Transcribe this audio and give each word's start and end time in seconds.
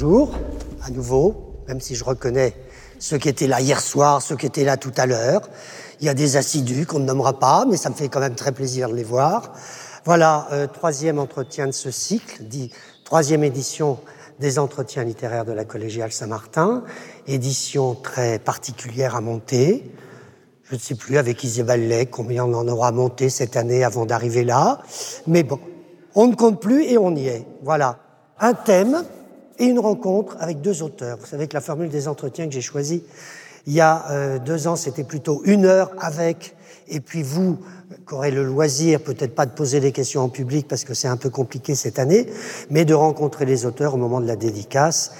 bonjour 0.00 0.30
à 0.84 0.90
nouveau, 0.90 1.34
même 1.66 1.80
si 1.80 1.96
je 1.96 2.04
reconnais 2.04 2.54
ceux 3.00 3.18
qui 3.18 3.28
étaient 3.28 3.48
là 3.48 3.60
hier 3.60 3.80
soir, 3.80 4.22
ceux 4.22 4.36
qui 4.36 4.46
étaient 4.46 4.62
là 4.62 4.76
tout 4.76 4.92
à 4.96 5.06
l'heure. 5.06 5.40
Il 5.98 6.06
y 6.06 6.08
a 6.08 6.14
des 6.14 6.36
assidus 6.36 6.86
qu'on 6.86 7.00
ne 7.00 7.04
nommera 7.04 7.40
pas, 7.40 7.64
mais 7.68 7.76
ça 7.76 7.90
me 7.90 7.96
fait 7.96 8.08
quand 8.08 8.20
même 8.20 8.36
très 8.36 8.52
plaisir 8.52 8.88
de 8.90 8.94
les 8.94 9.02
voir. 9.02 9.54
Voilà, 10.04 10.46
euh, 10.52 10.68
troisième 10.68 11.18
entretien 11.18 11.66
de 11.66 11.72
ce 11.72 11.90
cycle, 11.90 12.44
dit 12.44 12.70
troisième 13.04 13.42
édition 13.42 13.98
des 14.38 14.60
entretiens 14.60 15.02
littéraires 15.02 15.44
de 15.44 15.50
la 15.50 15.64
collégiale 15.64 16.12
Saint-Martin, 16.12 16.84
édition 17.26 17.96
très 17.96 18.38
particulière 18.38 19.16
à 19.16 19.20
monter. 19.20 19.92
Je 20.70 20.76
ne 20.76 20.80
sais 20.80 20.94
plus 20.94 21.18
avec 21.18 21.42
Isabelle 21.42 21.88
Lay 21.88 22.06
combien 22.06 22.44
on 22.44 22.54
en 22.54 22.68
aura 22.68 22.92
monté 22.92 23.30
cette 23.30 23.56
année 23.56 23.82
avant 23.82 24.06
d'arriver 24.06 24.44
là, 24.44 24.80
mais 25.26 25.42
bon, 25.42 25.58
on 26.14 26.28
ne 26.28 26.36
compte 26.36 26.62
plus 26.62 26.84
et 26.84 26.98
on 26.98 27.16
y 27.16 27.26
est. 27.26 27.44
Voilà, 27.64 27.98
un 28.38 28.54
thème 28.54 29.02
et 29.58 29.66
une 29.66 29.78
rencontre 29.78 30.36
avec 30.40 30.60
deux 30.60 30.82
auteurs. 30.82 31.18
Vous 31.18 31.26
savez 31.26 31.48
que 31.48 31.54
la 31.54 31.60
formule 31.60 31.88
des 31.88 32.08
entretiens 32.08 32.46
que 32.46 32.54
j'ai 32.54 32.60
choisie 32.60 33.02
il 33.68 33.74
y 33.74 33.82
a 33.82 34.06
euh, 34.10 34.38
deux 34.38 34.66
ans, 34.66 34.76
c'était 34.76 35.04
plutôt 35.04 35.42
une 35.44 35.66
heure 35.66 35.90
avec, 35.98 36.56
et 36.88 37.00
puis 37.00 37.22
vous, 37.22 37.58
qui 38.08 38.14
aurez 38.14 38.30
le 38.30 38.42
loisir, 38.42 38.98
peut-être 38.98 39.34
pas 39.34 39.44
de 39.44 39.50
poser 39.50 39.78
des 39.78 39.92
questions 39.92 40.22
en 40.22 40.30
public 40.30 40.66
parce 40.66 40.84
que 40.84 40.94
c'est 40.94 41.06
un 41.06 41.18
peu 41.18 41.28
compliqué 41.28 41.74
cette 41.74 41.98
année, 41.98 42.28
mais 42.70 42.86
de 42.86 42.94
rencontrer 42.94 43.44
les 43.44 43.66
auteurs 43.66 43.92
au 43.92 43.98
moment 43.98 44.22
de 44.22 44.26
la 44.26 44.36
dédicace. 44.36 45.12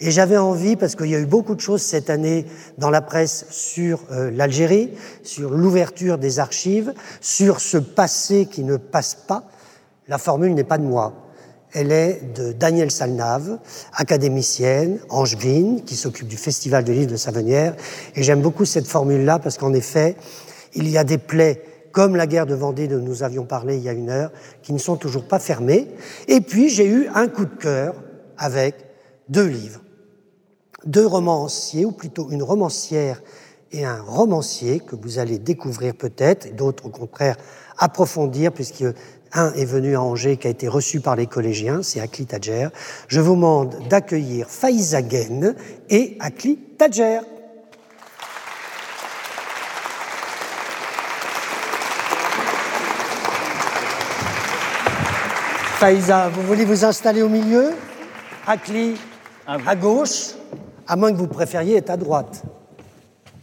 Et 0.00 0.10
j'avais 0.10 0.38
envie, 0.38 0.76
parce 0.76 0.96
qu'il 0.96 1.10
y 1.10 1.14
a 1.14 1.18
eu 1.18 1.26
beaucoup 1.26 1.54
de 1.54 1.60
choses 1.60 1.82
cette 1.82 2.08
année 2.08 2.46
dans 2.78 2.88
la 2.88 3.02
presse 3.02 3.44
sur 3.50 4.00
euh, 4.10 4.30
l'Algérie, 4.30 4.90
sur 5.22 5.50
l'ouverture 5.50 6.16
des 6.16 6.38
archives, 6.38 6.94
sur 7.20 7.60
ce 7.60 7.76
passé 7.76 8.46
qui 8.46 8.64
ne 8.64 8.78
passe 8.78 9.14
pas. 9.14 9.44
La 10.08 10.16
formule 10.16 10.54
n'est 10.54 10.64
pas 10.64 10.78
de 10.78 10.84
moi. 10.84 11.12
Elle 11.72 11.90
est 11.90 12.20
de 12.34 12.52
Danielle 12.52 12.90
Salnave, 12.90 13.58
académicienne, 13.94 14.98
angevine, 15.08 15.82
qui 15.84 15.96
s'occupe 15.96 16.28
du 16.28 16.36
Festival 16.36 16.84
de 16.84 16.92
l'île 16.92 17.06
de 17.06 17.16
Savenière. 17.16 17.74
Et 18.14 18.22
j'aime 18.22 18.42
beaucoup 18.42 18.66
cette 18.66 18.86
formule-là 18.86 19.38
parce 19.38 19.56
qu'en 19.56 19.72
effet, 19.72 20.16
il 20.74 20.88
y 20.88 20.98
a 20.98 21.04
des 21.04 21.18
plaies 21.18 21.62
comme 21.92 22.16
la 22.16 22.26
guerre 22.26 22.46
de 22.46 22.54
Vendée 22.54 22.88
dont 22.88 22.98
nous 22.98 23.22
avions 23.22 23.44
parlé 23.44 23.76
il 23.76 23.82
y 23.82 23.88
a 23.88 23.92
une 23.92 24.10
heure, 24.10 24.32
qui 24.62 24.72
ne 24.72 24.78
sont 24.78 24.96
toujours 24.96 25.28
pas 25.28 25.38
fermées. 25.38 25.88
Et 26.28 26.40
puis 26.40 26.68
j'ai 26.68 26.86
eu 26.86 27.08
un 27.14 27.28
coup 27.28 27.44
de 27.44 27.54
cœur 27.54 27.94
avec 28.36 28.74
deux 29.28 29.46
livres. 29.46 29.80
Deux 30.84 31.06
romanciers, 31.06 31.84
ou 31.84 31.92
plutôt 31.92 32.30
une 32.30 32.42
romancière 32.42 33.22
et 33.70 33.84
un 33.84 34.02
romancier 34.02 34.80
que 34.80 34.96
vous 34.96 35.18
allez 35.18 35.38
découvrir 35.38 35.94
peut-être, 35.94 36.46
et 36.46 36.50
d'autres 36.50 36.86
au 36.86 36.90
contraire 36.90 37.36
approfondir, 37.78 38.52
puisque 38.52 38.84
un 39.34 39.52
est 39.54 39.64
venu 39.64 39.96
à 39.96 40.02
Angers, 40.02 40.36
qui 40.36 40.46
a 40.46 40.50
été 40.50 40.68
reçu 40.68 41.00
par 41.00 41.16
les 41.16 41.26
collégiens, 41.26 41.82
c'est 41.82 42.00
Akli 42.00 42.26
Tadjer. 42.26 42.68
Je 43.08 43.20
vous 43.20 43.34
demande 43.34 43.76
d'accueillir 43.88 44.48
Faïza 44.48 45.02
Ghen 45.02 45.54
et 45.88 46.16
Akli 46.20 46.56
Tadjer. 46.78 47.20
Faïza, 55.78 56.28
vous 56.28 56.42
voulez 56.42 56.64
vous 56.64 56.84
installer 56.84 57.22
au 57.22 57.28
milieu? 57.28 57.72
Akli 58.46 58.94
à 59.46 59.74
gauche, 59.74 60.34
à 60.86 60.94
moins 60.94 61.12
que 61.12 61.16
vous 61.16 61.26
préfériez 61.26 61.76
être 61.76 61.90
à 61.90 61.96
droite. 61.96 62.42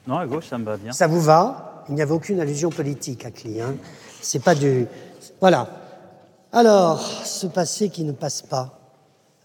Non, 0.08 0.18
à 0.18 0.26
gauche, 0.26 0.48
ça 0.50 0.58
me 0.58 0.64
va 0.64 0.78
bien. 0.78 0.92
Ça 0.92 1.08
vous 1.08 1.22
va? 1.22 1.84
Il 1.90 1.96
n'y 1.96 2.02
avait 2.02 2.14
aucune 2.14 2.40
allusion 2.40 2.70
politique, 2.70 3.26
Akli. 3.26 3.60
Hein 3.62 3.76
c'est 4.22 4.44
pas 4.44 4.56
du. 4.56 4.86
Voilà. 5.40 5.70
Alors, 6.52 7.02
ce 7.26 7.48
passé 7.48 7.90
qui 7.90 8.04
ne 8.04 8.12
passe 8.12 8.42
pas. 8.42 8.80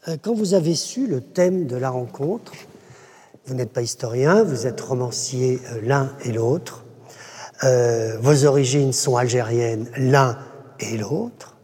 Euh, 0.08 0.17
quand 0.20 0.34
vous 0.34 0.55
avez 0.55 0.75
su 0.75 1.06
le 1.06 1.20
thème 1.20 1.67
de 1.67 1.77
la 1.77 1.91
rencontre, 1.91 2.52
vous 3.46 3.55
n'êtes 3.55 3.73
pas 3.73 3.83
historien, 3.83 4.42
vous 4.42 4.67
êtes 4.67 4.80
romancier 4.80 5.61
euh, 5.73 5.80
l'un 5.83 6.12
et 6.24 6.33
l'autre. 6.33 6.85
Euh, 7.62 8.18
vos 8.20 8.45
origines 8.45 8.92
sont 8.92 9.17
algériennes 9.17 9.89
l'un 9.96 10.39
et 10.80 10.96
l'autre, 10.96 11.57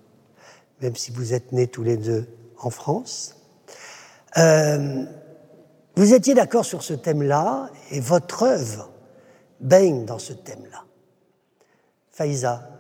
même 0.81 0.95
si 0.95 1.11
vous 1.11 1.35
êtes 1.35 1.53
nés 1.53 1.67
tous 1.67 1.83
les 1.83 1.97
deux 1.97 2.27
en 2.59 2.71
France. 2.71 3.37
vous 4.37 6.15
étiez 6.15 6.35
d'accord 6.35 6.65
sur 6.65 6.83
ce 6.83 6.95
thème-là 6.95 7.71
et 7.91 8.01
votre 8.01 8.45
œuvre 8.45 8.91
baigne 9.61 10.05
dans 10.05 10.19
ce 10.19 10.33
thème-là. 10.33 10.85
Faïza, 12.11 12.80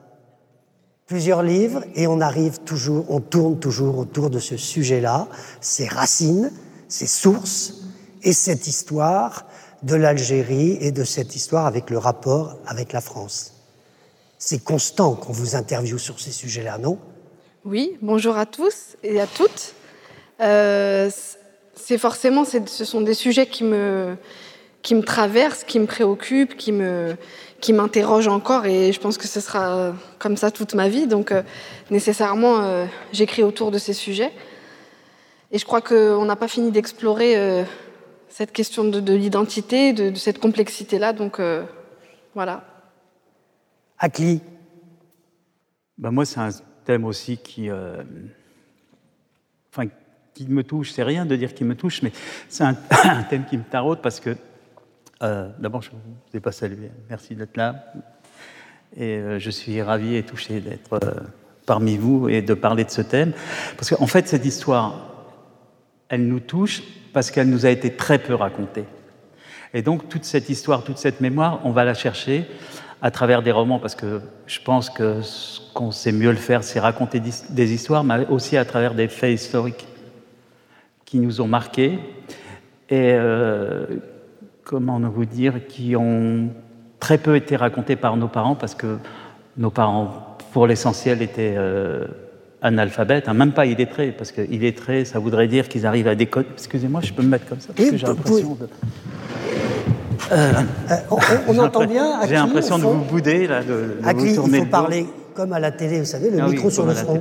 plusieurs 1.11 1.43
livres 1.43 1.83
et 1.97 2.07
on 2.07 2.21
arrive 2.21 2.61
toujours, 2.61 3.05
on 3.09 3.19
tourne 3.19 3.59
toujours 3.59 3.99
autour 3.99 4.31
de 4.31 4.39
ce 4.39 4.57
sujet-là, 4.57 5.27
ses 5.61 5.89
racines, 5.89 6.53
ses 6.87 7.09
sources 7.09 7.75
et 8.23 8.33
cette 8.33 8.69
histoire 8.69 9.45
de 9.83 9.97
l'Algérie 9.97 10.79
et 10.81 10.93
de 10.93 11.03
cette 11.03 11.35
histoire 11.35 11.67
avec 11.67 11.91
le 11.91 11.99
rapport 11.99 12.59
avec 12.65 12.93
la 12.93 13.01
France. 13.01 13.55
C'est 14.39 14.63
constant 14.63 15.15
qu'on 15.17 15.33
vous 15.33 15.57
interviewe 15.57 15.99
sur 15.99 16.21
ces 16.21 16.31
sujets-là, 16.31 16.79
non? 16.79 16.97
Oui, 17.65 17.99
bonjour 18.03 18.37
à 18.37 18.47
tous 18.47 18.97
et 19.03 19.21
à 19.21 19.27
toutes. 19.27 19.75
Euh, 20.41 21.11
c'est 21.75 21.99
forcément, 21.99 22.45
ce 22.45 22.85
sont 22.85 23.01
des 23.01 23.15
sujets 23.15 23.49
qui 23.49 23.65
me, 23.65 24.17
qui 24.83 24.95
me 24.95 25.03
traversent, 25.03 25.65
qui 25.65 25.79
me 25.79 25.87
préoccupent, 25.87 26.57
qui 26.57 26.73
me, 26.73 27.17
qui 27.61 27.73
m'interroge 27.73 28.29
encore 28.29 28.67
et 28.67 28.93
je 28.93 29.01
pense 29.01 29.19
que 29.19 29.27
ce 29.27 29.41
sera 29.41 29.95
comme 30.19 30.37
ça 30.37 30.51
toute 30.51 30.75
ma 30.75 30.89
vie. 30.89 31.07
Donc 31.07 31.33
euh, 31.33 31.43
nécessairement, 31.91 32.61
euh, 32.61 32.87
j'écris 33.13 33.43
autour 33.43 33.71
de 33.71 33.79
ces 33.79 33.93
sujets. 33.93 34.33
Et 35.53 35.59
je 35.59 35.65
crois 35.65 35.81
qu'on 35.81 36.25
n'a 36.25 36.37
pas 36.37 36.49
fini 36.49 36.71
d'explorer 36.71 37.37
euh, 37.37 37.65
cette 38.29 38.53
question 38.53 38.85
de, 38.85 39.13
l'identité, 39.13 39.93
de, 39.93 40.15
cette 40.15 40.39
complexité-là. 40.39 41.13
Donc 41.13 41.41
voilà. 42.35 42.65
Akli 43.99 44.41
ben 45.99 46.13
Moi, 46.13 46.25
c'est 46.25 46.39
un 46.39 46.51
thème 46.85 47.05
aussi 47.05 47.37
qui, 47.39 47.69
enfin, 49.73 49.89
qui 50.33 50.47
me 50.47 50.63
touche. 50.63 50.93
C'est 50.93 51.03
rien 51.03 51.27
de 51.27 51.35
dire 51.35 51.53
qu'il 51.53 51.67
me 51.67 51.75
touche, 51.75 52.03
mais 52.03 52.13
c'est 52.49 52.63
un, 52.63 52.77
un 53.05 53.25
thème 53.25 53.45
qui 53.45 53.59
me 53.59 53.65
taraude 53.65 53.99
parce 54.01 54.21
que 54.21 54.37
euh, 55.23 55.49
d'abord, 55.59 55.83
je 55.83 55.91
ne 55.91 55.97
vous 55.97 56.37
ai 56.37 56.41
pas 56.41 56.53
salué. 56.53 56.91
Merci 57.09 57.35
d'être 57.35 57.57
là. 57.57 57.85
Et 58.97 59.17
euh, 59.17 59.39
je 59.39 59.51
suis 59.51 59.81
ravi 59.83 60.17
et 60.17 60.23
touché 60.23 60.61
d'être 60.61 60.95
euh, 60.95 61.21
parmi 61.67 61.97
vous 61.97 62.29
et 62.29 62.43
de 62.43 62.55
parler 62.55 62.85
de 62.85 62.91
ce 62.91 63.03
thème. 63.03 63.33
Parce 63.77 63.91
qu'en 63.91 64.07
fait, 64.07 64.29
cette 64.29 64.47
histoire, 64.47 64.95
elle 66.09 66.27
nous 66.27 66.41
touche 66.41 66.83
parce 67.13 67.31
qu'elle 67.31 67.51
nous 67.51 67.67
a 67.67 67.71
été 67.71 67.95
très 67.95 68.19
peu 68.19 68.35
racontée. 68.35 68.87
Et 69.75 69.83
donc, 69.83 70.09
toute 70.09 70.25
cette 70.25 70.49
histoire, 70.49 70.83
toute 70.85 70.99
cette 70.99 71.21
mémoire, 71.21 71.61
on 71.65 71.71
va 71.71 71.85
la 71.85 71.95
chercher 71.95 72.47
à 73.03 73.11
travers 73.11 73.43
des 73.43 73.53
romans, 73.53 73.79
parce 73.79 73.95
que 73.95 74.21
je 74.47 74.61
pense 74.61 74.91
que 74.91 75.23
ce 75.23 75.61
qu'on 75.73 75.91
sait 75.91 76.13
mieux 76.13 76.31
le 76.31 76.37
faire, 76.37 76.63
c'est 76.63 76.81
raconter 76.81 77.21
des 77.21 77.73
histoires, 77.73 78.05
mais 78.05 78.27
aussi 78.27 78.57
à 78.57 78.65
travers 78.65 78.95
des 78.95 79.09
faits 79.09 79.33
historiques 79.33 79.87
qui 81.07 81.19
nous 81.19 81.41
ont 81.41 81.47
marqués 81.49 81.99
et 82.91 83.17
comment 84.65 85.01
vous 85.01 85.25
dire, 85.25 85.67
qui 85.69 85.97
ont 85.97 86.49
très 86.99 87.19
peu 87.19 87.37
été 87.37 87.57
racontés 87.57 87.97
par 87.97 88.17
nos 88.17 88.29
parents 88.29 88.55
parce 88.55 88.75
que 88.75 88.99
nos 89.57 89.71
parents, 89.71 90.37
pour 90.53 90.67
l'essentiel, 90.67 91.23
étaient 91.23 91.55
euh, 91.57 92.07
analphabètes, 92.63 93.29
hein, 93.29 93.35
même 93.35 93.53
pas 93.53 93.67
illettrés, 93.67 94.13
parce 94.13 94.33
que 94.33 94.43
illettrés, 94.43 95.05
ça 95.05 95.19
voudrait 95.19 95.49
dire 95.49 95.69
qu'ils 95.69 95.87
arrivent 95.87 96.09
à 96.09 96.15
décoder. 96.15 96.49
Excusez-moi, 96.55 97.01
je 97.03 97.13
peux 97.13 97.23
me 97.23 97.29
mettre 97.29 97.47
comme 97.47 97.61
ça 97.61 97.73
parce 97.75 97.91
que 97.91 97.97
j'ai 97.97 98.07
l'impression 98.07 98.55
de. 98.55 98.69
Euh, 100.33 100.53
euh, 100.91 100.95
on, 101.49 101.59
entend 101.59 101.87
bien. 101.87 102.21
J'ai 102.29 102.35
l'impression 102.35 102.79
de 102.79 102.85
vous 102.85 103.05
bouder 103.05 103.47
là, 103.47 103.63
de, 103.63 103.97
de 104.01 104.13
vous 104.13 104.27
il 104.27 104.61
faut 104.61 104.67
parler 104.67 105.07
comme 105.41 105.55
à 105.55 105.59
la 105.59 105.71
télé, 105.71 106.01
vous 106.01 106.05
savez, 106.05 106.29
le 106.29 106.39
ah 106.39 106.49
micro 106.49 106.69
sur 106.69 106.85
le 106.85 106.93
front. 106.93 107.19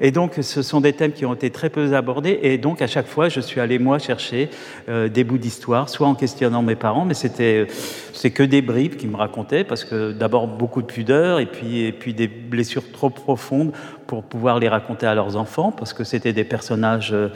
Et 0.00 0.10
donc, 0.10 0.38
ce 0.40 0.62
sont 0.62 0.80
des 0.80 0.94
thèmes 0.94 1.12
qui 1.12 1.24
ont 1.24 1.34
été 1.34 1.50
très 1.50 1.70
peu 1.70 1.94
abordés. 1.94 2.40
Et 2.42 2.58
donc, 2.58 2.82
à 2.82 2.88
chaque 2.88 3.06
fois, 3.06 3.28
je 3.28 3.38
suis 3.38 3.60
allé, 3.60 3.78
moi, 3.78 4.00
chercher 4.00 4.50
euh, 4.88 5.08
des 5.08 5.22
bouts 5.22 5.38
d'histoire, 5.38 5.88
soit 5.88 6.08
en 6.08 6.16
questionnant 6.16 6.62
mes 6.62 6.74
parents, 6.74 7.04
mais 7.04 7.14
c'était 7.14 7.68
c'est 8.12 8.32
que 8.32 8.42
des 8.42 8.62
bribes 8.62 8.96
qui 8.96 9.06
me 9.06 9.14
racontaient, 9.14 9.62
parce 9.62 9.84
que 9.84 10.10
d'abord, 10.10 10.48
beaucoup 10.48 10.82
de 10.82 10.88
pudeur, 10.88 11.38
et 11.38 11.46
puis, 11.46 11.82
et 11.82 11.92
puis 11.92 12.14
des 12.14 12.26
blessures 12.26 12.90
trop 12.90 13.10
profondes 13.10 13.70
pour 14.08 14.24
pouvoir 14.24 14.58
les 14.58 14.68
raconter 14.68 15.06
à 15.06 15.14
leurs 15.14 15.36
enfants, 15.36 15.70
parce 15.70 15.92
que 15.92 16.02
c'était 16.02 16.32
des 16.32 16.44
personnages, 16.44 17.12
euh, 17.12 17.28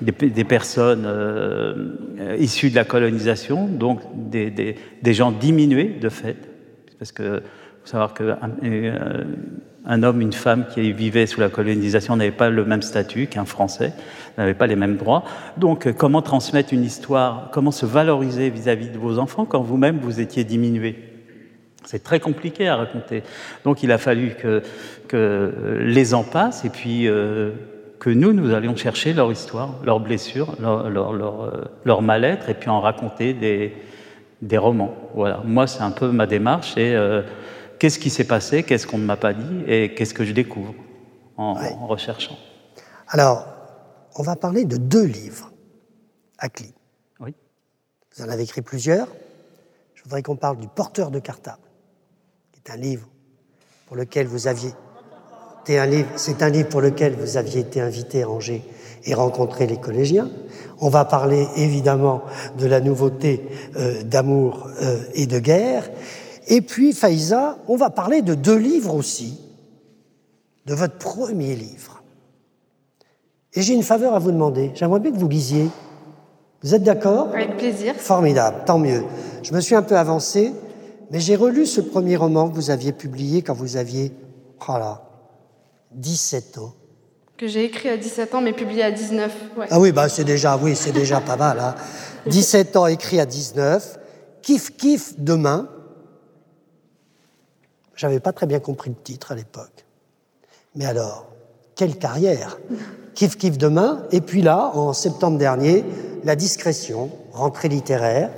des, 0.00 0.44
personnes 0.44 1.06
euh, 1.06 2.36
issues 2.38 2.70
de 2.70 2.76
la 2.76 2.84
colonisation, 2.84 3.66
donc 3.66 4.00
des, 4.14 4.48
des, 4.48 4.76
des 5.02 5.14
gens 5.14 5.32
diminués, 5.32 5.96
de 6.00 6.08
fait, 6.08 6.36
parce 7.00 7.10
que 7.10 7.42
faut 7.82 7.88
savoir 7.90 8.14
que 8.14 8.32
un 9.84 10.02
homme, 10.02 10.20
une 10.20 10.32
femme 10.32 10.66
qui 10.72 10.92
vivait 10.92 11.26
sous 11.26 11.40
la 11.40 11.48
colonisation 11.48 12.16
n'avait 12.16 12.30
pas 12.30 12.50
le 12.50 12.64
même 12.64 12.82
statut 12.82 13.26
qu'un 13.26 13.44
Français, 13.44 13.92
n'avait 14.38 14.54
pas 14.54 14.66
les 14.66 14.76
mêmes 14.76 14.96
droits. 14.96 15.24
Donc, 15.56 15.86
euh, 15.86 15.92
comment 15.92 16.22
transmettre 16.22 16.72
une 16.72 16.84
histoire, 16.84 17.50
comment 17.52 17.72
se 17.72 17.86
valoriser 17.86 18.50
vis-à-vis 18.50 18.90
de 18.90 18.98
vos 18.98 19.18
enfants 19.18 19.44
quand 19.44 19.62
vous-même 19.62 19.98
vous 20.00 20.20
étiez 20.20 20.44
diminué? 20.44 20.96
C'est 21.84 22.04
très 22.04 22.20
compliqué 22.20 22.68
à 22.68 22.76
raconter. 22.76 23.24
Donc, 23.64 23.82
il 23.82 23.90
a 23.90 23.98
fallu 23.98 24.34
que, 24.38 24.62
les 25.84 26.14
ans 26.14 26.24
passent 26.24 26.64
et 26.64 26.70
puis. 26.70 27.08
Euh, 27.08 27.50
que 28.02 28.10
nous, 28.10 28.32
nous 28.32 28.52
allions 28.52 28.74
chercher 28.74 29.12
leur 29.12 29.30
histoire, 29.30 29.76
leurs 29.84 30.00
blessures, 30.00 30.56
leur, 30.58 30.90
leur 31.84 32.02
mal-être, 32.02 32.50
et 32.50 32.54
puis 32.54 32.68
en 32.68 32.80
raconter 32.80 33.32
des, 33.32 34.58
romans. 34.58 34.92
Voilà. 35.14 35.40
Moi, 35.44 35.68
c'est 35.68 35.84
un 35.84 35.92
peu 35.92 36.10
ma 36.10 36.26
démarche. 36.26 36.76
Et 36.76 36.96
euh, 36.96 37.22
qu'est-ce 37.82 37.98
qui 37.98 38.10
s'est 38.10 38.22
passé, 38.22 38.62
qu'est-ce 38.62 38.86
qu'on 38.86 38.98
ne 38.98 39.04
m'a 39.04 39.16
pas 39.16 39.34
dit, 39.34 39.64
et 39.66 39.92
qu'est-ce 39.92 40.14
que 40.14 40.24
je 40.24 40.30
découvre 40.30 40.72
en, 41.36 41.58
Ouais. 41.60 41.72
en 41.80 41.88
recherchant? 41.88 42.38
Alors, 43.08 43.44
on 44.14 44.22
va 44.22 44.36
parler 44.36 44.64
de 44.64 44.76
deux 44.76 45.02
livres 45.02 45.50
à 46.38 46.48
Cli. 46.48 46.72
Oui. 47.18 47.34
Vous 48.14 48.22
en 48.24 48.28
avez 48.28 48.44
écrit 48.44 48.62
plusieurs. 48.62 49.08
Je 49.96 50.04
voudrais 50.04 50.22
qu'on 50.22 50.36
parle 50.36 50.58
du 50.58 50.68
Porteur 50.68 51.10
de 51.10 51.18
cartable, 51.18 51.58
qui 52.52 52.60
est 52.64 52.72
un 52.72 52.76
livre 52.76 53.08
pour 53.88 53.96
lequel 53.96 54.28
vous 54.28 54.46
aviez. 54.46 54.70
C'est 55.64 55.78
un 55.78 55.86
livre, 55.86 56.08
c'est 56.14 56.40
un 56.44 56.50
livre 56.50 56.68
pour 56.68 56.82
lequel 56.82 57.14
vous 57.16 57.36
aviez 57.36 57.62
été 57.62 57.80
invité 57.80 58.22
à 58.22 58.28
Angers 58.30 58.62
et 59.04 59.12
rencontré 59.14 59.66
les 59.66 59.80
collégiens. 59.80 60.30
On 60.78 60.88
va 60.88 61.04
parler 61.04 61.48
évidemment 61.56 62.22
de 62.58 62.66
la 62.66 62.80
nouveauté 62.80 63.42
euh, 63.74 64.04
d'amour 64.04 64.68
euh, 64.82 65.02
et 65.14 65.26
de 65.26 65.40
guerre. 65.40 65.90
Et 66.48 66.60
puis, 66.60 66.92
Faïza, 66.92 67.58
on 67.68 67.76
va 67.76 67.90
parler 67.90 68.22
de 68.22 68.34
deux 68.34 68.56
livres 68.56 68.94
aussi, 68.94 69.38
de 70.66 70.74
votre 70.74 70.98
premier 70.98 71.54
livre. 71.54 72.02
Et 73.54 73.62
j'ai 73.62 73.74
une 73.74 73.82
faveur 73.82 74.14
à 74.14 74.18
vous 74.18 74.32
demander. 74.32 74.72
J'aimerais 74.74 75.00
bien 75.00 75.12
que 75.12 75.18
vous 75.18 75.28
lisiez. 75.28 75.68
Vous 76.62 76.74
êtes 76.74 76.82
d'accord? 76.82 77.28
Avec 77.34 77.56
plaisir. 77.56 77.94
Formidable, 77.96 78.58
tant 78.66 78.78
mieux. 78.78 79.04
Je 79.42 79.52
me 79.52 79.60
suis 79.60 79.74
un 79.74 79.82
peu 79.82 79.96
avancé, 79.96 80.52
mais 81.10 81.20
j'ai 81.20 81.36
relu 81.36 81.66
ce 81.66 81.80
premier 81.80 82.16
roman 82.16 82.48
que 82.48 82.54
vous 82.54 82.70
aviez 82.70 82.92
publié 82.92 83.42
quand 83.42 83.54
vous 83.54 83.76
aviez, 83.76 84.12
oh 84.68 84.72
là, 84.72 85.02
17 85.92 86.58
ans. 86.58 86.72
Que 87.36 87.48
j'ai 87.48 87.64
écrit 87.64 87.88
à 87.88 87.96
17 87.96 88.34
ans, 88.34 88.40
mais 88.40 88.52
publié 88.52 88.84
à 88.84 88.92
19. 88.92 89.32
Ouais. 89.58 89.66
Ah 89.70 89.80
oui, 89.80 89.90
bah 89.92 90.08
c'est 90.08 90.24
déjà, 90.24 90.56
oui, 90.56 90.76
c'est 90.76 90.92
déjà 90.92 91.20
pas 91.20 91.36
mal. 91.36 91.58
Hein. 91.58 91.74
17 92.26 92.76
ans 92.76 92.86
écrit 92.86 93.18
à 93.18 93.26
19. 93.26 93.98
Kiff 94.42 94.76
kiff 94.76 95.14
demain. 95.18 95.68
J'avais 98.02 98.18
pas 98.18 98.32
très 98.32 98.46
bien 98.46 98.58
compris 98.58 98.90
le 98.90 98.96
titre 98.96 99.30
à 99.30 99.36
l'époque. 99.36 99.86
Mais 100.74 100.86
alors, 100.86 101.26
quelle 101.76 101.96
carrière 101.96 102.58
Kiff 103.14 103.38
kiff 103.38 103.56
demain. 103.56 104.02
Et 104.10 104.20
puis 104.20 104.42
là, 104.42 104.72
en 104.74 104.92
septembre 104.92 105.38
dernier, 105.38 105.84
la 106.24 106.34
discrétion, 106.34 107.10
rentrée 107.30 107.68
littéraire, 107.68 108.32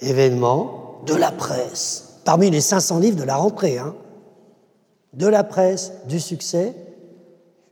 événement 0.00 1.02
de 1.04 1.14
la 1.14 1.30
presse. 1.30 2.20
Parmi 2.24 2.48
les 2.48 2.62
500 2.62 3.00
livres 3.00 3.18
de 3.18 3.24
la 3.24 3.36
rentrée, 3.36 3.76
hein. 3.76 3.94
De 5.12 5.26
la 5.26 5.44
presse, 5.44 5.92
du 6.08 6.18
succès, 6.18 6.74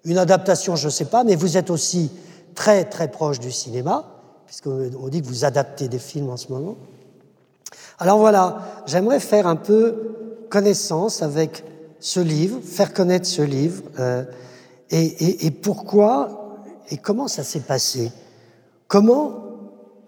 une 0.04 0.18
adaptation, 0.18 0.76
je 0.76 0.88
ne 0.88 0.90
sais 0.90 1.06
pas, 1.06 1.24
mais 1.24 1.36
vous 1.36 1.56
êtes 1.56 1.70
aussi 1.70 2.10
très 2.54 2.84
très 2.84 3.10
proche 3.10 3.40
du 3.40 3.50
cinéma, 3.50 4.04
puisqu'on 4.44 5.08
dit 5.08 5.22
que 5.22 5.26
vous 5.26 5.46
adaptez 5.46 5.88
des 5.88 5.98
films 5.98 6.28
en 6.28 6.36
ce 6.36 6.52
moment. 6.52 6.76
Alors 7.98 8.18
voilà, 8.18 8.58
j'aimerais 8.84 9.20
faire 9.20 9.46
un 9.46 9.56
peu 9.56 10.23
connaissance 10.48 11.22
avec 11.22 11.64
ce 12.00 12.20
livre, 12.20 12.60
faire 12.62 12.92
connaître 12.92 13.26
ce 13.26 13.42
livre, 13.42 13.82
euh, 13.98 14.24
et, 14.90 15.02
et- 15.04 15.46
et 15.46 15.50
pourquoi 15.50 16.40
et 16.90 16.96
comment 16.98 17.28
ça 17.28 17.42
s'est 17.42 17.60
passé? 17.60 18.12
Comment 18.88 19.42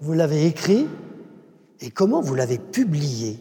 vous 0.00 0.12
l'avez 0.12 0.46
écrit 0.46 0.86
et 1.80 1.90
comment 1.90 2.20
vous 2.20 2.34
l'avez 2.34 2.58
publié? 2.58 3.38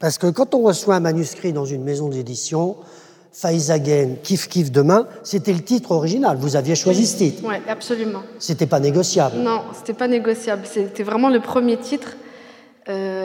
Parce 0.00 0.16
que 0.18 0.28
quand 0.28 0.54
on 0.54 0.62
reçoit 0.62 0.94
un 0.94 1.00
manuscrit 1.00 1.52
dans 1.52 1.64
une 1.66 1.82
maison 1.84 2.08
d'édition, 2.08 2.76
Faizagen, 3.32 4.16
Kif 4.22 4.48
Kif 4.48 4.72
Demain, 4.72 5.06
c'était 5.22 5.52
le 5.52 5.60
titre 5.62 5.90
original. 5.92 6.36
Vous 6.38 6.56
aviez 6.56 6.74
choisi 6.74 7.06
ce 7.06 7.16
titre. 7.18 7.44
Ouais, 7.46 7.60
absolument. 7.68 8.22
C'était 8.38 8.66
pas 8.66 8.80
négociable. 8.80 9.36
Non, 9.38 9.60
c'était 9.74 9.92
pas 9.92 10.08
négociable. 10.08 10.62
C'était 10.64 11.02
vraiment 11.02 11.28
le 11.28 11.40
premier 11.40 11.76
titre. 11.76 12.16
Euh, 12.88 13.17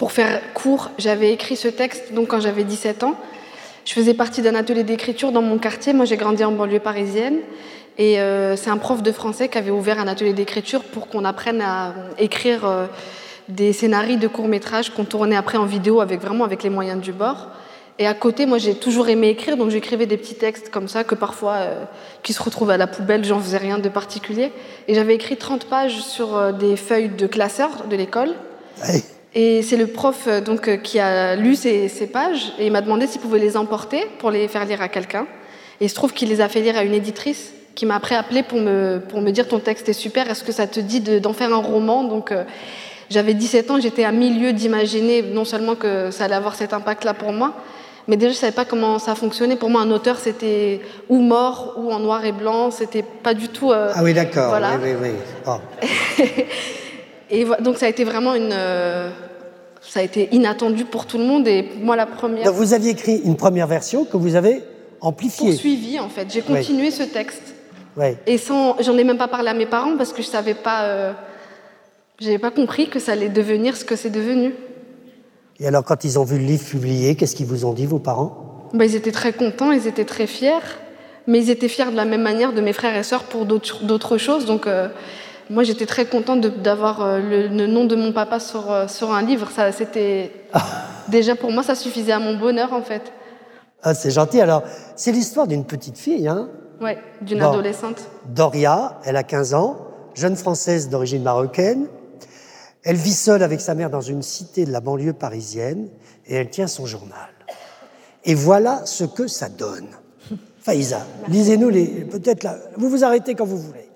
pour 0.00 0.12
faire 0.12 0.40
court, 0.54 0.92
j'avais 0.96 1.30
écrit 1.30 1.56
ce 1.56 1.68
texte 1.68 2.14
donc 2.14 2.28
quand 2.28 2.40
j'avais 2.40 2.64
17 2.64 3.02
ans. 3.02 3.16
Je 3.84 3.92
faisais 3.92 4.14
partie 4.14 4.40
d'un 4.40 4.54
atelier 4.54 4.82
d'écriture 4.82 5.30
dans 5.30 5.42
mon 5.42 5.58
quartier. 5.58 5.92
Moi, 5.92 6.06
j'ai 6.06 6.16
grandi 6.16 6.42
en 6.42 6.52
banlieue 6.52 6.80
parisienne. 6.80 7.40
Et 7.98 8.18
euh, 8.18 8.56
c'est 8.56 8.70
un 8.70 8.78
prof 8.78 9.02
de 9.02 9.12
français 9.12 9.48
qui 9.48 9.58
avait 9.58 9.70
ouvert 9.70 10.00
un 10.00 10.08
atelier 10.08 10.32
d'écriture 10.32 10.84
pour 10.84 11.08
qu'on 11.08 11.26
apprenne 11.26 11.60
à 11.60 11.92
écrire 12.16 12.64
euh, 12.64 12.86
des 13.50 13.74
scénarios 13.74 14.16
de 14.16 14.26
courts-métrages 14.26 14.88
qu'on 14.88 15.04
tournait 15.04 15.36
après 15.36 15.58
en 15.58 15.66
vidéo 15.66 16.00
avec 16.00 16.22
vraiment 16.22 16.44
avec 16.44 16.62
les 16.62 16.70
moyens 16.70 17.02
du 17.02 17.12
bord. 17.12 17.48
Et 17.98 18.06
à 18.06 18.14
côté, 18.14 18.46
moi, 18.46 18.56
j'ai 18.56 18.76
toujours 18.76 19.10
aimé 19.10 19.28
écrire, 19.28 19.58
donc 19.58 19.68
j'écrivais 19.68 20.06
des 20.06 20.16
petits 20.16 20.36
textes 20.36 20.70
comme 20.70 20.88
ça 20.88 21.04
que 21.04 21.14
parfois, 21.14 21.56
euh, 21.56 21.84
qui 22.22 22.32
se 22.32 22.42
retrouvaient 22.42 22.72
à 22.72 22.78
la 22.78 22.86
poubelle, 22.86 23.22
j'en 23.22 23.38
faisais 23.38 23.58
rien 23.58 23.78
de 23.78 23.90
particulier. 23.90 24.50
Et 24.88 24.94
j'avais 24.94 25.14
écrit 25.14 25.36
30 25.36 25.66
pages 25.66 26.00
sur 26.00 26.38
euh, 26.38 26.52
des 26.52 26.76
feuilles 26.76 27.10
de 27.10 27.26
classeurs 27.26 27.84
de 27.90 27.96
l'école. 27.96 28.30
Ouais. 28.88 29.02
Et 29.34 29.62
c'est 29.62 29.76
le 29.76 29.86
prof 29.86 30.24
euh, 30.26 30.40
donc 30.40 30.66
euh, 30.68 30.76
qui 30.76 30.98
a 30.98 31.36
lu 31.36 31.54
ces, 31.54 31.88
ces 31.88 32.06
pages 32.08 32.52
et 32.58 32.66
il 32.66 32.72
m'a 32.72 32.80
demandé 32.80 33.06
s'il 33.06 33.20
pouvait 33.20 33.38
les 33.38 33.56
emporter 33.56 34.04
pour 34.18 34.30
les 34.30 34.48
faire 34.48 34.64
lire 34.64 34.82
à 34.82 34.88
quelqu'un. 34.88 35.26
Et 35.80 35.84
il 35.84 35.88
se 35.88 35.94
trouve 35.94 36.12
qu'il 36.12 36.28
les 36.28 36.40
a 36.40 36.48
fait 36.48 36.60
lire 36.60 36.76
à 36.76 36.82
une 36.82 36.94
éditrice 36.94 37.52
qui 37.76 37.86
m'a 37.86 37.94
après 37.96 38.16
appelé 38.16 38.42
pour 38.42 38.58
me, 38.58 39.00
pour 39.08 39.20
me 39.20 39.30
dire 39.30 39.46
ton 39.46 39.60
texte 39.60 39.88
est 39.88 39.92
super, 39.94 40.28
est-ce 40.28 40.42
que 40.42 40.52
ça 40.52 40.66
te 40.66 40.80
dit 40.80 41.00
de- 41.00 41.18
d'en 41.20 41.32
faire 41.32 41.52
un 41.54 41.62
roman? 41.62 42.02
Donc 42.04 42.32
euh, 42.32 42.42
j'avais 43.08 43.32
17 43.34 43.70
ans, 43.70 43.80
j'étais 43.80 44.04
à 44.04 44.10
milieu 44.12 44.52
d'imaginer 44.52 45.22
non 45.22 45.44
seulement 45.44 45.76
que 45.76 46.10
ça 46.10 46.24
allait 46.24 46.34
avoir 46.34 46.56
cet 46.56 46.72
impact-là 46.74 47.14
pour 47.14 47.32
moi, 47.32 47.54
mais 48.08 48.16
déjà 48.16 48.32
je 48.32 48.36
savais 48.36 48.52
pas 48.52 48.64
comment 48.64 48.98
ça 48.98 49.14
fonctionnait. 49.14 49.54
Pour 49.56 49.70
moi, 49.70 49.80
un 49.82 49.90
auteur 49.92 50.18
c'était 50.18 50.80
ou 51.08 51.20
mort 51.20 51.74
ou 51.78 51.92
en 51.92 52.00
noir 52.00 52.24
et 52.24 52.32
blanc, 52.32 52.72
c'était 52.72 53.04
pas 53.04 53.32
du 53.34 53.48
tout. 53.48 53.70
euh, 53.70 53.92
Ah 53.94 54.02
oui, 54.02 54.12
d'accord. 54.12 54.48
Voilà. 54.48 54.72
Oui, 54.82 54.90
oui, 55.00 55.10
oui. 55.12 55.18
Bon. 55.46 55.60
Et 57.30 57.46
donc 57.60 57.78
ça 57.78 57.86
a 57.86 57.88
été 57.88 58.04
vraiment 58.04 58.34
une, 58.34 58.50
euh, 58.52 59.10
ça 59.80 60.00
a 60.00 60.02
été 60.02 60.28
inattendu 60.32 60.84
pour 60.84 61.06
tout 61.06 61.18
le 61.18 61.24
monde 61.24 61.46
et 61.46 61.68
moi 61.80 61.96
la 61.96 62.06
première. 62.06 62.44
Donc 62.44 62.54
vous 62.54 62.74
aviez 62.74 62.90
écrit 62.90 63.20
une 63.24 63.36
première 63.36 63.66
version 63.66 64.04
que 64.04 64.16
vous 64.16 64.34
avez 64.34 64.62
amplifiée. 65.00 65.50
poursuivi 65.50 65.98
en 66.00 66.08
fait. 66.08 66.26
J'ai 66.30 66.42
continué 66.42 66.90
ce 66.90 67.02
texte 67.04 67.54
Ouais. 67.96 68.16
et 68.26 68.38
sans, 68.38 68.76
j'en 68.80 68.96
ai 68.96 69.04
même 69.04 69.18
pas 69.18 69.26
parlé 69.28 69.48
à 69.48 69.54
mes 69.54 69.66
parents 69.66 69.96
parce 69.96 70.12
que 70.12 70.22
je 70.22 70.28
savais 70.28 70.54
pas, 70.54 70.84
euh, 70.84 71.12
j'avais 72.20 72.38
pas 72.38 72.52
compris 72.52 72.88
que 72.88 73.00
ça 73.00 73.12
allait 73.12 73.28
devenir 73.28 73.76
ce 73.76 73.84
que 73.84 73.96
c'est 73.96 74.10
devenu. 74.10 74.54
Et 75.58 75.66
alors, 75.66 75.84
quand 75.84 76.04
ils 76.04 76.18
ont 76.18 76.24
vu 76.24 76.38
le 76.38 76.44
livre 76.44 76.64
publié, 76.64 77.16
qu'est-ce 77.16 77.34
qu'ils 77.36 77.46
vous 77.46 77.64
ont 77.64 77.72
dit, 77.74 77.86
vos 77.86 77.98
parents? 77.98 78.68
Bah, 78.72 78.84
ils 78.84 78.94
étaient 78.94 79.10
très 79.12 79.32
contents, 79.32 79.72
ils 79.72 79.86
étaient 79.88 80.04
très 80.04 80.26
fiers, 80.28 80.52
mais 81.26 81.38
ils 81.40 81.50
étaient 81.50 81.68
fiers 81.68 81.90
de 81.90 81.96
la 81.96 82.04
même 82.04 82.22
manière 82.22 82.52
de 82.52 82.60
mes 82.60 82.72
frères 82.72 82.96
et 82.96 83.02
sœurs 83.02 83.24
pour 83.24 83.44
d'autres 83.44 83.82
d'autres 83.84 84.16
choses. 84.18 84.46
Donc 84.46 84.66
euh, 84.68 84.88
moi 85.50 85.62
j'étais 85.64 85.84
très 85.86 86.06
contente 86.06 86.40
d'avoir 86.40 87.02
euh, 87.02 87.18
le, 87.18 87.48
le 87.48 87.66
nom 87.66 87.84
de 87.84 87.96
mon 87.96 88.12
papa 88.12 88.40
sur, 88.40 88.70
euh, 88.72 88.86
sur 88.88 89.12
un 89.12 89.20
livre. 89.22 89.50
Ça, 89.50 89.72
c'était 89.72 90.32
déjà 91.08 91.34
pour 91.36 91.50
moi 91.52 91.62
ça 91.62 91.74
suffisait 91.74 92.12
à 92.12 92.18
mon 92.20 92.38
bonheur 92.38 92.72
en 92.72 92.82
fait. 92.82 93.12
Ah, 93.82 93.94
c'est 93.94 94.10
gentil. 94.10 94.40
Alors, 94.40 94.62
c'est 94.96 95.10
l'histoire 95.12 95.46
d'une 95.46 95.64
petite 95.64 95.98
fille, 95.98 96.28
hein 96.28 96.48
Ouais, 96.80 96.98
d'une 97.22 97.40
Bon. 97.40 97.50
adolescente. 97.50 98.00
Doria, 98.26 99.00
elle 99.04 99.16
a 99.16 99.22
15 99.22 99.54
ans, 99.54 99.76
jeune 100.14 100.36
française 100.36 100.88
d'origine 100.88 101.22
marocaine. 101.22 101.86
Elle 102.84 102.96
vit 102.96 103.12
seule 103.12 103.42
avec 103.42 103.60
sa 103.60 103.74
mère 103.74 103.90
dans 103.90 104.00
une 104.00 104.22
cité 104.22 104.64
de 104.64 104.72
la 104.72 104.80
banlieue 104.80 105.12
parisienne 105.12 105.88
et 106.26 106.36
elle 106.36 106.48
tient 106.48 106.66
son 106.66 106.86
journal. 106.86 107.28
Et 108.24 108.34
voilà 108.34 108.82
ce 108.86 109.04
que 109.04 109.26
ça 109.26 109.48
donne. 109.50 109.88
Faïza, 110.62 111.00
lisez-nous 111.28 111.68
les. 111.70 111.86
Peut-être 111.86 112.44
là. 112.44 112.56
Vous 112.76 112.88
vous 112.88 113.04
arrêtez 113.04 113.34
quand 113.34 113.44
vous 113.46 113.58
voulez. 113.58 113.89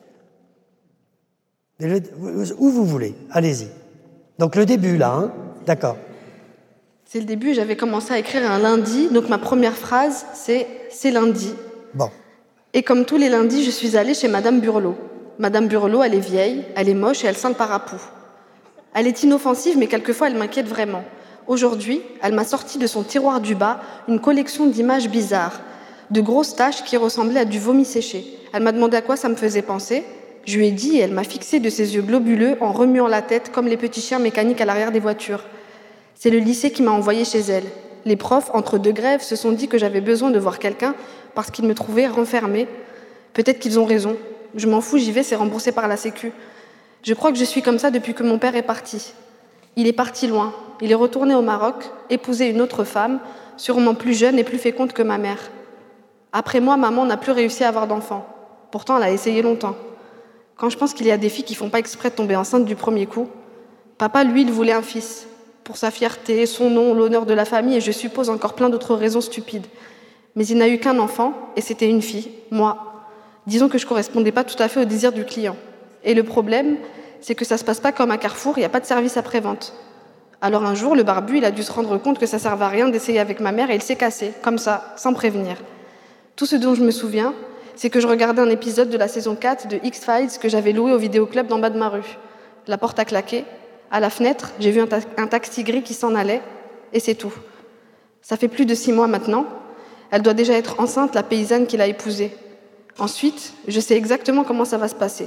Où 1.80 2.70
vous 2.70 2.84
voulez. 2.84 3.14
Allez-y. 3.30 3.68
Donc 4.38 4.56
le 4.56 4.64
début 4.64 4.96
là, 4.96 5.12
hein 5.12 5.32
D'accord. 5.66 5.96
C'est 7.04 7.20
le 7.20 7.24
début, 7.24 7.54
j'avais 7.54 7.76
commencé 7.76 8.12
à 8.12 8.18
écrire 8.18 8.50
un 8.50 8.58
lundi, 8.58 9.08
donc 9.08 9.28
ma 9.28 9.38
première 9.38 9.76
phrase 9.76 10.26
c'est 10.34 10.66
c'est 10.90 11.10
lundi. 11.10 11.52
Bon. 11.94 12.10
Et 12.72 12.82
comme 12.82 13.04
tous 13.04 13.16
les 13.16 13.28
lundis, 13.28 13.64
je 13.64 13.70
suis 13.70 13.96
allée 13.96 14.14
chez 14.14 14.28
Madame 14.28 14.60
Burlot. 14.60 14.96
Madame 15.38 15.68
Burlot, 15.68 16.02
elle 16.02 16.14
est 16.14 16.20
vieille, 16.20 16.64
elle 16.76 16.88
est 16.88 16.94
moche 16.94 17.24
et 17.24 17.28
elle 17.28 17.36
sent 17.36 17.48
le 17.48 17.54
parapou. 17.54 17.96
Elle 18.94 19.06
est 19.06 19.22
inoffensive, 19.22 19.76
mais 19.76 19.88
quelquefois 19.88 20.28
elle 20.28 20.36
m'inquiète 20.36 20.68
vraiment. 20.68 21.04
Aujourd'hui, 21.46 22.02
elle 22.22 22.34
m'a 22.34 22.44
sorti 22.44 22.78
de 22.78 22.86
son 22.86 23.02
tiroir 23.02 23.40
du 23.40 23.54
bas 23.54 23.80
une 24.08 24.20
collection 24.20 24.66
d'images 24.66 25.08
bizarres, 25.08 25.60
de 26.10 26.20
grosses 26.20 26.56
taches 26.56 26.84
qui 26.84 26.96
ressemblaient 26.96 27.40
à 27.40 27.44
du 27.44 27.58
vomi 27.58 27.84
séché. 27.84 28.24
Elle 28.52 28.62
m'a 28.62 28.72
demandé 28.72 28.96
à 28.96 29.02
quoi 29.02 29.16
ça 29.16 29.28
me 29.28 29.36
faisait 29.36 29.62
penser. 29.62 30.04
Je 30.46 30.58
lui 30.58 30.66
ai 30.66 30.70
dit 30.72 30.98
et 30.98 31.00
elle 31.00 31.12
m'a 31.12 31.24
fixé 31.24 31.58
de 31.58 31.70
ses 31.70 31.94
yeux 31.94 32.02
globuleux 32.02 32.56
en 32.60 32.72
remuant 32.72 33.08
la 33.08 33.22
tête 33.22 33.50
comme 33.50 33.66
les 33.66 33.76
petits 33.76 34.02
chiens 34.02 34.18
mécaniques 34.18 34.60
à 34.60 34.64
l'arrière 34.64 34.92
des 34.92 35.00
voitures. 35.00 35.44
C'est 36.14 36.30
le 36.30 36.38
lycée 36.38 36.70
qui 36.70 36.82
m'a 36.82 36.90
envoyé 36.90 37.24
chez 37.24 37.40
elle. 37.40 37.64
Les 38.04 38.16
profs, 38.16 38.50
entre 38.52 38.78
deux 38.78 38.92
grèves, 38.92 39.22
se 39.22 39.36
sont 39.36 39.52
dit 39.52 39.68
que 39.68 39.78
j'avais 39.78 40.02
besoin 40.02 40.30
de 40.30 40.38
voir 40.38 40.58
quelqu'un 40.58 40.94
parce 41.34 41.50
qu'ils 41.50 41.66
me 41.66 41.74
trouvaient 41.74 42.06
renfermée. 42.06 42.68
Peut-être 43.32 43.58
qu'ils 43.58 43.78
ont 43.78 43.86
raison. 43.86 44.16
Je 44.54 44.68
m'en 44.68 44.80
fous, 44.80 44.98
j'y 44.98 45.12
vais, 45.12 45.22
c'est 45.22 45.34
remboursé 45.34 45.72
par 45.72 45.88
la 45.88 45.96
Sécu. 45.96 46.32
Je 47.02 47.14
crois 47.14 47.32
que 47.32 47.38
je 47.38 47.44
suis 47.44 47.62
comme 47.62 47.78
ça 47.78 47.90
depuis 47.90 48.14
que 48.14 48.22
mon 48.22 48.38
père 48.38 48.54
est 48.54 48.62
parti. 48.62 49.14
Il 49.76 49.86
est 49.86 49.92
parti 49.92 50.26
loin. 50.26 50.54
Il 50.80 50.92
est 50.92 50.96
retourné 50.96 51.34
au 51.34 51.42
Maroc, 51.42 51.90
épousé 52.10 52.48
une 52.48 52.60
autre 52.60 52.84
femme, 52.84 53.20
sûrement 53.56 53.94
plus 53.94 54.14
jeune 54.14 54.38
et 54.38 54.44
plus 54.44 54.58
féconde 54.58 54.92
que 54.92 55.02
ma 55.02 55.18
mère. 55.18 55.50
Après 56.32 56.60
moi, 56.60 56.76
maman 56.76 57.06
n'a 57.06 57.16
plus 57.16 57.32
réussi 57.32 57.64
à 57.64 57.68
avoir 57.68 57.86
d'enfants. 57.86 58.26
Pourtant, 58.70 58.96
elle 58.98 59.04
a 59.04 59.10
essayé 59.10 59.40
longtemps. 59.40 59.76
Quand 60.56 60.70
je 60.70 60.78
pense 60.78 60.94
qu'il 60.94 61.06
y 61.06 61.10
a 61.10 61.16
des 61.16 61.28
filles 61.28 61.44
qui 61.44 61.54
font 61.54 61.70
pas 61.70 61.78
exprès 61.78 62.10
de 62.10 62.14
tomber 62.14 62.36
enceinte 62.36 62.64
du 62.64 62.76
premier 62.76 63.06
coup, 63.06 63.28
papa, 63.98 64.24
lui, 64.24 64.42
il 64.42 64.52
voulait 64.52 64.72
un 64.72 64.82
fils. 64.82 65.26
Pour 65.64 65.76
sa 65.76 65.90
fierté, 65.90 66.46
son 66.46 66.70
nom, 66.70 66.94
l'honneur 66.94 67.26
de 67.26 67.34
la 67.34 67.44
famille 67.44 67.76
et 67.76 67.80
je 67.80 67.90
suppose 67.90 68.28
encore 68.28 68.54
plein 68.54 68.68
d'autres 68.68 68.94
raisons 68.94 69.20
stupides. 69.20 69.66
Mais 70.36 70.46
il 70.46 70.58
n'a 70.58 70.68
eu 70.68 70.78
qu'un 70.78 70.98
enfant 70.98 71.32
et 71.56 71.60
c'était 71.60 71.88
une 71.88 72.02
fille, 72.02 72.30
moi. 72.50 73.06
Disons 73.46 73.68
que 73.68 73.78
je 73.78 73.86
correspondais 73.86 74.32
pas 74.32 74.44
tout 74.44 74.60
à 74.62 74.68
fait 74.68 74.80
au 74.80 74.84
désir 74.84 75.12
du 75.12 75.24
client. 75.24 75.56
Et 76.02 76.14
le 76.14 76.22
problème, 76.22 76.76
c'est 77.20 77.34
que 77.34 77.44
ça 77.44 77.56
se 77.56 77.64
passe 77.64 77.80
pas 77.80 77.92
comme 77.92 78.10
à 78.10 78.18
Carrefour, 78.18 78.58
il 78.58 78.60
n'y 78.60 78.66
a 78.66 78.70
pas 78.70 78.80
de 78.80 78.86
service 78.86 79.16
après-vente. 79.16 79.72
Alors 80.40 80.64
un 80.64 80.74
jour, 80.74 80.94
le 80.94 81.02
barbu, 81.02 81.38
il 81.38 81.44
a 81.44 81.50
dû 81.50 81.62
se 81.62 81.72
rendre 81.72 81.96
compte 81.96 82.18
que 82.18 82.26
ça 82.26 82.38
servait 82.38 82.66
à 82.66 82.68
rien 82.68 82.88
d'essayer 82.88 83.18
avec 83.18 83.40
ma 83.40 83.50
mère 83.50 83.70
et 83.70 83.76
il 83.76 83.82
s'est 83.82 83.96
cassé, 83.96 84.32
comme 84.42 84.58
ça, 84.58 84.92
sans 84.96 85.14
prévenir. 85.14 85.56
Tout 86.36 86.44
ce 86.44 86.56
dont 86.56 86.74
je 86.74 86.82
me 86.82 86.90
souviens, 86.90 87.32
c'est 87.76 87.90
que 87.90 88.00
je 88.00 88.06
regardais 88.06 88.42
un 88.42 88.50
épisode 88.50 88.90
de 88.90 88.96
la 88.96 89.08
saison 89.08 89.34
4 89.34 89.68
de 89.68 89.80
X-Files 89.82 90.38
que 90.40 90.48
j'avais 90.48 90.72
loué 90.72 90.92
au 90.92 90.98
vidéoclub 90.98 91.46
d'en 91.46 91.58
bas 91.58 91.70
de 91.70 91.78
ma 91.78 91.88
rue. 91.88 92.18
La 92.66 92.78
porte 92.78 92.98
a 92.98 93.04
claqué. 93.04 93.44
À 93.90 94.00
la 94.00 94.10
fenêtre, 94.10 94.52
j'ai 94.60 94.70
vu 94.70 94.80
un, 94.80 94.86
ta 94.86 94.98
un 95.16 95.26
taxi 95.26 95.64
gris 95.64 95.82
qui 95.82 95.94
s'en 95.94 96.14
allait, 96.14 96.42
et 96.92 97.00
c'est 97.00 97.14
tout. 97.14 97.34
Ça 98.22 98.36
fait 98.36 98.48
plus 98.48 98.66
de 98.66 98.74
six 98.74 98.92
mois 98.92 99.06
maintenant. 99.06 99.46
Elle 100.10 100.22
doit 100.22 100.34
déjà 100.34 100.54
être 100.54 100.80
enceinte, 100.80 101.14
la 101.14 101.22
paysanne 101.22 101.66
qui 101.66 101.76
l'a 101.76 101.86
épousée. 101.86 102.36
Ensuite, 102.98 103.52
je 103.66 103.80
sais 103.80 103.96
exactement 103.96 104.44
comment 104.44 104.64
ça 104.64 104.78
va 104.78 104.88
se 104.88 104.94
passer. 104.94 105.26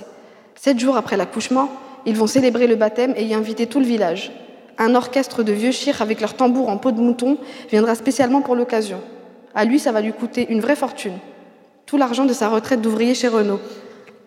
Sept 0.55 0.79
jours 0.79 0.97
après 0.97 1.17
l'accouchement, 1.17 1.69
ils 2.05 2.15
vont 2.15 2.27
célébrer 2.27 2.67
le 2.67 2.75
baptême 2.75 3.13
et 3.17 3.25
y 3.25 3.33
inviter 3.33 3.67
tout 3.67 3.79
le 3.79 3.85
village. 3.85 4.31
Un 4.77 4.95
orchestre 4.95 5.43
de 5.43 5.51
vieux 5.51 5.71
chirs 5.71 6.01
avec 6.01 6.21
leurs 6.21 6.35
tambours 6.35 6.69
en 6.69 6.77
peau 6.77 6.91
de 6.91 7.01
mouton 7.01 7.37
viendra 7.69 7.95
spécialement 7.95 8.41
pour 8.41 8.55
l'occasion. 8.55 9.01
À 9.53 9.65
lui, 9.65 9.79
ça 9.79 9.91
va 9.91 10.01
lui 10.01 10.13
coûter 10.13 10.47
une 10.49 10.61
vraie 10.61 10.75
fortune. 10.75 11.17
Tout 11.87 11.97
l'argent 11.97 12.25
de 12.25 12.33
sa 12.33 12.49
retraite 12.49 12.81
d'ouvrier 12.81 13.15
chez 13.15 13.29
Renault. 13.29 13.61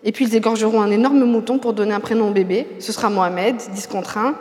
Et 0.03 0.11
puis 0.11 0.25
ils 0.25 0.35
égorgeront 0.35 0.81
un 0.81 0.89
énorme 0.91 1.23
mouton 1.23 1.59
pour 1.59 1.73
donner 1.73 1.93
un 1.93 1.99
prénom 1.99 2.29
au 2.29 2.31
bébé. 2.31 2.67
Ce 2.79 2.91
sera 2.91 3.09
Mohamed, 3.09 3.55
10 3.55 3.87
contre 3.87 4.17
1. 4.17 4.33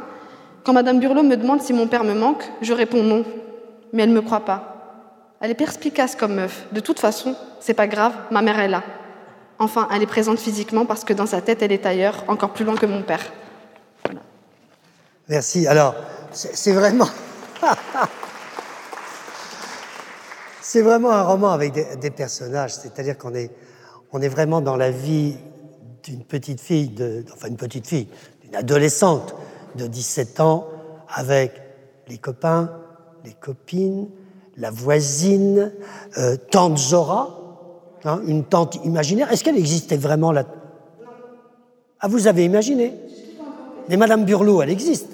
Quand 0.64 0.72
Madame 0.72 0.98
Burlot 0.98 1.22
me 1.22 1.36
demande 1.36 1.60
si 1.60 1.72
mon 1.72 1.86
père 1.86 2.02
me 2.02 2.14
manque, 2.14 2.42
je 2.62 2.72
réponds 2.72 3.02
non. 3.02 3.24
Mais 3.92 4.04
elle 4.04 4.08
ne 4.08 4.14
me 4.14 4.22
croit 4.22 4.40
pas. 4.40 5.36
Elle 5.40 5.50
est 5.50 5.54
perspicace 5.54 6.16
comme 6.16 6.34
meuf. 6.34 6.66
De 6.72 6.80
toute 6.80 6.98
façon, 6.98 7.36
c'est 7.60 7.74
pas 7.74 7.86
grave, 7.86 8.14
ma 8.30 8.42
mère 8.42 8.58
est 8.58 8.68
là. 8.68 8.82
Enfin, 9.58 9.86
elle 9.92 10.02
est 10.02 10.06
présente 10.06 10.38
physiquement 10.38 10.86
parce 10.86 11.04
que 11.04 11.12
dans 11.12 11.26
sa 11.26 11.42
tête, 11.42 11.62
elle 11.62 11.72
est 11.72 11.84
ailleurs, 11.84 12.24
encore 12.26 12.50
plus 12.50 12.64
loin 12.64 12.74
que 12.74 12.86
mon 12.86 13.02
père. 13.02 13.20
Merci. 15.28 15.66
Alors, 15.66 15.94
c'est 16.32 16.72
vraiment. 16.72 17.08
c'est 20.70 20.82
vraiment 20.82 21.10
un 21.10 21.24
roman 21.24 21.50
avec 21.50 21.72
des, 21.98 22.10
personnages, 22.12 22.74
c'est-à-dire 22.74 23.18
qu'on 23.18 23.34
est, 23.34 23.50
on 24.12 24.22
est 24.22 24.28
vraiment 24.28 24.60
dans 24.60 24.76
la 24.76 24.92
vie 24.92 25.34
d'une 26.04 26.22
petite 26.22 26.60
fille, 26.60 26.94
enfin 27.34 27.48
une 27.48 27.56
petite 27.56 27.88
fille, 27.88 28.06
d'une 28.44 28.54
adolescente 28.54 29.34
de 29.74 29.88
17 29.88 30.38
ans, 30.38 30.68
avec 31.12 31.60
les 32.06 32.18
copains, 32.18 32.70
les 33.24 33.32
copines, 33.32 34.10
la 34.56 34.70
voisine, 34.70 35.72
euh, 36.18 36.36
tante 36.52 36.78
Zora, 36.78 37.36
hein, 38.04 38.20
une 38.24 38.44
tante 38.44 38.76
imaginaire. 38.84 39.32
Est-ce 39.32 39.42
qu'elle 39.42 39.58
existait 39.58 39.96
vraiment 39.96 40.30
là 40.30 40.44
Ah, 41.98 42.06
vous 42.06 42.28
avez 42.28 42.44
imaginé 42.44 42.94
Mais 43.88 43.96
Madame 43.96 44.24
Burlot, 44.24 44.62
elle 44.62 44.70
existe. 44.70 45.08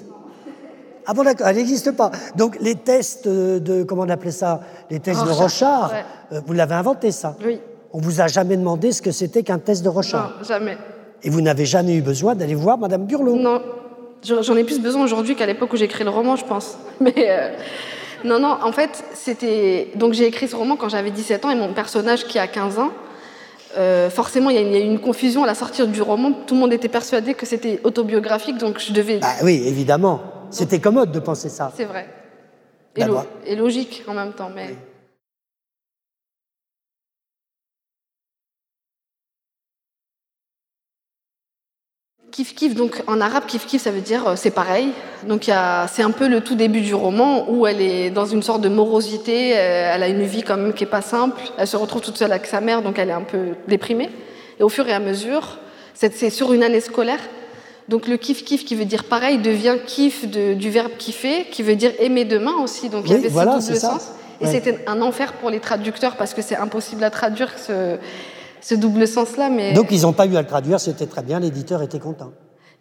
Ah 1.09 1.13
bon, 1.13 1.23
d'accord, 1.23 1.47
elle 1.47 1.55
n'existe 1.55 1.91
pas. 1.91 2.11
Donc 2.35 2.57
les 2.59 2.75
tests 2.75 3.27
de, 3.27 3.83
comment 3.83 4.03
on 4.03 4.09
appelait 4.09 4.31
ça 4.31 4.59
Les 4.91 4.99
tests 4.99 5.21
Rochard, 5.21 5.35
de 5.35 5.41
Rochard, 5.41 5.91
ouais. 5.91 6.37
euh, 6.37 6.41
vous 6.45 6.53
l'avez 6.53 6.75
inventé 6.75 7.11
ça? 7.11 7.35
Oui. 7.43 7.61
On 7.93 7.99
vous 7.99 8.19
a 8.19 8.27
jamais 8.27 8.57
demandé 8.57 8.91
ce 8.91 9.01
que 9.01 9.11
c'était 9.11 9.41
qu'un 9.41 9.57
test 9.57 9.83
de 9.83 9.89
Rochard 9.89 10.33
Non, 10.37 10.45
jamais. 10.45 10.77
Et 11.23 11.29
vous 11.29 11.39
n'avez 11.39 11.65
jamais 11.65 11.95
eu 11.95 12.01
besoin 12.01 12.35
d'aller 12.35 12.55
voir 12.55 12.77
Madame 12.77 13.05
Burlot? 13.05 13.37
Non. 13.37 13.61
J'en 14.21 14.57
ai 14.57 14.65
plus 14.65 14.81
besoin 14.81 15.03
aujourd'hui 15.03 15.35
qu'à 15.35 15.45
l'époque 15.45 15.71
où 15.71 15.77
j'ai 15.77 15.85
écrit 15.85 16.03
le 16.03 16.09
roman, 16.09 16.35
je 16.35 16.43
pense. 16.43 16.77
Mais 16.99 17.13
euh, 17.17 17.51
non, 18.25 18.39
non, 18.39 18.57
en 18.61 18.71
fait, 18.73 19.03
c'était. 19.13 19.91
Donc 19.95 20.11
j'ai 20.11 20.25
écrit 20.25 20.49
ce 20.49 20.57
roman 20.57 20.75
quand 20.75 20.89
j'avais 20.89 21.11
17 21.11 21.45
ans 21.45 21.51
et 21.51 21.55
mon 21.55 21.71
personnage 21.73 22.25
qui 22.25 22.37
a 22.37 22.47
15 22.47 22.79
ans. 22.79 22.91
Euh, 23.77 24.09
forcément, 24.09 24.49
il 24.49 24.55
y, 24.55 24.59
a 24.59 24.79
eu 24.79 24.83
une 24.83 24.99
confusion 24.99 25.43
à 25.43 25.47
la 25.47 25.55
sortie 25.55 25.85
du 25.87 26.01
roman. 26.01 26.31
Tout 26.45 26.55
le 26.55 26.59
monde 26.59 26.73
était 26.73 26.89
persuadé 26.89 27.33
que 27.33 27.45
c'était 27.45 27.79
autobiographique, 27.83 28.57
donc 28.57 28.79
je 28.79 28.91
devais. 28.91 29.19
Ah 29.21 29.35
oui, 29.43 29.63
évidemment. 29.65 30.21
C'était 30.49 30.79
commode 30.79 31.11
de 31.11 31.19
penser 31.19 31.49
ça. 31.49 31.71
C'est 31.75 31.85
vrai. 31.85 32.07
Et, 32.95 33.03
lo 33.03 33.19
et, 33.45 33.55
logique 33.55 34.03
en 34.07 34.13
même 34.13 34.33
temps, 34.33 34.49
mais. 34.53 34.69
Oui. 34.69 34.75
Kif 42.31 42.53
kif, 42.53 42.75
donc 42.75 43.03
en 43.07 43.19
arabe, 43.21 43.45
kif 43.47 43.65
kif, 43.65 43.81
ça 43.81 43.89
veut 43.89 44.01
dire 44.01 44.37
c'est 44.37 44.51
pareil. 44.51 44.89
Donc 45.27 45.43
c'est 45.43 46.03
un 46.03 46.11
peu 46.11 46.27
le 46.27 46.41
tout 46.41 46.55
début 46.55 46.81
du 46.81 46.93
roman 46.93 47.49
où 47.49 47.65
elle 47.65 47.81
est 47.81 48.11
dans 48.11 48.25
une 48.25 48.43
sorte 48.43 48.61
de 48.61 48.69
morosité. 48.69 49.49
Elle 49.49 50.03
a 50.03 50.07
une 50.07 50.23
vie 50.23 50.43
quand 50.43 50.57
même 50.57 50.73
qui 50.73 50.83
est 50.83 50.87
pas 50.87 51.01
simple. 51.01 51.41
Elle 51.57 51.67
se 51.67 51.77
retrouve 51.77 52.01
toute 52.01 52.17
seule 52.17 52.31
avec 52.31 52.45
sa 52.45 52.61
mère, 52.61 52.83
donc 52.83 52.99
elle 52.99 53.09
est 53.09 53.13
un 53.13 53.23
peu 53.23 53.55
déprimée. 53.67 54.09
Et 54.59 54.63
au 54.63 54.69
fur 54.69 54.87
et 54.87 54.93
à 54.93 54.99
mesure, 54.99 55.57
c'est 55.93 56.29
sur 56.29 56.53
une 56.53 56.63
année 56.63 56.81
scolaire. 56.81 57.21
Donc 57.89 58.07
le 58.07 58.17
kif 58.17 58.43
kif 58.43 58.65
qui 58.65 58.75
veut 58.75 58.85
dire 58.85 59.05
pareil 59.05 59.37
devient 59.37 59.77
kiff 59.85 60.29
de, 60.29 60.53
du 60.53 60.69
verbe 60.69 60.91
kiffer, 60.97 61.45
qui 61.49 61.63
veut 61.63 61.75
dire 61.75 61.91
aimer 61.99 62.25
demain 62.25 62.55
aussi. 62.61 62.89
Donc 62.89 63.05
il 63.05 63.11
y 63.11 63.15
avait 63.15 63.29
voilà, 63.29 63.61
ce 63.61 63.67
double 63.67 63.79
ça. 63.79 63.91
sens. 63.91 64.07
Et 64.41 64.45
ouais. 64.45 64.51
c'était 64.51 64.83
un 64.87 65.01
enfer 65.01 65.33
pour 65.33 65.49
les 65.49 65.59
traducteurs 65.59 66.15
parce 66.15 66.33
que 66.33 66.41
c'est 66.41 66.57
impossible 66.57 67.03
à 67.03 67.09
traduire 67.09 67.57
ce, 67.57 67.97
ce 68.61 68.75
double 68.75 69.07
sens-là. 69.07 69.49
Mais... 69.49 69.73
Donc 69.73 69.87
ils 69.91 70.01
n'ont 70.01 70.13
pas 70.13 70.25
eu 70.25 70.35
à 70.35 70.41
le 70.41 70.47
traduire, 70.47 70.79
c'était 70.79 71.07
très 71.07 71.23
bien, 71.23 71.39
l'éditeur 71.39 71.81
était 71.81 71.99
content. 71.99 72.31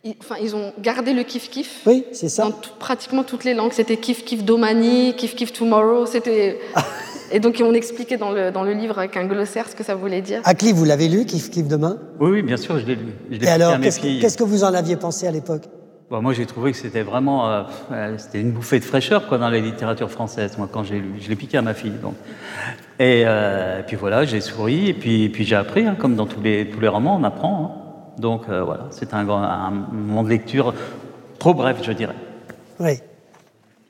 Ils, 0.04 0.14
enfin, 0.20 0.36
ils 0.42 0.54
ont 0.54 0.72
gardé 0.80 1.12
le 1.12 1.22
kiff 1.22 1.50
kiff. 1.50 1.82
Oui, 1.86 2.04
c'est 2.12 2.28
ça. 2.28 2.44
Dans 2.44 2.50
tout, 2.52 2.70
pratiquement 2.78 3.22
toutes 3.24 3.44
les 3.44 3.54
langues, 3.54 3.72
c'était 3.72 3.96
kiff 3.96 4.24
kiff 4.24 4.44
domani, 4.44 5.14
kiff 5.16 5.34
kiff 5.34 5.52
tomorrow, 5.52 6.06
c'était. 6.06 6.60
Et 7.32 7.40
donc 7.40 7.60
on 7.64 7.74
expliquait 7.74 8.16
dans 8.16 8.30
le, 8.30 8.50
dans 8.50 8.62
le 8.62 8.72
livre 8.72 8.98
avec 8.98 9.16
un 9.16 9.26
glossaire 9.26 9.68
ce 9.68 9.74
que 9.74 9.84
ça 9.84 9.94
voulait 9.94 10.22
dire. 10.22 10.40
Akli, 10.44 10.72
vous 10.72 10.84
l'avez 10.84 11.08
lu, 11.08 11.24
kiff 11.24 11.50
kiff 11.50 11.66
demain? 11.66 11.98
Oui, 12.20 12.30
oui, 12.30 12.42
bien 12.42 12.56
sûr, 12.56 12.78
je 12.78 12.86
l'ai 12.86 12.94
lu. 12.94 13.12
Je 13.30 13.44
Et 13.44 13.48
alors, 13.48 13.80
qu'est-ce 13.80 14.00
que, 14.00 14.20
qu 14.20 14.36
que 14.36 14.44
vous 14.44 14.64
en 14.64 14.74
aviez 14.74 14.96
pensé 14.96 15.26
à 15.26 15.30
l'époque? 15.30 15.64
Bon, 16.08 16.22
moi, 16.22 16.32
j'ai 16.32 16.46
trouvé 16.46 16.70
que 16.70 16.76
c'était 16.78 17.02
vraiment, 17.02 17.50
euh, 17.50 18.16
c'était 18.16 18.40
une 18.40 18.52
bouffée 18.52 18.78
de 18.78 18.84
fraîcheur 18.84 19.26
quoi 19.26 19.38
dans 19.38 19.50
la 19.50 19.58
littérature 19.58 20.08
française. 20.08 20.56
Moi, 20.56 20.68
quand 20.70 20.84
j'ai 20.84 21.00
lu, 21.00 21.14
je 21.20 21.28
l'ai 21.28 21.34
piqué 21.34 21.58
à 21.58 21.62
ma 21.62 21.74
fille. 21.74 21.98
Donc, 22.00 22.14
et, 23.00 23.24
euh, 23.26 23.80
et 23.80 23.82
puis 23.82 23.96
voilà, 23.96 24.24
j'ai 24.24 24.40
souri 24.40 24.88
et 24.88 24.94
puis, 24.94 25.24
et 25.24 25.28
puis 25.28 25.44
j'ai 25.44 25.56
appris, 25.56 25.84
hein, 25.84 25.96
comme 25.98 26.14
dans 26.14 26.26
tous 26.26 26.40
les 26.40 26.70
tous 26.70 26.78
les 26.78 26.88
romans, 26.88 27.16
on 27.16 27.24
apprend. 27.24 27.64
Hein. 27.64 28.20
Donc 28.20 28.48
euh, 28.48 28.62
voilà, 28.62 28.86
c'est 28.90 29.14
un, 29.14 29.24
grand, 29.24 29.42
un 29.42 29.70
moment 29.70 30.22
de 30.22 30.28
lecture 30.28 30.74
trop 31.40 31.54
bref, 31.54 31.78
je 31.82 31.92
dirais. 31.92 32.14
Oui. 32.78 33.00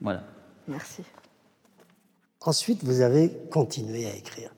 Voilà. 0.00 0.22
Merci. 0.66 1.02
Ensuite, 2.46 2.84
vous 2.84 3.00
avez 3.00 3.30
continué 3.50 4.06
à 4.06 4.14
écrire. 4.16 4.50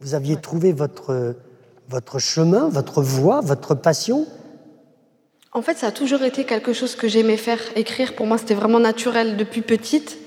Vous 0.00 0.14
aviez 0.14 0.36
trouvé 0.36 0.72
votre 0.72 1.34
votre 1.88 2.18
chemin, 2.18 2.68
votre 2.68 3.02
voie, 3.02 3.40
votre 3.40 3.74
passion. 3.74 4.26
En 5.52 5.62
fait, 5.62 5.76
ça 5.76 5.88
a 5.88 5.92
toujours 5.92 6.22
été 6.22 6.44
quelque 6.44 6.72
chose 6.72 6.96
que 6.96 7.08
j'aimais 7.08 7.36
faire. 7.36 7.60
Écrire, 7.76 8.14
pour 8.14 8.26
moi, 8.26 8.38
c'était 8.38 8.54
vraiment 8.54 8.80
naturel 8.80 9.36
depuis 9.36 9.62
petite. 9.62 10.18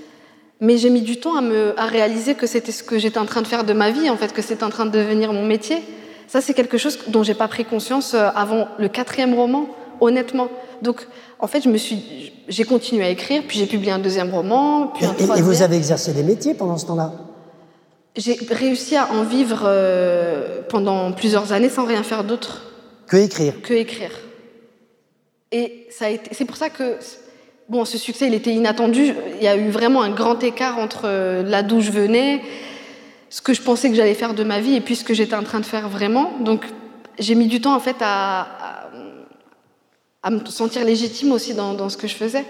Mais 0.59 0.77
j'ai 0.77 0.89
mis 0.89 1.01
du 1.01 1.19
temps 1.19 1.35
à, 1.35 1.41
me, 1.41 1.79
à 1.79 1.85
réaliser 1.85 2.33
que 2.35 2.47
c'était 2.47 2.71
ce 2.71 2.83
que 2.83 2.97
j'étais 2.97 3.19
en 3.19 3.25
train 3.25 3.41
de 3.41 3.47
faire 3.47 3.63
de 3.63 3.73
ma 3.73 3.91
vie, 3.91 4.09
en 4.09 4.17
fait, 4.17 4.33
que 4.33 4.41
c'était 4.41 4.63
en 4.63 4.69
train 4.69 4.85
de 4.85 4.91
devenir 4.91 5.33
mon 5.33 5.45
métier. 5.45 5.83
Ça, 6.27 6.41
c'est 6.41 6.53
quelque 6.53 6.77
chose 6.77 6.97
dont 7.09 7.23
j'ai 7.23 7.35
pas 7.35 7.47
pris 7.47 7.65
conscience 7.65 8.13
euh, 8.13 8.29
avant 8.35 8.67
le 8.79 8.87
quatrième 8.87 9.33
roman, 9.33 9.67
honnêtement. 9.99 10.49
Donc, 10.81 11.07
en 11.39 11.47
fait, 11.47 11.61
je 11.61 11.69
me 11.69 11.77
suis, 11.77 12.33
j'ai 12.47 12.63
continué 12.63 13.05
à 13.05 13.09
écrire, 13.09 13.43
puis 13.47 13.59
j'ai 13.59 13.67
publié 13.67 13.91
un 13.91 13.99
deuxième 13.99 14.33
roman, 14.33 14.87
puis 14.87 15.05
un 15.05 15.13
et, 15.13 15.15
troisième. 15.15 15.37
Et 15.37 15.41
vous 15.41 15.61
avez 15.61 15.77
exercé 15.77 16.13
des 16.13 16.23
métiers 16.23 16.53
pendant 16.53 16.77
ce 16.77 16.85
temps-là? 16.87 17.13
J'ai 18.15 18.37
réussi 18.49 18.95
à 18.95 19.11
en 19.11 19.23
vivre 19.23 19.61
euh, 19.65 20.61
pendant 20.69 21.11
plusieurs 21.11 21.53
années 21.53 21.69
sans 21.69 21.85
rien 21.85 22.01
faire 22.01 22.23
d'autre. 22.23 22.63
Que 23.05 23.17
écrire? 23.17 23.61
Que 23.61 23.75
écrire. 23.75 24.11
Et 25.51 25.87
ça 25.91 26.05
a 26.05 26.09
été, 26.09 26.31
c'est 26.33 26.45
pour 26.45 26.57
ça 26.57 26.69
que 26.71 26.97
bon, 27.69 27.85
ce 27.85 27.99
succès, 27.99 28.27
il 28.27 28.33
était 28.33 28.53
inattendu. 28.53 29.13
Il 29.37 29.43
y 29.43 29.47
a 29.47 29.55
eu 29.55 29.69
vraiment 29.69 30.01
un 30.01 30.09
grand 30.09 30.41
écart 30.43 30.79
entre 30.79 31.07
là 31.43 31.61
d'où 31.61 31.79
je 31.79 31.91
venais, 31.91 32.41
ce 33.29 33.41
que 33.41 33.53
je 33.53 33.61
pensais 33.61 33.89
que 33.89 33.95
j'allais 33.95 34.15
faire 34.15 34.33
de 34.33 34.43
ma 34.43 34.59
vie 34.59 34.75
et 34.75 34.81
puis 34.81 34.95
ce 34.95 35.03
que 35.03 35.13
j'étais 35.13 35.35
en 35.35 35.43
train 35.43 35.59
de 35.59 35.65
faire 35.65 35.87
vraiment. 35.87 36.33
Donc, 36.41 36.65
j'ai 37.19 37.35
mis 37.35 37.47
du 37.47 37.61
temps 37.61 37.75
en 37.75 37.79
fait 37.79 37.97
à, 38.01 38.41
à, 38.41 38.89
à 40.27 40.29
me 40.29 40.45
sentir 40.45 40.83
légitime 40.83 41.31
aussi 41.31 41.53
dans, 41.53 41.87
ce 41.87 41.95
que 41.95 42.05
je 42.05 42.15
faisais. 42.15 42.43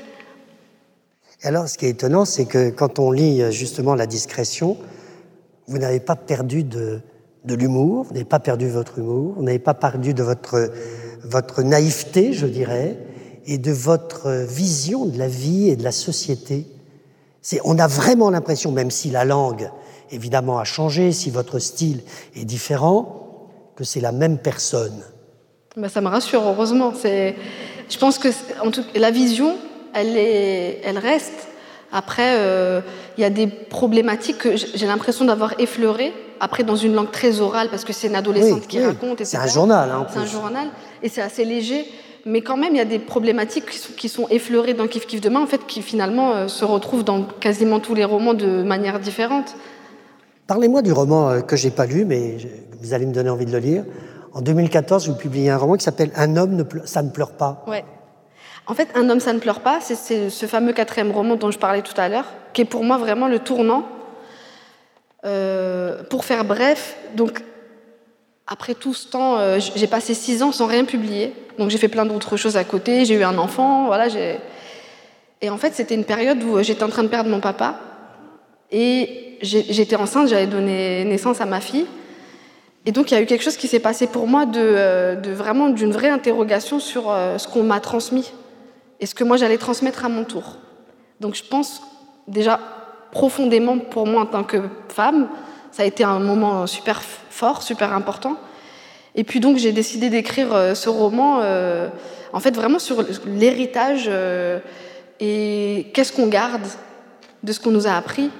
Alors, 1.43 1.67
ce 1.67 1.77
qui 1.77 1.85
est 1.85 1.91
étonnant, 1.91 2.25
c'est 2.25 2.45
que 2.45 2.71
quand 2.71 2.97
on 2.97 3.11
lit 3.11 3.51
justement 3.51 3.93
la 3.93 4.07
discrétion, 4.07 4.77
vous 5.67 5.77
n'avez 5.77 5.99
pas 5.99 6.15
perdu 6.15 6.63
de, 6.63 7.01
de 7.45 7.53
l'humour, 7.53 8.05
vous 8.05 8.13
n'avez 8.13 8.25
pas 8.25 8.39
perdu 8.39 8.67
votre 8.67 8.97
humour, 8.97 9.35
vous 9.35 9.43
n'avez 9.43 9.59
pas 9.59 9.75
perdu 9.75 10.15
de 10.15 10.23
votre 10.23 10.71
votre 11.23 11.61
naïveté, 11.61 12.33
je 12.33 12.47
dirais, 12.47 12.97
et 13.45 13.59
de 13.59 13.71
votre 13.71 14.31
vision 14.31 15.05
de 15.05 15.19
la 15.19 15.27
vie 15.27 15.69
et 15.69 15.75
de 15.75 15.83
la 15.83 15.91
société. 15.91 16.65
On 17.63 17.77
a 17.77 17.85
vraiment 17.85 18.31
l'impression, 18.31 18.71
même 18.71 18.89
si 18.89 19.11
la 19.11 19.23
langue 19.23 19.69
évidemment 20.09 20.57
a 20.57 20.63
changé, 20.63 21.11
si 21.11 21.29
votre 21.29 21.59
style 21.59 22.01
est 22.35 22.45
différent, 22.45 23.49
que 23.75 23.83
c'est 23.83 24.01
la 24.01 24.11
même 24.11 24.39
personne. 24.39 25.03
Ben, 25.77 25.89
ça 25.89 26.01
me 26.01 26.07
rassure, 26.07 26.41
heureusement. 26.41 26.91
Je 27.03 27.97
pense 27.99 28.17
que 28.17 28.29
en 28.65 28.71
tout... 28.71 28.83
la 28.95 29.11
vision, 29.11 29.55
elle, 29.93 30.17
est... 30.17 30.81
elle 30.83 30.97
reste. 30.97 31.47
Après, 31.91 32.35
euh, 32.39 32.81
il 33.17 33.21
y 33.21 33.23
a 33.23 33.29
des 33.29 33.45
problématiques 33.47 34.39
que 34.39 34.55
j'ai 34.55 34.87
l'impression 34.87 35.23
d'avoir 35.23 35.53
effleurées. 35.59 36.13
Après, 36.39 36.63
dans 36.63 36.75
une 36.75 36.93
langue 36.93 37.11
très 37.11 37.41
orale, 37.41 37.69
parce 37.69 37.85
que 37.85 37.93
c'est 37.93 38.07
une 38.07 38.15
adolescente 38.15 38.67
qui 38.67 38.83
raconte. 38.83 39.23
C'est 39.23 39.37
un 39.37 39.47
journal. 39.47 39.89
Hein, 39.91 40.07
c'est 40.11 40.19
un 40.19 40.25
journal, 40.25 40.67
et 41.03 41.09
c'est 41.09 41.21
assez 41.21 41.45
léger. 41.45 41.85
Mais 42.25 42.41
quand 42.41 42.57
même, 42.57 42.73
il 42.73 42.77
y 42.77 42.81
a 42.81 42.85
des 42.85 42.99
problématiques 42.99 43.65
qui 43.95 44.09
sont, 44.09 44.27
effleurées 44.29 44.73
dans 44.73 44.87
Kif 44.87 45.05
Kif 45.05 45.21
Demain, 45.21 45.39
en 45.39 45.47
fait, 45.47 45.65
qui 45.65 45.81
finalement 45.81 46.33
euh, 46.33 46.47
se 46.47 46.65
retrouvent 46.65 47.03
dans 47.03 47.23
quasiment 47.23 47.79
tous 47.79 47.93
les 47.93 48.03
romans 48.03 48.33
de 48.33 48.63
manière 48.63 48.99
différente. 48.99 49.55
Parlez-moi 50.47 50.81
du 50.81 50.91
roman 50.91 51.29
euh, 51.29 51.39
que 51.41 51.55
j'ai 51.55 51.71
pas 51.71 51.85
lu, 51.85 52.03
mais 52.03 52.37
vous 52.81 52.93
allez 52.93 53.05
me 53.05 53.13
donner 53.13 53.29
envie 53.29 53.45
de 53.45 53.51
le 53.51 53.59
lire. 53.59 53.83
En 54.37 54.41
2014, 54.41 55.07
vous 55.07 55.15
publiez 55.15 55.49
un 55.49 55.57
roman 55.57 55.77
qui 55.77 55.83
s'appelle 55.83 56.11
Un 56.15 56.37
homme, 56.37 56.55
ne 56.55 56.63
ça 56.85 57.01
ne 57.01 57.09
pleure 57.09 57.31
pas. 57.31 57.63
Ouais. 57.65 57.83
En 58.67 58.75
fait, 58.75 58.87
Un 58.93 59.09
homme, 59.09 59.19
ça 59.19 59.33
ne 59.33 59.39
pleure 59.39 59.61
pas, 59.61 59.79
c'est 59.81 60.29
ce 60.29 60.45
fameux 60.45 60.73
quatrième 60.73 61.11
roman 61.11 61.37
dont 61.37 61.49
je 61.49 61.57
parlais 61.57 61.81
tout 61.81 61.99
à 61.99 62.07
l'heure, 62.07 62.25
qui 62.53 62.61
est 62.61 62.65
pour 62.65 62.83
moi 62.83 62.99
vraiment 62.99 63.27
le 63.27 63.39
tournant. 63.39 63.87
Euh, 65.25 66.03
pour 66.03 66.23
faire 66.23 66.45
bref, 66.45 66.97
donc 67.15 67.43
après 68.45 68.75
tout 68.75 68.93
ce 68.93 69.07
temps, 69.07 69.39
euh, 69.39 69.57
j'ai 69.75 69.87
passé 69.87 70.13
six 70.13 70.43
ans 70.43 70.51
sans 70.51 70.67
rien 70.67 70.85
publier. 70.85 71.33
Donc 71.57 71.71
j'ai 71.71 71.79
fait 71.79 71.87
plein 71.87 72.05
d'autres 72.05 72.37
choses 72.37 72.57
à 72.57 72.63
côté. 72.63 73.05
J'ai 73.05 73.15
eu 73.15 73.23
un 73.23 73.39
enfant, 73.39 73.87
voilà. 73.87 74.05
Et 75.41 75.49
en 75.49 75.57
fait, 75.57 75.73
c'était 75.73 75.95
une 75.95 76.05
période 76.05 76.43
où 76.43 76.61
j'étais 76.61 76.83
en 76.83 76.89
train 76.89 77.03
de 77.03 77.07
perdre 77.07 77.31
mon 77.31 77.39
papa. 77.39 77.79
Et 78.71 79.39
j'étais 79.41 79.95
enceinte, 79.95 80.27
j'avais 80.27 80.45
donné 80.45 81.05
naissance 81.05 81.41
à 81.41 81.47
ma 81.47 81.59
fille. 81.59 81.87
Et 82.87 82.93
donc 82.93 83.11
il 83.11 83.15
y 83.15 83.17
a 83.17 83.21
eu 83.21 83.25
quelque 83.25 83.43
chose 83.43 83.57
qui 83.57 83.67
s'est 83.67 83.81
passé 83.81 84.07
pour 84.07 84.27
moi 84.27 84.45
de, 84.45 84.61
euh, 84.61 85.15
vraiment 85.35 85.67
d'une 85.67 85.91
vraie 85.91 86.09
interrogation 86.09 86.79
sur 86.79 87.11
euh, 87.11 87.37
ce 87.37 87.45
qu'on 87.45 87.63
m'a 87.63 87.81
transmis 87.81 88.31
et 89.01 89.05
ce 89.05 89.13
que 89.13 89.25
moi 89.25 89.35
j'allais 89.35 89.57
transmettre 89.57 90.05
à 90.05 90.09
mon 90.09 90.23
tour. 90.23 90.55
Donc 91.19 91.35
je 91.35 91.43
pense 91.43 91.81
déjà 92.29 92.61
profondément 93.11 93.77
pour 93.77 94.07
moi 94.07 94.21
en 94.21 94.25
tant 94.25 94.45
que 94.45 94.61
femme, 94.87 95.27
ça 95.73 95.83
a 95.83 95.85
été 95.85 96.05
un 96.05 96.19
moment 96.19 96.65
super 96.65 97.01
fort, 97.01 97.61
super 97.61 97.91
important. 97.91 98.37
Et 99.15 99.25
puis 99.25 99.41
donc 99.41 99.57
j'ai 99.57 99.73
décidé 99.73 100.09
d'écrire 100.09 100.55
euh, 100.55 100.73
ce 100.73 100.87
roman, 100.87 101.41
en 102.31 102.39
fait 102.39 102.55
vraiment 102.55 102.79
sur 102.79 103.03
l'héritage 103.25 104.09
et 105.19 105.87
qu'est-ce 105.93 106.13
qu'on 106.13 106.27
garde 106.27 106.65
de 107.43 107.51
ce 107.51 107.59
qu'on 107.59 107.71
nous 107.71 107.85
a 107.85 107.91
appris. 107.91 108.31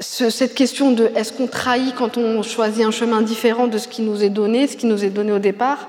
Cette 0.00 0.54
question 0.54 0.92
de 0.92 1.10
est-ce 1.14 1.32
qu'on 1.32 1.46
trahit 1.46 1.94
quand 1.94 2.16
on 2.16 2.42
choisit 2.42 2.84
un 2.84 2.90
chemin 2.90 3.22
différent 3.22 3.66
de 3.66 3.78
ce 3.78 3.88
qui 3.88 4.02
nous 4.02 4.22
est 4.22 4.30
donné, 4.30 4.66
ce 4.66 4.76
qui 4.76 4.86
nous 4.86 5.04
est 5.04 5.10
donné 5.10 5.32
au 5.32 5.38
départ. 5.38 5.88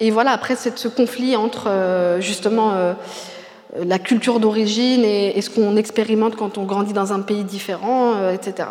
Et 0.00 0.10
voilà, 0.10 0.32
après 0.32 0.56
c'est 0.56 0.76
ce 0.78 0.88
conflit 0.88 1.36
entre 1.36 2.18
justement 2.20 2.94
la 3.76 3.98
culture 3.98 4.40
d'origine 4.40 5.04
et, 5.04 5.40
ce 5.40 5.50
qu'on 5.50 5.76
expérimente 5.76 6.36
quand 6.36 6.56
on 6.56 6.64
grandit 6.64 6.92
dans 6.92 7.12
un 7.12 7.20
pays 7.20 7.44
différent, 7.44 8.30
etc. 8.30 8.68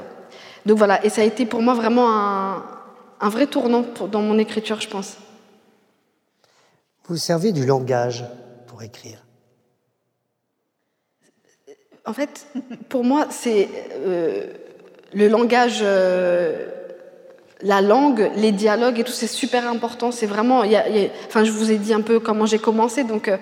Donc 0.67 0.77
voilà, 0.77 1.03
et 1.05 1.09
ça 1.09 1.21
a 1.21 1.23
été 1.23 1.45
pour 1.45 1.61
moi 1.61 1.73
vraiment 1.73 2.09
un, 3.21 3.29
vrai 3.29 3.47
tournant 3.47 3.85
dans 4.11 4.21
mon 4.21 4.37
écriture, 4.37 4.81
je 4.81 4.89
pense. 4.89 5.15
Vous 7.07 7.15
servez 7.15 7.53
du 7.53 7.65
langage 7.65 8.25
pour 8.67 8.83
écrire 8.83 9.26
En 12.07 12.13
fait, 12.13 12.47
pour 12.87 13.03
moi, 13.03 13.27
c'est 13.29 13.67
euh, 14.05 14.45
le 15.13 15.27
langage, 15.27 15.79
euh, 15.81 16.67
la 17.61 17.81
langue, 17.81 18.31
les 18.37 18.53
dialogues 18.53 19.01
et 19.01 19.03
tout, 19.03 19.11
c'est 19.11 19.27
super 19.27 19.69
important. 19.69 20.11
C'est 20.11 20.25
vraiment, 20.25 20.63
enfin, 21.27 21.43
je 21.43 21.51
vous 21.51 21.69
ai 21.69 21.75
dit 21.75 21.93
un 21.93 21.99
peu 21.99 22.21
comment 22.21 22.45
j'ai 22.45 22.59
commencé, 22.59 23.03
donc 23.03 23.27
euh, 23.27 23.35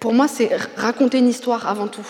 pour 0.00 0.12
moi, 0.12 0.28
c'est 0.28 0.50
raconter 0.76 1.16
une 1.18 1.28
histoire 1.28 1.66
avant 1.66 1.86
tout. 1.86 2.06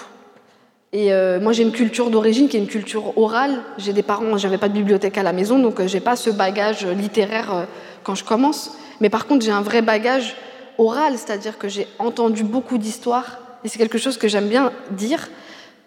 Et 0.93 1.11
moi, 1.41 1.53
j'ai 1.53 1.65
une 1.65 1.73
culture 1.73 2.09
d'origine 2.09 2.49
qui 2.49 2.57
est 2.57 2.61
une 2.61 2.69
culture 2.69 3.19
orale. 3.19 3.63
J'ai 3.79 3.93
des 3.93 4.05
parents, 4.05 4.39
j'avais 4.39 4.59
pas 4.59 4.69
de 4.69 4.75
bibliothèque 4.75 5.19
à 5.19 5.25
la 5.25 5.33
maison, 5.33 5.59
donc 5.59 5.85
j'ai 5.87 5.99
pas 5.99 6.15
ce 6.15 6.31
bagage 6.31 6.87
littéraire 6.87 7.67
quand 8.05 8.15
je 8.15 8.23
commence. 8.23 8.77
Mais 9.01 9.11
par 9.11 9.27
contre, 9.27 9.45
j'ai 9.45 9.51
un 9.51 9.61
vrai 9.61 9.83
bagage 9.83 10.37
oral, 10.79 11.15
c'est-à-dire 11.17 11.59
que 11.59 11.67
j'ai 11.67 11.89
entendu 11.99 12.45
beaucoup 12.45 12.79
d'histoires, 12.79 13.41
et 13.65 13.69
c'est 13.69 13.79
quelque 13.79 13.99
chose 13.99 14.19
que 14.19 14.29
j'aime 14.29 14.47
bien 14.47 14.71
dire, 14.93 15.29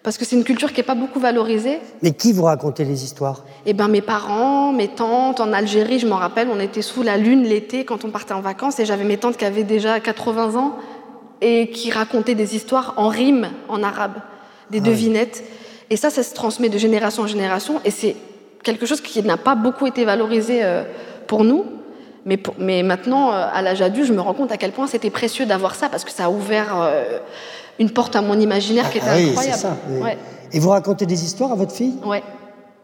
parce 0.07 0.17
que 0.17 0.23
c'est 0.23 0.37
une 0.37 0.45
culture 0.45 0.71
qui 0.71 0.79
est 0.79 0.85
pas 0.85 0.95
beaucoup 0.95 1.19
valorisée. 1.19 1.81
Mais 2.01 2.13
qui 2.13 2.31
vous 2.31 2.43
racontait 2.43 2.85
les 2.85 3.03
histoires? 3.03 3.43
Eh 3.65 3.73
ben, 3.73 3.89
mes 3.89 3.99
parents, 3.99 4.71
mes 4.71 4.87
tantes. 4.87 5.41
En 5.41 5.51
Algérie, 5.51 5.99
je 5.99 6.07
m'en 6.07 6.15
rappelle, 6.15 6.47
on 6.49 6.61
était 6.61 6.81
sous 6.81 7.03
la 7.03 7.17
lune 7.17 7.43
l'été 7.43 7.83
quand 7.83 8.05
on 8.05 8.09
partait 8.09 8.33
en 8.33 8.39
vacances, 8.39 8.79
et 8.79 8.85
j'avais 8.85 9.03
mes 9.03 9.17
tantes 9.17 9.35
qui 9.35 9.43
avaient 9.43 9.65
déjà 9.65 9.99
80 9.99 10.55
ans 10.55 10.77
et 11.41 11.71
qui 11.71 11.91
racontaient 11.91 12.35
des 12.35 12.55
histoires 12.55 12.93
en 12.95 13.09
rime, 13.09 13.49
en 13.67 13.83
arabe 13.83 14.13
des 14.69 14.79
devinettes. 14.79 15.43
Et 15.89 15.97
ça, 15.97 16.09
ça 16.09 16.23
se 16.23 16.33
transmet 16.33 16.69
de 16.69 16.77
génération 16.77 17.23
en 17.23 17.27
génération. 17.27 17.81
Et 17.83 17.91
c'est 17.91 18.15
quelque 18.63 18.85
chose 18.85 19.01
qui 19.01 19.21
n'a 19.23 19.35
pas 19.35 19.55
beaucoup 19.55 19.87
été 19.87 20.05
valorisé 20.05 20.63
euh, 20.63 20.83
pour 21.27 21.43
nous. 21.43 21.65
Mais, 22.25 22.41
mais 22.57 22.81
maintenant, 22.81 23.33
euh, 23.33 23.45
à 23.51 23.61
l'âge 23.61 23.81
adulte, 23.81 24.07
je 24.07 24.13
me 24.13 24.21
rends 24.21 24.33
compte 24.33 24.53
à 24.53 24.57
quel 24.57 24.71
point 24.71 24.87
c'était 24.87 25.09
précieux 25.09 25.45
d'avoir 25.45 25.75
ça, 25.75 25.89
parce 25.89 26.05
que 26.05 26.11
ça 26.11 26.25
a 26.25 26.29
ouvert 26.29 26.77
euh, 26.77 27.19
une 27.79 27.89
porte 27.91 28.15
à 28.15 28.21
mon 28.21 28.39
imaginaire 28.39 28.89
qui 28.89 28.97
était 28.97 29.07
ah, 29.09 29.15
oui, 29.17 29.29
incroyable. 29.29 29.57
Ça, 29.57 29.77
Et 30.51 30.59
vous 30.59 30.69
racontez 30.69 31.05
des 31.05 31.23
histoires 31.23 31.51
à 31.51 31.55
votre 31.55 31.73
fille? 31.73 31.95
Ouais. 32.05 32.23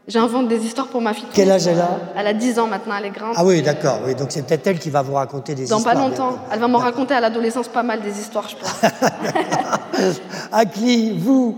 J'invente 0.05 0.49
des 0.49 0.65
histoires 0.65 0.87
pour 0.87 1.01
ma 1.01 1.13
fille. 1.13 1.25
Quel 1.33 1.49
âge 1.49 1.65
elle 1.65 1.79
a? 1.79 1.97
Elle 2.17 2.27
a 2.27 2.33
10 2.33 2.59
ans 2.59 2.67
maintenant, 2.67 2.95
elle 2.99 3.05
est 3.05 3.11
grande. 3.11 3.35
Ah 3.37 3.45
oui, 3.45 3.61
d'accord. 3.61 3.99
Oui, 4.05 4.15
donc 4.15 4.31
c'est 4.31 4.45
peut-être 4.45 4.67
elle 4.67 4.79
qui 4.79 4.89
va 4.89 5.01
vous 5.01 5.13
raconter 5.13 5.55
des 5.55 5.63
histoires. 5.63 5.79
Dans 5.79 5.85
pas 5.85 5.95
longtemps. 5.95 6.37
Elle 6.51 6.59
va 6.59 6.67
m'en 6.67 6.79
raconter 6.79 7.13
à 7.13 7.21
l'adolescence 7.21 7.69
pas 7.69 7.83
mal 7.83 8.01
des 8.01 8.19
histoires, 8.19 8.49
je 8.49 8.57
pense. 8.57 8.91
Akli, 10.51 11.17
vous, 11.17 11.57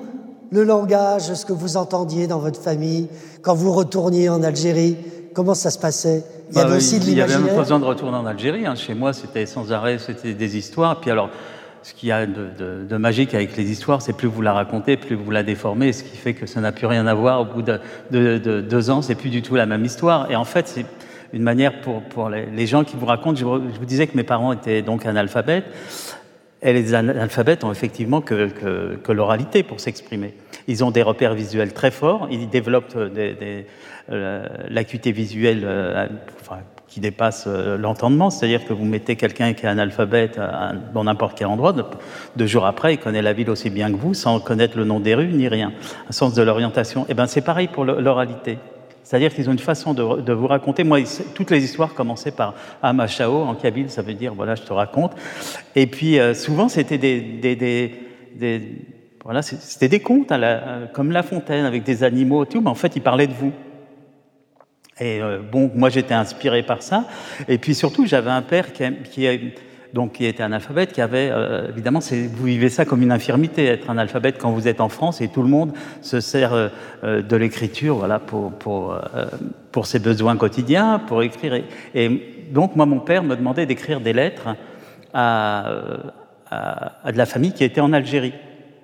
le 0.51 0.63
langage, 0.63 1.33
ce 1.33 1.43
que 1.43 1.53
vous 1.53 1.75
entendiez 1.75 2.27
dans 2.27 2.37
votre 2.37 2.61
famille, 2.61 3.07
quand 3.41 3.55
vous 3.55 3.71
retourniez 3.73 4.29
en 4.29 4.43
Algérie, 4.43 4.95
comment 5.33 5.55
ça 5.55 5.71
se 5.71 5.79
passait? 5.79 6.23
Il 6.51 6.57
y 6.57 6.59
avait 6.59 6.69
bah, 6.69 6.77
aussi 6.77 6.99
de 6.99 7.05
l'imaginaire 7.05 7.27
Il 7.27 7.31
y 7.31 7.33
avait 7.33 7.45
même 7.45 7.57
besoin 7.57 7.79
de 7.79 7.85
retourner 7.85 8.17
en 8.17 8.27
Algérie. 8.27 8.67
Hein. 8.67 8.75
Chez 8.75 8.93
moi, 8.93 9.11
c'était 9.13 9.47
sans 9.47 9.71
arrêt, 9.71 9.97
c'était 9.97 10.35
des 10.35 10.55
histoires. 10.55 11.01
Puis 11.01 11.09
alors, 11.09 11.31
ce 11.85 11.93
qu'il 11.93 12.09
y 12.09 12.11
a 12.11 12.25
de, 12.25 12.97
magique 12.97 13.35
avec 13.35 13.55
les 13.55 13.69
histoires, 13.69 14.01
c'est 14.01 14.17
plus 14.17 14.27
vous 14.27 14.41
la 14.41 14.53
racontez, 14.53 14.97
plus 14.97 15.15
vous 15.15 15.29
la 15.29 15.43
déformez, 15.43 15.93
ce 15.93 16.03
qui 16.03 16.17
fait 16.17 16.33
que 16.33 16.47
ça 16.47 16.59
n'a 16.59 16.71
plus 16.71 16.87
rien 16.87 17.05
à 17.05 17.13
voir. 17.13 17.41
Au 17.41 17.45
bout 17.45 17.61
de, 17.61 18.39
deux 18.39 18.89
ans, 18.89 19.03
c'est 19.03 19.13
plus 19.13 19.29
du 19.29 19.43
tout 19.43 19.53
la 19.53 19.67
même 19.67 19.85
histoire. 19.85 20.31
Et 20.31 20.35
en 20.35 20.45
fait, 20.45 20.67
c'est 20.67 20.87
une 21.31 21.43
manière 21.43 21.81
pour, 21.81 22.29
les, 22.31 22.65
gens 22.65 22.83
qui 22.83 22.95
vous 22.95 23.05
racontent. 23.05 23.35
Je, 23.35 23.45
vous 23.45 23.85
disais 23.85 24.07
que 24.07 24.17
mes 24.17 24.23
parents 24.23 24.51
étaient 24.51 24.81
donc 24.81 25.05
analphabètes. 25.05 25.65
Et 26.63 26.73
les 26.73 26.95
analphabètes 26.95 27.63
ont 27.63 27.71
effectivement 27.71 28.21
que, 28.21 28.47
que, 28.95 29.11
l'oralité 29.11 29.61
pour 29.61 29.79
s'exprimer. 29.79 30.33
Ils 30.67 30.83
ont 30.83 30.89
des 30.89 31.03
repères 31.03 31.35
visuels 31.35 31.73
très 31.73 31.91
forts, 31.91 32.27
ils 32.31 32.49
développent 32.49 32.95
euh, 32.97 34.47
l'acuité 34.69 35.11
visuelle 35.11 35.61
euh, 35.65 36.07
qui 36.95 37.01
dépasse 37.01 37.43
euh, 37.45 37.77
l'entendement, 37.77 38.29
c'est-à-dire 38.29 38.63
que 38.63 38.71
vous 38.71 38.85
mettez 38.85 39.17
quelqu'un 39.17 39.51
qui 39.51 39.65
est 39.65 39.67
analphabète 39.67 40.39
dans 40.93 41.03
n'importe 41.03 41.37
quel 41.37 41.47
endroit, 41.47 41.75
deux 42.37 42.47
jours 42.47 42.65
après, 42.65 42.93
il 42.93 42.97
connaît 42.99 43.21
la 43.21 43.33
ville 43.33 43.49
aussi 43.49 43.69
bien 43.69 43.91
que 43.91 43.97
vous, 43.97 44.13
sans 44.13 44.39
connaître 44.39 44.77
le 44.77 44.85
nom 44.85 45.01
des 45.01 45.13
rues 45.13 45.27
ni 45.27 45.49
rien, 45.49 45.73
un 46.07 46.11
sens 46.13 46.33
de 46.33 46.41
l'orientation. 46.41 47.01
Et 47.01 47.07
eh 47.09 47.13
ben 47.13 47.27
c'est 47.27 47.41
pareil 47.41 47.67
pour 47.67 47.83
l'oralité. 47.83 48.59
C'est-à-dire 49.03 49.33
qu'ils 49.33 49.49
ont 49.49 49.51
une 49.51 49.59
façon 49.59 49.93
de, 49.93 50.31
vous 50.31 50.47
raconter. 50.47 50.85
Moi, 50.85 50.99
toutes 51.33 51.51
les 51.51 51.65
histoires 51.65 51.93
commençaient 51.93 52.31
par 52.31 52.53
Amachao 52.81 53.43
en 53.43 53.55
kabyle, 53.55 53.89
ça 53.89 54.01
veut 54.01 54.13
dire 54.13 54.33
voilà, 54.33 54.55
je 54.55 54.61
te 54.61 54.71
raconte. 54.71 55.11
Et 55.75 55.87
puis 55.87 56.17
euh, 56.17 56.33
souvent, 56.33 56.69
c'était 56.69 56.97
des, 56.97 57.91
voilà, 59.21 59.41
des 59.81 59.99
contes, 59.99 60.31
comme 60.93 61.11
La 61.11 61.23
Fontaine, 61.23 61.65
avec 61.65 61.83
des 61.83 62.05
animaux, 62.05 62.45
tout, 62.45 62.61
mais 62.61 62.69
en 62.69 62.75
fait, 62.75 62.95
ils 62.95 63.01
parlaient 63.01 63.27
de 63.27 63.33
vous. 63.33 63.51
Et 64.99 65.21
euh, 65.21 65.39
bon, 65.39 65.71
moi, 65.75 65.89
j'étais 65.89 66.13
inspiré 66.13 66.63
par 66.63 66.81
ça. 66.81 67.05
Et 67.47 67.57
puis 67.57 67.75
surtout, 67.75 68.05
j'avais 68.05 68.31
un 68.31 68.41
père 68.41 68.71
qui, 68.73 68.83
qui 69.11 69.27
donc 69.95 70.11
qui 70.11 70.25
était 70.25 70.43
analphabète, 70.43 70.91
qui 70.91 70.99
avait, 70.99 71.29
euh, 71.31 71.69
évidemment, 71.69 71.99
vous 71.99 72.45
vivez 72.45 72.69
ça 72.69 72.83
comme 72.83 73.01
une 73.01 73.13
infirmité, 73.13 73.65
être 73.65 73.89
analphabète 73.89 74.37
quand 74.37 74.51
vous 74.51 74.67
êtes 74.67 74.81
en 74.81 74.89
France, 74.89 75.21
et 75.21 75.29
tout 75.29 75.41
le 75.41 75.47
monde 75.47 75.71
se 76.01 76.19
sert 76.19 76.53
euh, 76.53 76.67
euh, 77.05 77.21
de 77.21 77.35
l'écriture 77.37 77.95
voilà, 77.95 78.19
pour, 78.19 78.51
pour, 78.51 78.99
pour 79.71 79.87
ses 79.87 79.99
besoins 79.99 80.35
quotidiens, 80.35 80.99
pour 80.99 81.23
écrire. 81.23 81.63
Et, 81.95 82.33
donc, 82.51 82.75
moi, 82.75 82.85
mon 82.85 82.99
père 82.99 83.23
me 83.23 83.35
demandait 83.35 83.65
d'écrire 83.65 84.01
des 84.01 84.13
lettres 84.13 84.49
à, 85.13 85.73
à, 86.51 87.11
de 87.11 87.17
la 87.17 87.25
famille 87.25 87.53
qui 87.53 87.63
était 87.63 87.81
en 87.81 87.91
Algérie. 87.91 88.33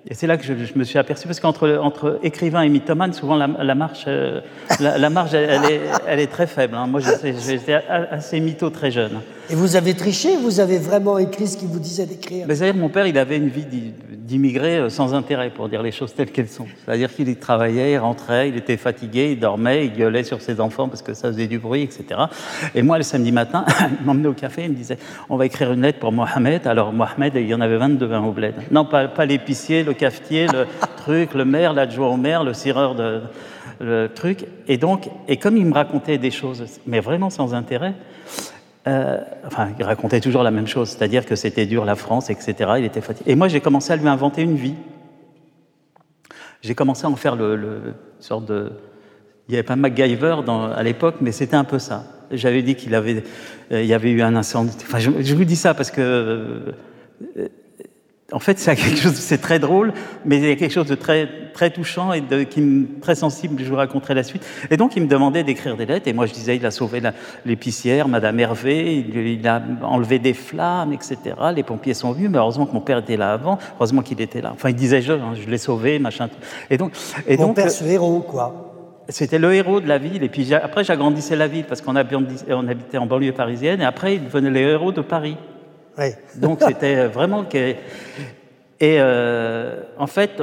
Et 0.08 0.14
c'est 0.14 0.26
là 0.26 0.36
que 0.36 0.44
je, 0.44 0.54
me 0.74 0.82
suis 0.82 0.98
aperçu, 0.98 1.28
parce 1.28 1.38
qu'entre 1.38 1.78
entre 1.80 2.18
écrivain 2.24 2.62
et 2.62 2.68
mythomane, 2.68 3.12
souvent 3.12 3.36
la, 3.36 3.46
marche, 3.74 4.06
la, 4.80 5.10
marge, 5.10 5.34
elle, 5.34 5.64
est, 5.64 5.80
elle, 6.08 6.18
est, 6.18 6.26
très 6.26 6.48
faible. 6.48 6.74
Hein. 6.74 6.88
Moi, 6.88 7.00
j'étais 7.00 7.74
assez 8.10 8.40
mytho 8.40 8.70
très 8.70 8.90
jeune. 8.90 9.20
Et 9.50 9.54
vous 9.54 9.76
avez 9.76 9.94
triché 9.94 10.36
Vous 10.36 10.60
avez 10.60 10.78
vraiment 10.78 11.18
écrit 11.18 11.46
ce 11.46 11.56
qu'il 11.56 11.68
vous 11.68 11.78
disait 11.78 12.06
d'écrire? 12.06 12.46
C'est-à-dire, 12.48 12.74
mon 12.74 12.88
père, 12.88 13.06
il 13.06 13.18
avait 13.18 13.36
une 13.36 13.48
vie 13.48 13.66
d'immigrés 13.66 14.78
euh, 14.78 14.88
sans 14.88 15.14
intérêt, 15.14 15.50
pour 15.50 15.68
dire 15.68 15.82
les 15.82 15.92
choses 15.92 16.14
telles 16.14 16.30
qu'elles 16.30 16.48
sont. 16.48 16.66
C'est-à-dire 16.84 17.12
qu'il 17.14 17.36
travaillait, 17.36 17.92
il 17.92 17.98
rentrait, 17.98 18.48
il 18.48 18.56
était 18.56 18.76
fatigué, 18.76 19.32
il 19.32 19.40
dormait, 19.40 19.86
il 19.86 19.92
gueulait 19.92 20.24
sur 20.24 20.40
ses 20.40 20.60
enfants 20.60 20.88
parce 20.88 21.02
que 21.02 21.12
ça 21.12 21.28
faisait 21.28 21.48
du 21.48 21.58
bruit, 21.58 21.82
etc. 21.82 22.20
Et 22.74 22.82
moi, 22.82 22.98
le 22.98 23.04
samedi 23.04 23.30
matin, 23.30 23.64
il 24.00 24.06
m'emmenait 24.06 24.28
au 24.28 24.32
café, 24.32 24.64
il 24.64 24.70
me 24.70 24.76
disait 24.76 24.96
On 25.28 25.36
va 25.36 25.46
écrire 25.46 25.72
une 25.72 25.82
lettre 25.82 25.98
pour 25.98 26.12
Mohamed. 26.12 26.66
Alors, 26.66 26.92
Mohamed, 26.92 27.34
il 27.36 27.46
y 27.46 27.54
en 27.54 27.60
avait 27.60 27.76
22 27.76 28.10
au 28.14 28.32
bled. 28.32 28.54
Non, 28.70 28.84
pas, 28.84 29.08
pas 29.08 29.26
l'épicier, 29.26 29.82
le 29.82 29.91
cafetier, 29.94 30.46
le 30.46 30.66
truc, 30.96 31.34
le 31.34 31.44
maire, 31.44 31.72
l'adjoint 31.72 32.08
au 32.08 32.16
maire, 32.16 32.44
le 32.44 32.54
cireur 32.54 32.94
de. 32.94 33.22
Le 33.80 34.06
truc. 34.06 34.44
Et 34.68 34.76
donc, 34.76 35.08
et 35.26 35.38
comme 35.38 35.56
il 35.56 35.66
me 35.66 35.74
racontait 35.74 36.18
des 36.18 36.30
choses, 36.30 36.64
mais 36.86 37.00
vraiment 37.00 37.30
sans 37.30 37.52
intérêt, 37.52 37.94
euh, 38.88 39.18
enfin, 39.46 39.70
il 39.78 39.84
racontait 39.84 40.20
toujours 40.20 40.42
la 40.42 40.50
même 40.50 40.66
chose, 40.66 40.90
c'est-à-dire 40.90 41.24
que 41.24 41.36
c'était 41.36 41.66
dur 41.66 41.84
la 41.84 41.94
France, 41.94 42.30
etc. 42.30 42.72
Il 42.78 42.84
était 42.84 43.00
fatigué. 43.00 43.30
Et 43.30 43.34
moi, 43.34 43.48
j'ai 43.48 43.60
commencé 43.60 43.92
à 43.92 43.96
lui 43.96 44.08
inventer 44.08 44.42
une 44.42 44.56
vie. 44.56 44.74
J'ai 46.62 46.74
commencé 46.74 47.06
à 47.06 47.10
en 47.10 47.16
faire 47.16 47.36
le, 47.36 47.56
le 47.56 47.94
sorte 48.20 48.46
de. 48.46 48.72
Il 49.48 49.52
n'y 49.52 49.56
avait 49.56 49.66
pas 49.66 49.76
MacGyver 49.76 50.36
dans, 50.46 50.70
à 50.70 50.82
l'époque, 50.82 51.16
mais 51.20 51.32
c'était 51.32 51.56
un 51.56 51.64
peu 51.64 51.78
ça. 51.78 52.04
J'avais 52.30 52.62
dit 52.62 52.74
qu'il 52.74 52.94
avait, 52.94 53.24
euh, 53.72 53.82
il 53.82 53.86
y 53.86 53.94
avait 53.94 54.10
eu 54.10 54.22
un 54.22 54.34
incendie. 54.36 54.76
Enfin, 54.82 54.98
je, 54.98 55.10
je 55.20 55.34
vous 55.34 55.44
dis 55.44 55.56
ça 55.56 55.74
parce 55.74 55.90
que 55.90 56.00
euh, 56.00 57.48
en 58.32 58.38
fait, 58.38 58.58
c'est 58.58 58.74
quelque 58.76 58.98
chose, 58.98 59.14
c'est 59.14 59.40
très 59.40 59.58
drôle, 59.58 59.92
mais 60.24 60.38
il 60.38 60.44
y 60.44 60.50
a 60.50 60.56
quelque 60.56 60.72
chose 60.72 60.86
de 60.86 60.94
très, 60.94 61.28
très 61.52 61.70
touchant 61.70 62.12
et 62.12 62.20
de, 62.20 62.42
qui 62.42 62.86
très 63.00 63.14
sensible. 63.14 63.62
Je 63.62 63.68
vous 63.68 63.76
raconterai 63.76 64.14
la 64.14 64.22
suite. 64.22 64.44
Et 64.70 64.76
donc, 64.76 64.96
il 64.96 65.02
me 65.02 65.08
demandait 65.08 65.42
d'écrire 65.42 65.76
des 65.76 65.86
lettres, 65.86 66.08
et 66.08 66.12
moi, 66.12 66.26
je 66.26 66.32
disais, 66.32 66.56
il 66.56 66.64
a 66.64 66.70
sauvé 66.70 67.02
l'épicière, 67.44 68.08
Madame 68.08 68.40
Hervé, 68.40 68.96
il, 68.96 69.46
a 69.46 69.62
enlevé 69.82 70.18
des 70.18 70.34
flammes, 70.34 70.92
etc. 70.92 71.18
Les 71.54 71.62
pompiers 71.62 71.94
sont 71.94 72.12
venus, 72.12 72.30
mais 72.30 72.38
heureusement 72.38 72.66
que 72.66 72.72
mon 72.72 72.80
père 72.80 72.98
était 72.98 73.16
là 73.16 73.32
avant, 73.32 73.58
heureusement 73.76 74.02
qu'il 74.02 74.20
était 74.20 74.40
là. 74.40 74.50
Enfin, 74.54 74.70
il 74.70 74.76
disait 74.76 75.02
je, 75.02 75.12
hein, 75.12 75.34
je 75.34 75.48
l'ai 75.48 75.58
sauvé, 75.58 75.98
machin. 75.98 76.28
Et 76.70 76.78
donc, 76.78 76.92
et 77.26 77.36
mon 77.36 77.54
père, 77.54 77.70
ce 77.70 77.84
héros, 77.84 78.20
quoi. 78.20 78.68
C'était 79.08 79.38
le 79.38 79.52
héros 79.52 79.80
de 79.80 79.88
la 79.88 79.98
ville. 79.98 80.22
Et 80.22 80.28
puis 80.28 80.54
après, 80.54 80.84
j'agrandissais 80.84 81.36
la 81.36 81.48
ville 81.48 81.64
parce 81.64 81.80
qu'on 81.80 81.96
habitait 81.96 82.98
en 82.98 83.06
banlieue 83.06 83.32
parisienne. 83.32 83.80
Et 83.80 83.84
après, 83.84 84.14
il 84.14 84.24
devenait 84.24 84.50
le 84.50 84.60
héros 84.60 84.92
de 84.92 85.00
Paris. 85.00 85.36
Donc 86.36 86.60
c'était 86.66 87.06
vraiment 87.06 87.44
que... 87.44 87.74
Et 88.80 88.96
euh, 88.98 89.82
en 89.96 90.08
fait, 90.08 90.42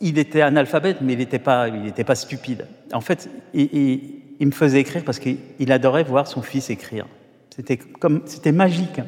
il 0.00 0.18
était 0.18 0.40
analphabète, 0.40 0.98
mais 1.02 1.12
il 1.12 1.18
n'était 1.18 1.38
pas, 1.38 1.68
il 1.68 1.92
pas 1.92 2.14
stupide. 2.14 2.66
En 2.92 3.02
fait, 3.02 3.28
il, 3.52 4.00
me 4.40 4.50
faisait 4.52 4.80
écrire 4.80 5.04
parce 5.04 5.18
qu'il 5.18 5.70
adorait 5.70 6.04
voir 6.04 6.26
son 6.26 6.40
fils 6.40 6.70
écrire. 6.70 7.06
C'était 7.54 7.76
comme, 7.76 8.22
c'était 8.24 8.52
magique. 8.52 9.00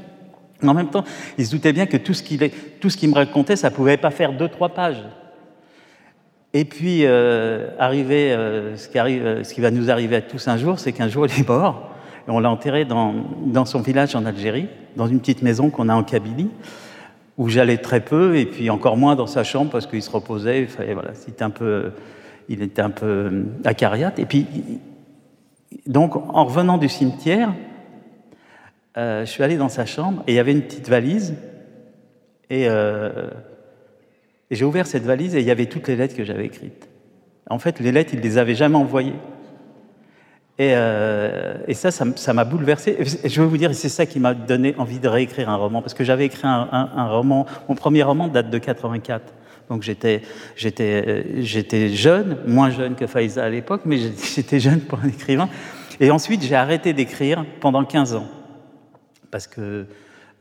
En 0.62 0.74
même 0.74 0.90
temps, 0.90 1.04
il 1.38 1.46
se 1.46 1.52
doutait 1.52 1.72
bien 1.72 1.86
que 1.86 1.96
tout 1.96 2.12
ce 2.12 2.22
qu'il, 2.22 2.50
tout 2.80 2.90
ce 2.90 2.98
qu'il 2.98 3.08
me 3.08 3.14
racontait, 3.14 3.56
ça 3.56 3.70
pouvait 3.70 3.96
pas 3.96 4.10
faire 4.10 4.34
deux, 4.34 4.48
trois 4.48 4.68
pages. 4.68 5.02
Et 6.52 6.64
puis, 6.64 7.06
euh, 7.06 7.68
euh, 7.80 8.76
ce, 8.76 8.88
qui 8.88 8.98
arrive, 8.98 9.42
ce 9.42 9.54
qui 9.54 9.60
va 9.60 9.70
nous 9.70 9.90
arriver 9.90 10.16
à 10.16 10.20
tous 10.20 10.48
un 10.48 10.58
jour, 10.58 10.78
c'est 10.78 10.92
qu'un 10.92 11.08
jour, 11.08 11.26
il 11.26 11.40
est 11.40 11.48
mort. 11.48 11.94
On 12.30 12.38
l'a 12.38 12.50
enterré 12.50 12.84
dans, 12.84 13.64
son 13.64 13.80
village 13.80 14.14
en 14.14 14.24
Algérie 14.24 14.68
dans 14.96 15.06
une 15.06 15.20
petite 15.20 15.42
maison 15.42 15.70
qu'on 15.70 15.88
a 15.88 15.94
en 15.94 16.04
Kabylie, 16.04 16.50
où 17.36 17.48
j'allais 17.48 17.78
très 17.78 18.00
peu, 18.00 18.36
et 18.36 18.46
puis 18.46 18.70
encore 18.70 18.96
moins 18.96 19.16
dans 19.16 19.26
sa 19.26 19.44
chambre 19.44 19.70
parce 19.70 19.86
qu'il 19.86 20.02
se 20.02 20.10
reposait. 20.10 20.68
Voilà, 20.92 21.14
c'était 21.14 21.42
un 21.42 21.50
peu, 21.50 21.92
il 22.48 22.62
était 22.62 22.82
un 22.82 22.90
peu 22.90 23.06
euh, 23.06 23.44
acariate. 23.64 24.18
Et 24.18 24.26
puis, 24.26 24.46
donc, 25.86 26.16
en 26.16 26.44
revenant 26.44 26.78
du 26.78 26.88
cimetière, 26.88 27.52
euh, 28.96 29.24
je 29.24 29.30
suis 29.30 29.42
allé 29.42 29.56
dans 29.56 29.68
sa 29.68 29.86
chambre 29.86 30.22
et 30.26 30.32
il 30.32 30.34
y 30.36 30.40
avait 30.40 30.52
une 30.52 30.62
petite 30.62 30.88
valise. 30.88 31.34
Et, 32.48 32.68
euh, 32.68 33.30
et 34.50 34.56
j'ai 34.56 34.64
ouvert 34.64 34.86
cette 34.86 35.04
valise 35.04 35.34
et 35.34 35.40
il 35.40 35.46
y 35.46 35.50
avait 35.50 35.66
toutes 35.66 35.88
les 35.88 35.96
lettres 35.96 36.16
que 36.16 36.24
j'avais 36.24 36.46
écrites. 36.46 36.88
En 37.48 37.58
fait, 37.58 37.80
les 37.80 37.92
lettres, 37.92 38.10
il 38.12 38.18
ne 38.20 38.24
les 38.24 38.38
avait 38.38 38.54
jamais 38.54 38.76
envoyées. 38.76 39.14
Et, 40.60 40.74
euh, 40.74 41.54
et, 41.68 41.72
ça, 41.72 41.90
ça 41.90 42.34
m'a 42.34 42.44
bouleversé. 42.44 42.98
je 43.24 43.40
veux 43.40 43.46
vous 43.46 43.56
dire, 43.56 43.74
c'est 43.74 43.88
ça 43.88 44.04
qui 44.04 44.20
m'a 44.20 44.34
donné 44.34 44.74
envie 44.76 44.98
de 44.98 45.08
réécrire 45.08 45.48
un 45.48 45.56
roman, 45.56 45.80
parce 45.80 45.94
que 45.94 46.04
j'avais 46.04 46.26
écrit 46.26 46.46
un, 46.46 47.08
roman. 47.08 47.46
Mon 47.66 47.74
premier 47.74 48.02
roman 48.02 48.28
date 48.28 48.50
de 48.50 48.58
84. 48.58 49.32
Donc 49.70 49.82
j'étais, 49.82 50.20
j'étais, 50.56 51.88
jeune, 51.88 52.36
moins 52.46 52.68
jeune 52.68 52.94
que 52.94 53.06
Faïza 53.06 53.42
à 53.42 53.48
l'époque, 53.48 53.80
mais 53.86 53.96
j'étais 54.36 54.60
jeune 54.60 54.80
pour 54.80 54.98
un 55.02 55.08
écrivain. 55.08 55.48
Et 55.98 56.10
ensuite, 56.10 56.42
j'ai 56.42 56.56
arrêté 56.56 56.92
d'écrire 56.92 57.46
pendant 57.60 57.82
15 57.82 58.16
ans, 58.16 58.28
parce 59.30 59.46
que 59.46 59.86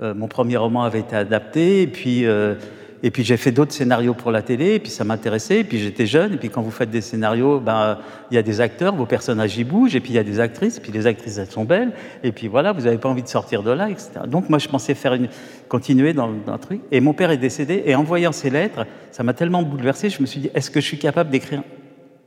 euh, 0.01 0.13
mon 0.13 0.27
premier 0.27 0.57
roman 0.57 0.83
avait 0.83 0.99
été 0.99 1.15
adapté, 1.15 1.83
et 1.83 1.87
puis 1.87 2.25
euh, 2.25 2.55
et 3.03 3.11
puis 3.11 3.23
j'ai 3.23 3.37
fait 3.37 3.51
d'autres 3.51 3.71
scénarios 3.71 4.13
pour 4.13 4.31
la 4.31 4.41
télé, 4.41 4.75
et 4.75 4.79
puis 4.79 4.91
ça 4.91 5.03
m'intéressait, 5.03 5.59
et 5.59 5.63
puis 5.63 5.79
j'étais 5.79 6.05
jeune, 6.05 6.33
et 6.33 6.37
puis 6.37 6.49
quand 6.49 6.61
vous 6.61 6.71
faites 6.71 6.89
des 6.89 7.01
scénarios, 7.01 7.59
ben 7.59 7.99
il 8.31 8.35
y 8.35 8.37
a 8.37 8.41
des 8.41 8.61
acteurs, 8.61 8.95
vos 8.95 9.05
personnages 9.05 9.57
y 9.57 9.63
bougent, 9.63 9.95
et 9.95 9.99
puis 9.99 10.11
il 10.11 10.15
y 10.15 10.19
a 10.19 10.23
des 10.23 10.39
actrices, 10.39 10.77
et 10.77 10.81
puis 10.81 10.91
les 10.91 11.07
actrices 11.07 11.37
elles 11.37 11.49
sont 11.49 11.65
belles, 11.65 11.91
et 12.23 12.31
puis 12.31 12.47
voilà, 12.47 12.71
vous 12.71 12.81
n'avez 12.81 12.97
pas 12.97 13.09
envie 13.09 13.23
de 13.23 13.27
sortir 13.27 13.63
de 13.63 13.71
là, 13.71 13.89
etc. 13.89 14.11
Donc 14.27 14.49
moi 14.49 14.59
je 14.59 14.67
pensais 14.67 14.95
faire 14.95 15.13
une, 15.13 15.29
continuer 15.67 16.13
dans, 16.13 16.29
un 16.47 16.57
truc, 16.57 16.81
et 16.91 16.99
mon 16.99 17.13
père 17.13 17.31
est 17.31 17.37
décédé, 17.37 17.83
et 17.85 17.95
en 17.95 18.03
voyant 18.03 18.31
ces 18.31 18.49
lettres, 18.49 18.85
ça 19.11 19.23
m'a 19.23 19.33
tellement 19.33 19.63
bouleversé, 19.63 20.09
je 20.09 20.21
me 20.21 20.25
suis 20.27 20.41
dit, 20.41 20.49
est-ce 20.53 20.71
que 20.71 20.81
je 20.81 20.85
suis 20.85 20.99
capable 20.99 21.29
d'écrire 21.29 21.63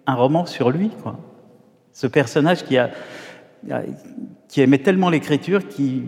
un 0.06 0.14
roman 0.14 0.46
sur 0.46 0.70
lui, 0.70 0.90
quoi? 1.02 1.18
Ce 1.92 2.06
personnage 2.06 2.64
qui 2.64 2.78
a 2.78 2.90
qui 4.52 4.60
aimait 4.60 4.82
tellement 4.82 5.08
l'écriture 5.08 5.66
qui, 5.66 6.02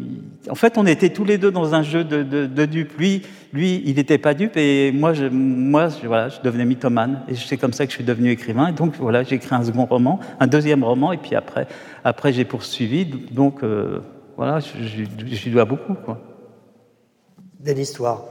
en 0.51 0.55
fait, 0.55 0.77
on 0.77 0.85
était 0.85 1.09
tous 1.09 1.25
les 1.25 1.39
deux 1.39 1.51
dans 1.51 1.75
un 1.75 1.81
jeu 1.81 2.05
de, 2.05 2.23
de, 2.23 2.45
de 2.45 2.67
dupe. 2.67 2.93
Lui, 2.99 3.23
lui, 3.55 3.83
il 3.87 3.97
n'était 3.97 4.19
pas 4.19 4.35
dupe 4.35 4.59
et 4.59 4.93
moi, 4.93 5.15
je, 5.15 5.25
moi, 5.25 5.89
je, 5.89 6.07
voilà, 6.07 6.29
je 6.29 6.43
devenais 6.43 6.67
mythomane 6.67 7.23
et 7.27 7.37
c'est 7.37 7.57
comme 7.57 7.73
ça 7.73 7.87
que 7.87 7.93
je 7.93 7.97
suis 7.97 8.05
devenu 8.05 8.31
écrivain. 8.31 8.67
Et 8.67 8.73
donc 8.73 8.97
voilà, 8.99 9.23
j'ai 9.23 9.37
écrit 9.37 9.55
un 9.55 9.65
second 9.65 9.87
roman, 9.87 10.21
un 10.41 10.47
deuxième 10.47 10.85
roman 10.85 11.13
et 11.13 11.17
puis 11.17 11.35
après, 11.35 11.67
après 12.05 12.35
j'ai 12.35 12.45
poursuivi. 12.45 13.07
Donc 13.07 13.65
euh, 13.65 14.01
voilà, 14.37 14.61
je, 14.61 15.45
lui 15.45 15.51
dois 15.51 15.65
beaucoup. 15.65 15.95
Quoi. 15.95 16.21
Belle 17.61 17.79
histoire. 17.79 18.25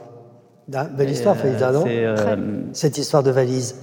Belle 0.67 1.09
histoire, 1.09 1.35
Félix, 1.35 1.59
non 1.59 1.85
euh, 1.87 2.61
Cette 2.73 2.99
histoire 2.99 3.23
de 3.23 3.31
valise. 3.31 3.77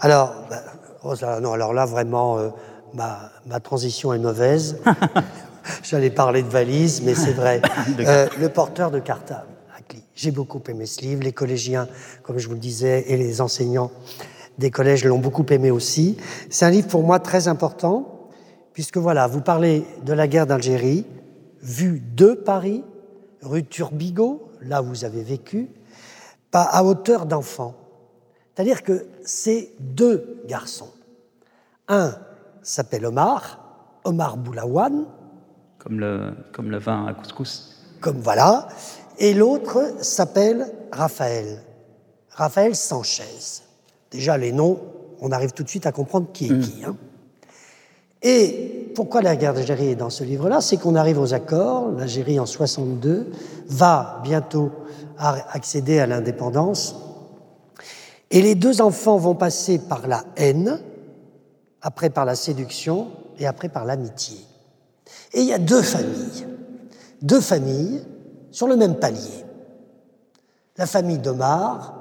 Alors, 0.00 0.32
bah, 0.48 1.40
non, 1.42 1.52
alors 1.52 1.74
là, 1.74 1.84
vraiment, 1.84 2.38
euh, 2.38 2.48
ma, 2.94 3.30
ma 3.44 3.60
transition 3.60 4.14
est 4.14 4.18
mauvaise. 4.18 4.80
J'allais 5.82 6.10
parler 6.10 6.42
de 6.42 6.48
valise, 6.48 7.02
mais 7.02 7.14
c'est 7.14 7.32
vrai. 7.32 7.60
Euh, 8.00 8.28
le 8.38 8.48
porteur 8.48 8.90
de 8.90 8.98
cartable, 8.98 9.46
J'ai 10.14 10.30
beaucoup 10.30 10.60
aimé 10.68 10.86
ce 10.86 11.00
livre. 11.00 11.22
Les 11.22 11.32
collégiens, 11.32 11.88
comme 12.22 12.38
je 12.38 12.48
vous 12.48 12.54
le 12.54 12.60
disais, 12.60 13.04
et 13.08 13.16
les 13.16 13.40
enseignants 13.40 13.90
des 14.58 14.70
collèges 14.70 15.04
l'ont 15.04 15.18
beaucoup 15.18 15.46
aimé 15.50 15.70
aussi. 15.70 16.16
C'est 16.50 16.64
un 16.64 16.70
livre 16.70 16.88
pour 16.88 17.02
moi 17.02 17.18
très 17.18 17.48
important, 17.48 18.28
puisque 18.72 18.98
voilà, 18.98 19.26
vous 19.26 19.40
parlez 19.40 19.84
de 20.04 20.12
la 20.12 20.26
guerre 20.26 20.46
d'Algérie, 20.46 21.06
vue 21.62 22.00
de 22.00 22.34
Paris, 22.34 22.84
rue 23.42 23.64
Turbigo, 23.64 24.50
là 24.60 24.82
où 24.82 24.86
vous 24.86 25.04
avez 25.04 25.22
vécu, 25.22 25.68
pas 26.50 26.62
à 26.62 26.84
hauteur 26.84 27.26
d'enfant. 27.26 27.74
C'est-à-dire 28.54 28.82
que 28.82 29.06
c'est 29.24 29.70
deux 29.80 30.42
garçons. 30.46 30.90
Un 31.88 32.14
s'appelle 32.62 33.06
Omar, 33.06 33.60
Omar 34.04 34.36
Boulawan, 34.36 35.06
comme 35.84 36.00
le, 36.00 36.32
comme 36.52 36.70
le 36.70 36.78
vin 36.78 37.06
à 37.06 37.12
couscous. 37.12 37.76
Comme 38.00 38.20
voilà. 38.20 38.68
Et 39.18 39.34
l'autre 39.34 39.94
s'appelle 40.00 40.66
Raphaël. 40.90 41.62
Raphaël 42.30 42.74
Sanchez. 42.74 43.62
Déjà, 44.10 44.36
les 44.36 44.50
noms, 44.50 44.80
on 45.20 45.30
arrive 45.30 45.52
tout 45.52 45.62
de 45.62 45.68
suite 45.68 45.86
à 45.86 45.92
comprendre 45.92 46.28
qui 46.32 46.46
est 46.46 46.52
mm. 46.52 46.60
qui. 46.60 46.84
Hein. 46.84 46.96
Et 48.22 48.90
pourquoi 48.94 49.20
la 49.20 49.36
guerre 49.36 49.52
d'Algérie 49.52 49.88
est 49.88 49.96
dans 49.96 50.10
ce 50.10 50.24
livre-là? 50.24 50.60
C'est 50.60 50.78
qu'on 50.78 50.94
arrive 50.94 51.20
aux 51.20 51.34
accords. 51.34 51.90
L'Algérie, 51.90 52.40
en 52.40 52.46
62, 52.46 53.30
va 53.68 54.20
bientôt 54.24 54.72
accéder 55.18 56.00
à 56.00 56.06
l'indépendance. 56.06 56.96
Et 58.30 58.40
les 58.40 58.54
deux 58.54 58.80
enfants 58.80 59.18
vont 59.18 59.34
passer 59.34 59.78
par 59.78 60.08
la 60.08 60.24
haine, 60.36 60.80
après 61.82 62.08
par 62.08 62.24
la 62.24 62.34
séduction 62.34 63.08
et 63.38 63.46
après 63.46 63.68
par 63.68 63.84
l'amitié. 63.84 64.38
Et 65.32 65.40
il 65.40 65.46
y 65.46 65.52
a 65.52 65.58
deux 65.58 65.82
familles, 65.82 66.46
deux 67.22 67.40
familles 67.40 68.02
sur 68.50 68.66
le 68.66 68.76
même 68.76 68.96
palier. 68.96 69.44
La 70.76 70.86
famille 70.86 71.18
d'Omar, 71.18 71.94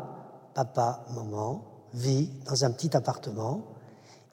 papa, 0.54 1.06
maman, 1.16 1.64
vit 1.94 2.30
dans 2.50 2.66
un 2.66 2.72
petit 2.72 2.96
appartement. 2.96 3.62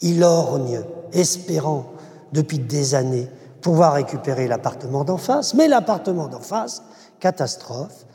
Il 0.00 0.22
orgne, 0.22 0.82
espérant 1.12 1.86
depuis 2.32 2.58
des 2.58 2.94
années 2.94 3.28
pouvoir 3.60 3.94
récupérer 3.94 4.48
l'appartement 4.48 5.04
d'en 5.04 5.18
face, 5.18 5.54
mais 5.54 5.68
l'appartement 5.68 6.28
d'en 6.28 6.40
face, 6.40 6.82
catastrophe, 7.18 8.06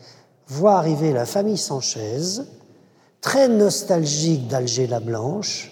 voit 0.47 0.75
arriver 0.75 1.13
la 1.13 1.25
famille 1.25 1.57
Sanchez, 1.57 2.41
très 3.21 3.47
nostalgique 3.47 4.47
d'Alger 4.47 4.87
la 4.87 4.99
Blanche. 4.99 5.71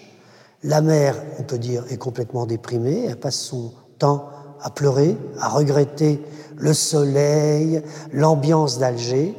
La 0.62 0.80
mère, 0.80 1.16
on 1.38 1.42
peut 1.42 1.58
dire, 1.58 1.84
est 1.90 1.98
complètement 1.98 2.46
déprimée, 2.46 3.04
elle 3.04 3.18
passe 3.18 3.36
son 3.36 3.72
temps 3.98 4.28
à 4.64 4.70
pleurer, 4.70 5.16
à 5.38 5.48
regretter 5.50 6.20
le 6.56 6.72
soleil, 6.72 7.82
l'ambiance 8.12 8.78
d'Alger. 8.78 9.36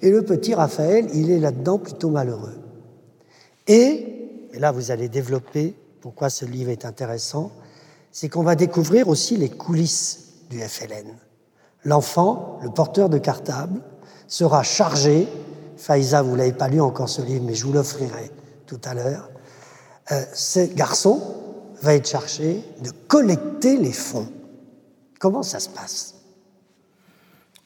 Et 0.00 0.10
le 0.10 0.22
petit 0.22 0.54
Raphaël, 0.54 1.08
il 1.12 1.30
est 1.30 1.40
là-dedans 1.40 1.78
plutôt 1.78 2.08
malheureux. 2.08 2.58
Et, 3.66 4.30
et 4.52 4.58
là 4.58 4.72
vous 4.72 4.90
allez 4.90 5.08
développer 5.08 5.74
pourquoi 6.00 6.30
ce 6.30 6.44
livre 6.44 6.70
est 6.70 6.84
intéressant, 6.84 7.50
c'est 8.12 8.28
qu'on 8.28 8.44
va 8.44 8.54
découvrir 8.54 9.08
aussi 9.08 9.36
les 9.36 9.50
coulisses 9.50 10.28
du 10.48 10.60
FLN. 10.60 11.12
L'enfant, 11.84 12.58
le 12.62 12.70
porteur 12.70 13.08
de 13.08 13.18
cartable, 13.18 13.80
sera 14.28 14.62
chargé, 14.62 15.26
Faïza, 15.76 16.22
vous 16.22 16.36
l'avez 16.36 16.52
pas 16.52 16.68
lu 16.68 16.80
encore 16.80 17.08
ce 17.08 17.20
livre, 17.22 17.44
mais 17.44 17.54
je 17.54 17.66
vous 17.66 17.72
l'offrirai 17.72 18.30
tout 18.66 18.80
à 18.84 18.94
l'heure, 18.94 19.28
euh, 20.12 20.22
ce 20.32 20.60
garçon 20.60 21.20
va 21.82 21.94
être 21.94 22.08
chargé 22.08 22.62
de 22.82 22.90
collecter 23.08 23.76
les 23.76 23.92
fonds. 23.92 24.28
Comment 25.18 25.42
ça 25.42 25.60
se 25.60 25.68
passe? 25.68 26.14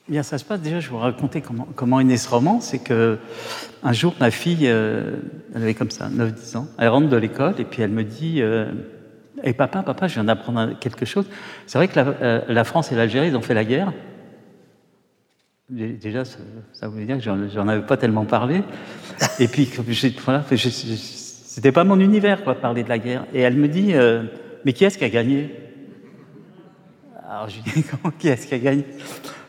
Bien, 0.09 0.23
ça 0.23 0.37
se 0.39 0.45
passe 0.45 0.61
déjà, 0.61 0.81
je 0.81 0.91
vous 0.91 0.99
raconter 0.99 1.41
comment, 1.41 1.69
comment 1.77 2.01
est 2.01 2.05
né 2.05 2.17
ce 2.17 2.29
roman. 2.29 2.61
C'est 2.61 2.81
que 2.81 3.19
un 3.83 3.93
jour, 3.93 4.15
ma 4.21 4.31
fille, 4.31 4.67
euh, 4.67 5.17
elle 5.55 5.63
avait 5.63 5.75
comme 5.75 5.91
ça, 5.91 6.09
9-10 6.09 6.57
ans, 6.57 6.67
elle 6.79 6.89
rentre 6.89 7.09
de 7.09 7.17
l'école 7.17 7.55
et 7.59 7.65
puis 7.65 7.83
elle 7.83 7.93
me 7.93 8.03
dit 8.03 8.43
euh, 8.43 8.73
Et 9.45 9.53
papa, 9.53 9.83
papa, 9.83 10.09
je 10.09 10.15
viens 10.15 10.25
d'apprendre 10.25 10.79
quelque 10.81 11.05
chose. 11.05 11.27
C'est 11.67 11.79
vrai 11.79 11.89
que 11.89 11.97
la, 11.97 12.07
euh, 12.07 12.65
France 12.65 12.91
et 12.91 12.97
l'Algérie, 12.97 13.29
ils 13.29 13.37
ont 13.37 13.43
fait 13.43 13.55
la 13.55 13.65
guerre. 13.65 13.93
Déjà, 15.71 16.25
ça, 16.25 16.39
ça 16.73 16.89
voulait 16.89 17.07
dire 17.07 17.17
que 17.17 17.23
j'en 17.23 17.69
avais 17.69 17.87
pas 17.87 17.97
tellement 17.97 18.27
parlé. 18.27 18.63
Et 19.39 19.49
puis, 19.49 19.71
voilà, 20.25 20.45
c'était 21.53 21.73
pas 21.73 21.85
mon 21.85 22.01
univers, 22.01 22.45
quoi, 22.45 22.55
parler 22.55 22.83
de 22.83 22.89
la 22.89 22.99
guerre. 22.99 23.27
Et 23.33 23.41
elle 23.41 23.57
me 23.57 23.69
dit 23.69 23.95
euh, 23.95 24.25
Mais 24.65 24.73
qui 24.73 24.85
est-ce 24.85 24.99
qui 24.99 25.05
a 25.05 25.11
gagné? 25.11 25.55
Alors, 27.33 27.49
je 27.49 27.57
lui 27.57 27.63
dis 27.63 27.83
Comment 27.91 28.13
qui 28.19 28.29
est-ce 28.29 28.47
qui 28.47 28.55
a 28.55 28.59
gagné? 28.59 28.85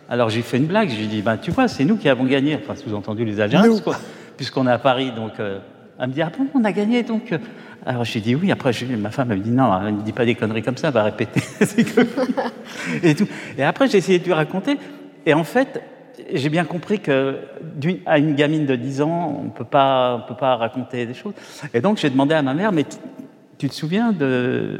Alors 0.08 0.30
j'ai 0.30 0.41
fait 0.41 0.58
une 0.58 0.65
blague, 0.65 0.89
je 0.89 0.98
lui 0.98 1.08
dis, 1.08 1.22
ben, 1.22 1.38
tu 1.38 1.52
vois, 1.52 1.67
c'est 1.67 1.84
nous 1.86 1.98
qui 1.98 2.08
avons 2.08 2.26
gagné, 2.26 2.56
enfin 2.56 2.76
sous-entendu 2.76 3.26
les 3.26 3.39
Algériens, 3.39 3.74
puisqu'on 4.38 4.67
est 4.67 4.72
à 4.72 4.78
Paris. 4.78 5.12
Donc 5.12 5.39
euh, 5.39 5.60
elle 6.00 6.10
me 6.10 6.13
dit, 6.13 6.22
ah 6.22 6.32
bon, 6.38 6.48
on 6.54 6.63
a 6.63 6.72
gagné 6.72 7.04
donc. 7.04 7.32
Euh. 7.32 7.38
Alors 7.86 8.06
j'ai 8.06 8.22
dit 8.22 8.36
oui, 8.36 8.52
après 8.52 8.72
ma 8.98 9.12
femme 9.12 9.32
elle 9.32 9.39
me 9.39 9.43
dit 9.43 9.52
non, 9.52 9.78
ne 9.82 10.02
dit 10.02 10.13
pas 10.13 10.24
des 10.24 10.36
conneries 10.36 10.62
comme 10.62 10.78
ça, 10.78 10.89
elle 10.89 10.93
va 10.93 11.04
répéter. 11.04 11.41
et, 13.04 13.15
tout. 13.15 13.28
et 13.58 13.63
après 13.63 13.88
j'ai 13.88 13.98
essayé 13.98 14.19
de 14.19 14.24
lui 14.24 14.34
raconter, 14.34 14.78
et 15.26 15.34
en 15.34 15.43
fait, 15.43 15.82
j'ai 16.34 16.50
bien 16.50 16.63
compris 16.63 17.00
que 17.00 17.39
à 18.06 18.17
une 18.17 18.36
gamine 18.36 18.65
de 18.65 18.76
10 18.76 19.02
ans, 19.02 19.41
on 19.43 19.50
peut 19.50 19.65
pas, 19.65 20.24
on 20.24 20.28
peut 20.28 20.39
pas 20.39 20.56
raconter 20.56 21.06
des 21.06 21.13
choses. 21.13 21.34
Et 21.74 21.82
donc 21.82 21.98
j'ai 21.98 22.10
demandé 22.10 22.36
à 22.36 22.41
ma 22.41 22.54
mère, 22.54 22.72
mais 22.72 22.86
tu 23.58 23.67
te 23.67 23.74
souviens 23.74 24.13
de 24.13 24.80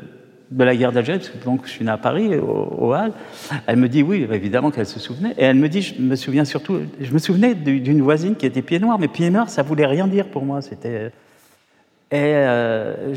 de 0.52 0.64
la 0.64 0.76
guerre 0.76 0.92
d'Algérie, 0.92 1.20
donc 1.46 1.62
je 1.66 1.72
suis 1.72 1.86
né 1.86 1.92
à 1.92 1.98
Paris, 1.98 2.36
au, 2.38 2.94
Hall. 2.94 3.12
Elle 3.66 3.78
me 3.78 3.90
dit 3.90 4.04
oui, 4.04 4.28
évidemment 4.32 4.72
qu'elle 4.72 4.86
se 4.86 5.00
souvenait. 5.00 5.34
Et 5.38 5.44
elle 5.44 5.58
me 5.58 5.70
dit, 5.70 5.82
je 5.82 6.02
me 6.02 6.16
souviens 6.16 6.46
surtout, 6.46 6.82
je 7.00 7.12
me 7.12 7.18
souvenais 7.18 7.56
d'une 7.56 8.02
voisine 8.02 8.36
qui 8.36 8.46
était 8.46 8.62
pied 8.62 8.80
noir, 8.80 9.00
mais 9.00 9.08
pied 9.08 9.30
noir, 9.30 9.50
ça 9.50 9.64
voulait 9.64 9.86
rien 9.86 10.08
dire 10.08 10.28
pour 10.28 10.46
moi. 10.46 10.62
C'était. 10.62 11.12
Et 12.12 12.36
euh, 12.36 13.16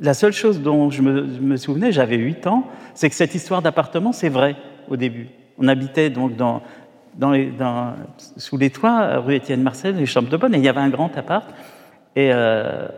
la 0.00 0.14
seule 0.14 0.32
chose 0.32 0.60
dont 0.60 0.90
je 0.90 1.02
me, 1.02 1.56
souvenais, 1.56 1.92
j'avais 1.92 2.16
8 2.16 2.48
ans, 2.48 2.66
c'est 2.94 3.08
que 3.08 3.14
cette 3.14 3.34
histoire 3.34 3.62
d'appartement, 3.62 4.10
c'est 4.10 4.28
vrai 4.28 4.56
au 4.88 4.96
début. 4.96 5.28
On 5.56 5.68
habitait 5.68 6.10
donc 6.10 6.34
dans, 6.34 6.62
dans 7.16 7.32
dans, 7.56 7.94
sous 8.36 8.56
les 8.56 8.70
toits, 8.70 9.18
rue 9.18 9.36
Étienne 9.36 9.62
Marcel, 9.62 9.96
les 9.96 10.06
chambres 10.06 10.30
de 10.30 10.36
bonne, 10.36 10.52
et 10.54 10.58
il 10.58 10.64
y 10.64 10.68
avait 10.68 10.80
un 10.80 10.88
grand 10.88 11.16
appart. 11.16 11.48
Et 12.16 12.30
euh, 12.32 12.88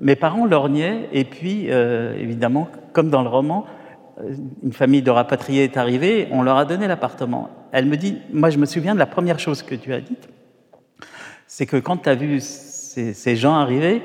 mes 0.00 0.16
parents 0.16 0.46
lorgnaient, 0.46 1.08
et 1.12 1.24
puis, 1.24 1.66
euh, 1.68 2.16
évidemment, 2.16 2.68
comme 2.92 3.10
dans 3.10 3.22
le 3.22 3.28
roman, 3.28 3.66
euh, 4.20 4.34
une 4.62 4.72
famille 4.72 5.02
de 5.02 5.10
rapatriés 5.10 5.64
est 5.64 5.76
arrivée, 5.76 6.28
on 6.30 6.42
leur 6.42 6.56
a 6.56 6.64
donné 6.64 6.86
l'appartement. 6.86 7.50
Elle 7.72 7.86
me 7.86 7.96
dit, 7.96 8.18
moi 8.32 8.50
je 8.50 8.58
me 8.58 8.66
souviens 8.66 8.94
de 8.94 8.98
la 8.98 9.06
première 9.06 9.38
chose 9.38 9.62
que 9.62 9.74
tu 9.74 9.92
as 9.92 10.00
dite, 10.00 10.28
c'est 11.46 11.66
que 11.66 11.76
quand 11.76 11.96
tu 11.98 12.08
as 12.08 12.14
vu 12.14 12.40
ces, 12.40 13.36
gens 13.36 13.54
arriver, 13.54 14.02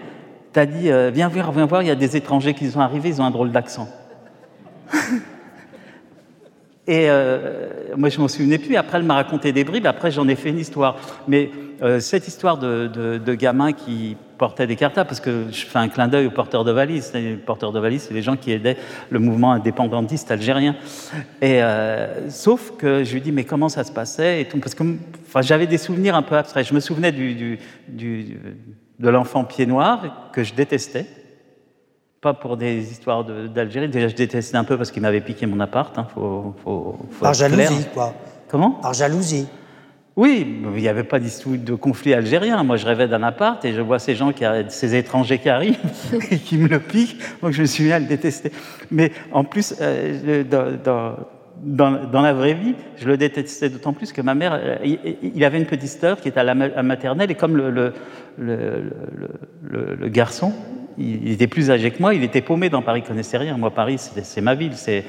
tu 0.54 0.60
as 0.60 0.66
dit, 0.66 0.90
euh, 0.90 1.12
viens 1.13 1.28
voir, 1.28 1.52
viens 1.52 1.66
voir, 1.66 1.82
il 1.82 1.88
y 1.88 1.92
a 1.92 1.96
des 1.96 2.16
étrangers 2.16 2.54
qui 2.54 2.70
sont 2.70 2.80
arrivés, 2.80 3.10
ils 3.10 3.22
ont 3.22 3.26
un 3.26 3.32
drôle 3.32 3.52
d'accent. 3.52 3.90
Et 6.90 7.10
moi, 7.98 8.08
je 8.08 8.18
m'en 8.18 8.30
souvenais 8.30 8.58
plus. 8.58 8.78
Après, 8.78 8.98
elle 8.98 9.04
m'a 9.04 9.16
raconté 9.16 9.52
des 9.52 9.66
bribes. 9.66 9.88
Après, 9.88 10.10
j'en 10.10 10.26
ai 10.30 10.36
fait 10.36 10.52
une 10.52 10.60
histoire. 10.60 10.96
Mais 11.28 11.52
cette 12.00 12.30
histoire 12.30 12.58
de, 12.58 12.88
de, 12.88 13.18
de 13.18 13.34
gamin 13.34 13.74
qui 13.74 14.16
portaient 14.38 14.67
des 14.67 14.76
cartables, 14.76 15.08
parce 15.08 15.19
que 15.19 15.45
je 15.52 15.65
fais 15.65 15.80
un 15.80 15.89
clin 15.89 16.08
d'œil 16.08 16.28
aux 16.28 16.32
porteurs 16.32 16.63
de 16.63 16.71
valises. 16.71 17.12
Les 17.13 17.36
porteurs 17.36 17.71
de 17.71 17.80
valises, 17.80 18.06
c'est 18.08 18.13
les 18.13 18.21
gens 18.21 18.38
qui 18.38 18.52
aidaient 18.52 18.78
le 19.10 19.19
mouvement 19.19 19.52
indépendantiste 19.52 20.32
algérien. 20.32 20.76
Et 21.41 21.62
euh, 21.63 22.30
sauf 22.30 22.73
que 22.78 23.04
je 23.04 23.13
lui 23.13 23.21
dis, 23.21 23.32
mais 23.32 23.43
comment 23.43 23.69
ça 23.69 23.84
se 23.84 23.91
passait 23.91 24.41
et 24.41 24.45
tout, 24.45 24.60
parce 24.60 24.76
que 24.76 24.84
enfin, 25.28 25.41
j'avais 25.41 25.67
des 25.67 25.78
souvenirs 25.78 26.15
un 26.15 26.21
peu 26.21 26.38
abstraits. 26.38 26.67
Je 26.67 26.73
me 26.73 26.80
souvenais 26.80 27.12
du, 27.12 27.58
du, 27.88 28.39
de 29.00 29.10
l'enfant 29.10 29.43
pied 29.43 29.65
noir 29.65 30.30
que 30.32 30.43
je 30.43 30.54
détestais. 30.54 31.06
Pas 32.21 32.34
pour 32.34 32.58
des 32.58 32.91
histoires 32.91 33.23
d'Algérie. 33.23 33.89
Déjà, 33.89 34.08
je 34.08 34.15
détestais 34.15 34.58
un 34.58 34.63
peu 34.63 34.76
parce 34.76 34.91
qu'il 34.91 35.04
m'avait 35.04 35.21
piqué 35.21 35.45
mon 35.45 35.60
appart. 35.60 35.95
Hein. 35.97 36.08
Faut, 36.13 36.56
faut, 36.63 36.97
faut 37.12 37.23
Par 37.23 37.34
jalousie, 37.34 37.86
quoi. 37.93 38.13
Comment? 38.47 38.71
Par 38.71 38.93
jalousie. 38.93 39.47
Oui, 40.17 40.62
il 40.75 40.82
n'y 40.82 40.88
avait 40.88 41.03
pas 41.03 41.19
de 41.19 41.75
conflit 41.75 42.15
algérien. 42.15 42.63
Moi, 42.63 42.77
je 42.77 42.88
rêvais 42.88 43.08
d'un 43.08 43.21
appart 43.21 43.63
et 43.63 43.71
je 43.71 43.82
vois 43.82 43.99
ces 43.99 44.15
gens, 44.15 44.34
qui, 44.34 44.43
ces 44.69 44.95
étrangers 44.95 45.38
qui 45.38 45.47
arrivent 45.47 45.77
et 46.32 46.39
qui 46.39 46.58
me 46.58 46.67
le 46.67 46.80
piquent. 46.80 47.17
Donc, 47.43 47.51
je 47.51 47.62
me 47.62 47.67
suis 47.67 47.84
mis 47.84 47.91
à 47.91 47.99
le 47.99 48.08
détester. 48.08 48.51
Mais 48.89 49.12
en 49.32 49.43
plus, 49.43 49.75
euh, 49.80 50.43
dans, 50.43 52.21
la 52.21 52.34
vraie 52.34 52.56
vie, 52.56 52.73
je 52.97 53.08
le 53.08 53.15
détestais 53.15 53.69
d'autant 53.69 53.93
plus 53.93 54.12
que 54.12 54.21
ma 54.21 54.34
mère, 54.34 54.60
euh, 54.60 54.77
il, 55.21 55.45
avait 55.45 55.60
une 55.60 55.67
petite 55.67 55.89
sœur 55.89 56.19
qui 56.19 56.30
était 56.30 56.39
à 56.39 56.43
la 56.43 56.56
maternelle 56.56 57.30
et 57.30 57.36
comme 57.36 57.56
le, 57.56 57.93
le, 58.39 60.08
garçon, 60.08 60.51
il, 60.97 61.32
était 61.32 61.45
plus 61.45 61.69
âgé 61.69 61.91
que 61.91 62.01
moi, 62.01 62.15
il 62.15 62.23
était 62.23 62.41
paumé 62.41 62.69
dans 62.69 62.82
Paris, 62.82 63.03
il 63.06 63.08
connaissait 63.08 63.38
rien. 63.38 63.56
Moi, 63.56 63.69
Paris, 63.69 63.99
c'est 63.99 64.41
ma 64.41 64.56
ville, 64.56 64.73
c'est 64.73 65.03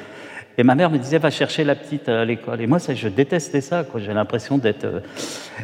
et 0.58 0.64
ma 0.64 0.74
mère 0.74 0.90
me 0.90 0.98
disait, 0.98 1.18
va 1.18 1.30
chercher 1.30 1.62
la 1.62 1.76
petite 1.76 2.08
à 2.08 2.24
l'école. 2.24 2.60
Et 2.60 2.66
moi, 2.66 2.80
ça, 2.80 2.92
je 2.92 3.06
détestais 3.06 3.60
ça. 3.60 3.86
J'ai 3.94 4.12
l'impression 4.12 4.58
d'être... 4.58 4.84
Euh, 4.84 5.00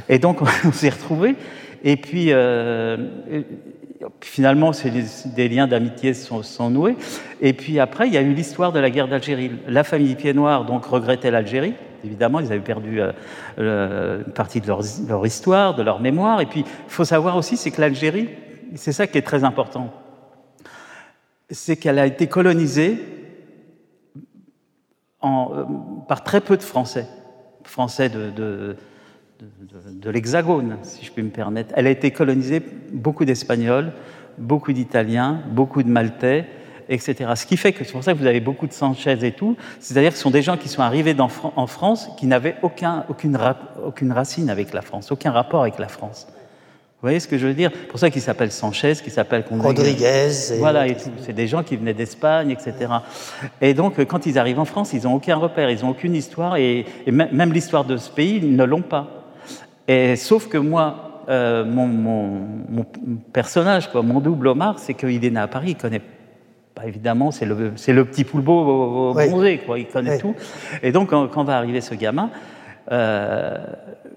et 0.09 0.21
donc, 0.21 0.41
on 0.65 0.71
s'est 0.71 0.91
retrouvés. 0.91 1.35
Et 1.83 1.97
puis, 1.97 2.29
euh, 2.29 2.97
finalement, 4.21 4.71
des, 5.35 5.49
liens 5.49 5.67
d'amitié 5.67 6.15
sont, 6.15 6.45
sont, 6.45 6.71
noués. 6.71 6.95
Et 7.41 7.55
puis 7.55 7.81
après, 7.81 8.07
il 8.07 8.15
y 8.15 8.17
a 8.17 8.23
eu 8.23 8.35
l'histoire 8.35 8.71
de 8.71 8.79
la 8.79 8.89
guerre 8.89 9.09
d'Algérie. 9.09 9.51
La 9.67 9.83
famille 9.83 10.15
Pied 10.15 10.33
Noir, 10.33 10.65
donc, 10.65 10.85
regrettait 10.87 11.33
l'Algérie. 11.33 11.75
Évidemment, 12.05 12.39
ils 12.39 12.53
avaient 12.53 12.61
perdu 12.61 13.01
euh, 13.59 14.23
une 14.25 14.33
partie 14.33 14.61
de 14.61 14.69
leur, 14.69 14.83
leur, 15.09 15.27
histoire, 15.27 15.75
de 15.75 15.83
leur 15.83 15.99
mémoire. 15.99 16.41
Et 16.41 16.47
puis, 16.47 16.61
il 16.61 16.93
faut 16.93 17.05
savoir 17.05 17.37
aussi, 17.37 17.57
c'est 17.57 17.73
que 17.73 17.81
l'Algérie, 17.81 18.29
c'est 18.77 18.93
ça 18.93 19.09
qui 19.09 19.19
est 19.19 19.23
très 19.23 19.43
important, 19.43 19.93
c'est 21.51 21.77
qu'elle 21.77 21.99
a 21.99 22.07
été 22.07 22.29
colonisée 22.29 23.14
euh, 25.25 25.65
par 26.07 26.23
très 26.23 26.41
peu 26.41 26.57
de 26.57 26.63
Français, 26.63 27.07
Français 27.65 28.09
de, 28.09 28.31
de, 28.31 30.11
l'Hexagone, 30.11 30.79
si 30.83 31.05
je 31.05 31.11
puis 31.11 31.23
me 31.23 31.31
permettre. 31.31 31.75
Elle 31.77 31.87
a 31.87 31.91
été 31.91 32.11
colonisée 32.11 32.63
beaucoup 32.93 33.25
d'Espagnols, 33.25 33.93
beaucoup 34.39 34.73
d'Italiens, 34.73 35.41
beaucoup 35.51 35.83
de 35.83 35.89
Maltais, 35.89 36.47
etc. 36.89 37.33
Ce 37.37 37.47
qui 37.47 37.57
fait 37.57 37.73
que 37.73 37.85
c'est 37.85 37.93
pour 37.93 38.05
ça 38.05 38.13
que 38.13 38.19
vous 38.19 38.27
avez 38.27 38.41
beaucoup 38.41 38.67
de 38.67 38.73
Sanchez 38.73 39.19
et 39.23 39.33
tout, 39.33 39.57
c'est-à-dire 39.81 40.11
que 40.11 40.17
ce 40.17 40.23
sont 40.23 40.31
des 40.31 40.43
gens 40.43 40.57
qui 40.57 40.69
sont 40.69 40.83
arrivés 40.83 41.17
en 41.19 41.67
France 41.67 42.11
qui 42.17 42.27
n'avaient 42.27 42.57
aucun, 42.63 43.05
aucune, 43.09 43.39
aucune 43.85 44.13
racine 44.13 44.51
avec 44.51 44.73
la 44.73 44.83
France, 44.83 45.11
aucun 45.11 45.33
rapport 45.33 45.63
avec 45.63 45.79
la 45.79 45.89
France. 45.89 46.27
Vous 47.05 47.09
voyez 47.09 47.21
ce 47.21 47.29
que 47.29 47.37
je 47.37 47.47
veux 47.47 47.53
dire? 47.53 47.71
Pour 47.91 47.99
ça 47.99 48.09
qu'il 48.09 48.23
s'appelle 48.23 48.51
Sanchez, 48.51 48.95
qu'il 48.95 49.13
s'appelle 49.13 49.45
Rodriguez. 49.51 50.31
Voilà, 50.59 50.87
et 50.87 50.95
tout. 50.95 51.11
C'est 51.21 51.35
des 51.35 51.47
gens 51.47 51.63
qui 51.63 51.77
venaient 51.77 51.93
d'Espagne, 51.93 52.49
etc. 52.49 52.91
Et 53.61 53.75
donc, 53.75 54.03
quand 54.07 54.25
ils 54.25 54.39
arrivent 54.39 54.59
en 54.59 54.65
France, 54.65 54.95
ils 54.95 55.03
n'ont 55.03 55.13
aucun 55.13 55.37
repère, 55.37 55.69
ils 55.69 55.83
n'ont 55.83 55.91
aucune 55.91 56.15
histoire, 56.15 56.57
et, 56.57 56.87
même 57.07 57.53
l'histoire 57.53 57.85
de 57.85 57.99
ce 57.99 58.11
pays, 58.11 58.37
ils 58.43 58.57
ne 58.57 58.65
l'ont 58.65 58.81
pas. 58.81 59.27
Et 59.87 60.17
sauf 60.17 60.49
que 60.49 60.57
moi, 60.57 61.21
euh, 61.29 61.67
mon, 61.67 62.87
personnage, 63.35 63.93
quoi, 63.93 64.01
mon 64.01 64.21
double 64.21 64.49
Omar, 64.49 64.79
c'est 64.79 64.95
qu'il 64.95 65.23
est 65.23 65.31
né 65.31 65.41
à 65.41 65.47
Paris, 65.47 65.73
il 65.73 65.77
connaît 65.77 66.01
pas 66.75 66.87
évidemment, 66.87 67.33
c'est 67.33 67.45
le, 67.45 67.73
le, 67.89 68.05
petit 68.07 68.25
poulbeau 68.25 69.13
bronzé, 69.13 69.59
quoi, 69.59 69.79
il 69.79 69.89
connaît 69.89 70.17
tout. 70.17 70.35
Et 70.83 70.91
donc, 70.91 71.11
quand, 71.11 71.45
va 71.45 71.59
arriver 71.59 71.83
ce 71.83 71.95
gamin, 71.95 72.31
euh, 72.91 73.59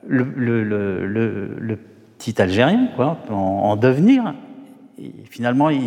le, 0.07 0.23
le 0.23 1.77
petit 2.17 2.41
Algérien, 2.41 2.89
quoi, 2.95 3.17
en, 3.29 3.75
devenir. 3.75 4.33
Finalement, 5.29 5.69
il, 5.69 5.81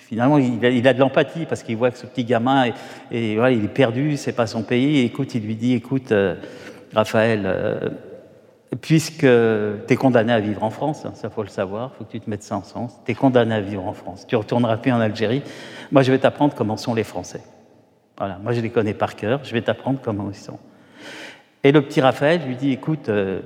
finalement, 0.00 0.38
il 0.38 0.88
a, 0.88 0.92
de 0.92 0.98
l'empathie 0.98 1.46
parce 1.46 1.62
qu'il 1.62 1.76
voit 1.76 1.90
que 1.90 1.98
ce 1.98 2.06
petit 2.06 2.24
gamin, 2.24 2.72
et, 3.10 3.36
voilà, 3.36 3.52
il 3.52 3.64
est 3.64 3.68
perdu, 3.68 4.16
c'est 4.16 4.32
pas 4.32 4.46
son 4.46 4.62
pays. 4.62 4.98
Et 4.98 5.04
écoute, 5.04 5.34
il 5.34 5.44
lui 5.44 5.54
dit, 5.54 5.74
écoute, 5.74 6.10
euh, 6.10 6.34
Raphaël, 6.92 7.42
euh, 7.44 7.90
puisque 8.80 9.20
tu 9.20 9.92
es 9.92 9.96
condamné 9.96 10.32
à 10.32 10.40
vivre 10.40 10.62
en 10.62 10.70
France, 10.70 11.04
hein, 11.04 11.12
ça 11.14 11.30
faut 11.30 11.42
le 11.42 11.48
savoir, 11.48 11.94
faut 11.94 12.04
que 12.04 12.10
tu 12.10 12.20
te 12.20 12.28
mettes 12.28 12.42
ça 12.42 12.56
en 12.56 12.62
sens, 12.62 13.00
tu 13.04 13.12
es 13.12 13.14
condamné 13.14 13.54
à 13.54 13.60
vivre 13.60 13.86
en 13.86 13.92
France, 13.92 14.26
tu 14.26 14.36
retourneras 14.36 14.76
plus 14.76 14.92
en 14.92 15.00
Algérie, 15.00 15.42
moi 15.90 16.02
je 16.02 16.12
vais 16.12 16.18
t'apprendre 16.18 16.54
comment 16.54 16.76
sont 16.76 16.94
les 16.94 17.04
Français. 17.04 17.42
Voilà, 18.18 18.38
moi 18.42 18.52
je 18.52 18.60
les 18.60 18.70
connais 18.70 18.94
par 18.94 19.16
cœur, 19.16 19.40
je 19.44 19.52
vais 19.52 19.62
t'apprendre 19.62 20.00
comment 20.02 20.28
ils 20.28 20.36
sont. 20.36 20.58
Et 21.64 21.72
le 21.72 21.82
petit 21.82 22.00
Raphaël 22.00 22.42
lui 22.46 22.56
dit, 22.56 22.72
écoute, 22.72 23.08
euh, 23.08 23.40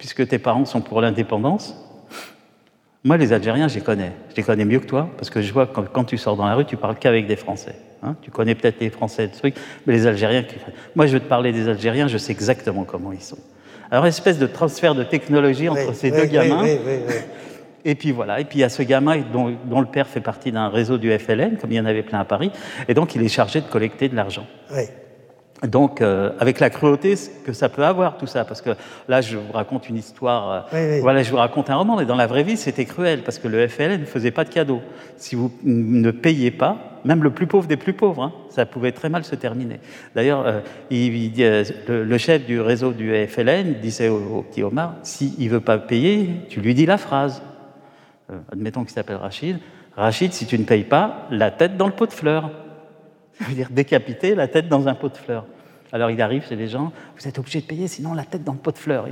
puisque 0.00 0.26
tes 0.26 0.38
parents 0.38 0.64
sont 0.64 0.80
pour 0.80 1.02
l'indépendance. 1.02 1.76
Moi, 3.04 3.18
les 3.18 3.34
Algériens, 3.34 3.68
je 3.68 3.74
les 3.74 3.80
connais. 3.82 4.12
Je 4.30 4.36
les 4.36 4.42
connais 4.42 4.64
mieux 4.64 4.80
que 4.80 4.86
toi, 4.86 5.10
parce 5.18 5.28
que 5.28 5.42
je 5.42 5.52
vois 5.52 5.66
quand, 5.66 5.84
quand 5.92 6.04
tu 6.04 6.16
sors 6.16 6.36
dans 6.36 6.46
la 6.46 6.54
rue, 6.54 6.64
tu 6.64 6.78
parles 6.78 6.96
qu'avec 6.98 7.26
des 7.26 7.36
Français. 7.36 7.74
Hein. 8.02 8.16
tu 8.22 8.30
connais 8.30 8.54
peut-être 8.54 8.80
les 8.80 8.88
Français, 8.88 9.26
des 9.26 9.36
trucs, 9.36 9.56
mais 9.86 9.92
les 9.92 10.06
Algériens. 10.06 10.42
Moi, 10.96 11.06
je 11.06 11.12
veux 11.12 11.20
te 11.20 11.28
parler 11.28 11.52
des 11.52 11.68
Algériens, 11.68 12.08
je 12.08 12.16
sais 12.16 12.32
exactement 12.32 12.84
comment 12.84 13.12
ils 13.12 13.20
sont. 13.20 13.36
Alors, 13.90 14.06
espèce 14.06 14.38
de 14.38 14.46
transfert 14.46 14.94
de 14.94 15.04
technologie 15.04 15.68
entre 15.68 15.94
ces 15.94 16.10
deux 16.10 16.24
gamins. 16.24 16.64
Et 17.84 17.94
puis 17.94 18.10
voilà, 18.10 18.40
et 18.40 18.44
puis 18.44 18.58
il 18.58 18.62
y 18.62 18.64
a 18.64 18.70
ce 18.70 18.82
gamin 18.82 19.22
dont, 19.32 19.54
dont 19.66 19.80
le 19.80 19.86
père 19.86 20.06
fait 20.06 20.20
partie 20.20 20.50
d'un 20.50 20.68
réseau 20.68 20.96
du 20.96 21.10
FLN, 21.18 21.58
comme 21.58 21.72
il 21.72 21.76
y 21.76 21.80
en 21.80 21.86
avait 21.86 22.02
plein 22.02 22.20
à 22.20 22.24
Paris, 22.24 22.52
et 22.88 22.94
donc 22.94 23.14
il 23.14 23.22
est 23.22 23.28
chargé 23.28 23.60
de 23.60 23.66
collecter 23.66 24.08
de 24.08 24.16
l'argent. 24.16 24.46
Donc, 25.66 26.00
euh, 26.00 26.30
avec 26.38 26.58
la 26.58 26.70
cruauté 26.70 27.14
que 27.44 27.52
ça 27.52 27.68
peut 27.68 27.84
avoir, 27.84 28.16
tout 28.16 28.26
ça, 28.26 28.44
parce 28.44 28.62
que 28.62 28.70
là, 29.08 29.20
je 29.20 29.36
vous 29.36 29.52
raconte 29.52 29.88
une 29.88 29.96
histoire, 29.96 30.66
euh, 30.72 31.00
voilà, 31.02 31.22
je 31.22 31.30
vous 31.30 31.36
raconte 31.36 31.68
un 31.68 31.76
roman, 31.76 31.96
mais 31.96 32.06
dans 32.06 32.16
la 32.16 32.26
vraie 32.26 32.42
vie, 32.42 32.56
c'était 32.56 32.86
cruel, 32.86 33.22
parce 33.22 33.38
que 33.38 33.46
le 33.46 33.68
FLN 33.68 34.00
ne 34.00 34.06
faisait 34.06 34.30
pas 34.30 34.44
de 34.44 34.48
cadeaux. 34.48 34.80
Si 35.16 35.34
vous 35.34 35.52
ne 35.62 36.10
payez 36.10 36.50
pas, 36.50 36.98
même 37.04 37.22
le 37.22 37.30
plus 37.30 37.46
pauvre 37.46 37.66
des 37.66 37.76
plus 37.76 37.92
pauvres, 37.92 38.22
hein, 38.22 38.32
ça 38.48 38.64
pouvait 38.64 38.92
très 38.92 39.10
mal 39.10 39.24
se 39.24 39.34
terminer. 39.34 39.80
D'ailleurs, 40.14 40.46
euh, 40.46 40.60
le, 40.90 42.04
le, 42.04 42.18
chef 42.18 42.46
du 42.46 42.60
réseau 42.60 42.92
du 42.92 43.12
FLN 43.26 43.80
disait 43.82 44.08
au, 44.08 44.38
au 44.38 44.42
petit 44.42 44.62
Omar, 44.62 44.94
s'il 45.02 45.44
ne 45.44 45.50
veut 45.50 45.60
pas 45.60 45.76
payer, 45.76 46.30
tu 46.48 46.60
lui 46.60 46.74
dis 46.74 46.86
la 46.86 46.96
phrase. 46.96 47.42
admettons 48.50 48.82
qu'il 48.82 48.92
s'appelle 48.92 49.16
Rachid. 49.16 49.58
Rachid, 49.94 50.32
si 50.32 50.46
tu 50.46 50.58
ne 50.58 50.64
payes 50.64 50.84
pas, 50.84 51.26
la 51.30 51.50
tête 51.50 51.76
dans 51.76 51.86
le 51.86 51.92
pot 51.92 52.06
de 52.06 52.12
fleurs. 52.12 52.50
Ça 53.44 53.46
veut 53.48 53.54
dire 53.54 53.68
décapiter 53.70 54.34
la 54.34 54.48
tête 54.48 54.68
dans 54.68 54.88
un 54.88 54.94
pot 54.94 55.08
de 55.08 55.16
fleurs. 55.16 55.46
Alors 55.92 56.10
il 56.10 56.20
arrive 56.22 56.46
chez 56.46 56.56
les 56.56 56.68
gens, 56.68 56.92
vous 57.18 57.26
êtes 57.26 57.38
obligé 57.38 57.60
de 57.60 57.66
payer, 57.66 57.88
sinon 57.88 58.14
la 58.14 58.24
tête 58.24 58.44
dans 58.44 58.52
le 58.52 58.58
pot 58.58 58.70
de 58.70 58.78
fleurs. 58.78 59.06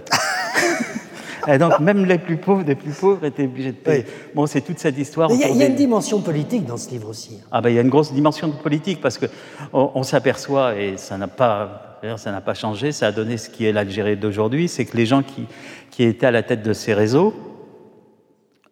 Et, 1.48 1.58
donc 1.58 1.80
même 1.80 2.04
les 2.04 2.18
plus 2.18 2.36
pauvres 2.36 2.62
des 2.62 2.76
plus 2.76 2.92
pauvres 2.92 3.24
étaient 3.24 3.46
obligés 3.46 3.72
de 3.72 3.78
payer. 3.78 4.04
Bon, 4.34 4.46
c'est 4.46 4.60
toute 4.60 4.78
cette 4.78 4.96
histoire. 4.96 5.30
Il 5.32 5.40
y, 5.40 5.62
a, 5.62 5.66
une 5.66 5.74
dimension 5.74 6.20
politique 6.20 6.66
dans 6.66 6.76
ce 6.76 6.90
livre 6.90 7.08
aussi. 7.08 7.40
Ah 7.50 7.60
ben 7.60 7.70
il 7.70 7.76
y 7.76 7.78
a 7.78 7.82
une 7.82 7.88
grosse 7.88 8.12
dimension 8.12 8.50
politique 8.52 9.00
parce 9.00 9.18
que 9.18 9.26
on, 9.72 10.02
s'aperçoit 10.04 10.76
et 10.76 10.96
ça 10.98 11.18
n'a 11.18 11.26
pas, 11.26 11.98
ça 12.16 12.30
n'a 12.30 12.40
pas 12.40 12.54
changé, 12.54 12.92
ça 12.92 13.08
a 13.08 13.12
donné 13.12 13.38
ce 13.38 13.48
qui 13.48 13.64
est 13.64 13.72
l'Algérie 13.72 14.16
d'aujourd'hui, 14.16 14.68
c'est 14.68 14.84
que 14.84 14.96
les 14.96 15.06
gens 15.06 15.22
qui, 15.22 15.46
qui 15.90 16.04
étaient 16.04 16.26
à 16.26 16.30
la 16.30 16.44
tête 16.44 16.62
de 16.62 16.72
ces 16.72 16.94
réseaux, 16.94 17.34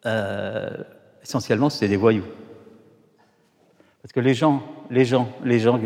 euh, 0.05 0.69
essentiellement, 1.25 1.71
c'était 1.71 1.89
des 1.89 1.97
voyous. 1.97 2.25
Parce 4.03 4.13
que 4.13 4.21
les 4.21 4.35
gens, 4.35 4.63
les 4.91 5.05
gens, 5.05 5.29
les 5.45 5.59
gens, 5.59 5.79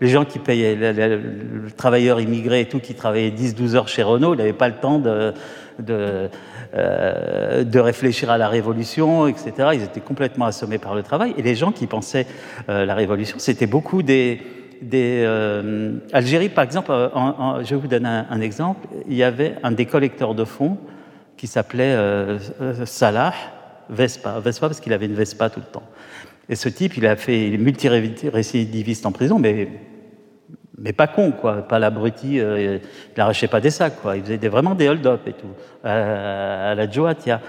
les 0.00 0.08
gens 0.08 0.24
qui 0.24 0.38
payaient, 0.38 0.74
le, 0.74 1.70
travailleur 1.76 2.20
immigré 2.20 2.60
et 2.60 2.64
tout, 2.66 2.80
qui 2.80 2.94
travaillait 2.94 3.30
10-12 3.30 3.74
heures 3.74 3.88
chez 3.88 4.02
Renault, 4.02 4.34
il 4.34 4.38
n'avait 4.38 4.52
pas 4.52 4.68
le 4.68 4.74
temps 4.74 4.98
de, 4.98 5.32
de, 5.78 6.28
euh, 6.74 7.64
de, 7.64 7.78
réfléchir 7.78 8.30
à 8.30 8.38
la 8.38 8.48
révolution, 8.48 9.26
etc. 9.26 9.70
Ils 9.74 9.82
étaient 9.82 10.00
complètement 10.00 10.46
assommés 10.46 10.78
par 10.78 10.94
le 10.94 11.02
travail. 11.02 11.34
Et 11.36 11.42
les 11.42 11.54
gens 11.54 11.72
qui 11.72 11.86
pensaient 11.86 12.26
euh, 12.68 12.84
la 12.84 12.94
révolution, 12.94 13.36
c'était 13.38 13.66
beaucoup 13.66 14.02
des... 14.02 14.40
des 14.82 15.22
euh, 15.26 15.92
Algérie, 16.12 16.48
par 16.48 16.64
exemple, 16.64 16.92
en, 16.92 17.62
je 17.62 17.70
vais 17.70 17.80
vous 17.80 17.88
donner 17.88 18.08
un, 18.08 18.26
un, 18.30 18.40
exemple, 18.40 18.86
il 19.08 19.16
y 19.16 19.22
avait 19.22 19.54
un 19.62 19.72
des 19.72 19.86
collecteurs 19.86 20.34
de 20.34 20.44
fonds 20.44 20.78
qui 21.38 21.46
s'appelait 21.46 21.94
euh, 21.94 22.38
Salah 22.84 23.32
Vespa. 23.88 24.40
Vespa 24.40 24.68
parce 24.68 24.80
qu'il 24.80 24.92
avait 24.92 25.06
une 25.06 25.14
Vespa 25.14 25.48
tout 25.48 25.60
le 25.60 25.66
temps. 25.66 25.84
Et 26.48 26.54
ce 26.54 26.68
type, 26.68 26.96
il 26.96 27.06
a 27.06 27.16
fait, 27.16 27.56
multirécidiviste 27.58 29.04
en 29.04 29.12
prison, 29.12 29.38
mais, 29.38 29.68
mais 30.78 30.92
pas 30.92 31.06
con, 31.06 31.32
quoi, 31.32 31.68
pas 31.68 31.78
l'abruti, 31.78 32.40
euh, 32.40 32.78
il 32.82 33.18
n'arrachait 33.18 33.48
pas 33.48 33.60
des 33.60 33.70
sacs, 33.70 34.00
quoi. 34.00 34.16
Il 34.16 34.22
faisait 34.22 34.48
vraiment 34.48 34.74
des 34.74 34.88
hold-up 34.88 35.20
et 35.26 35.32
tout, 35.32 35.48
à, 35.84 36.74
la 36.74 36.90
Joatia. 36.90 37.40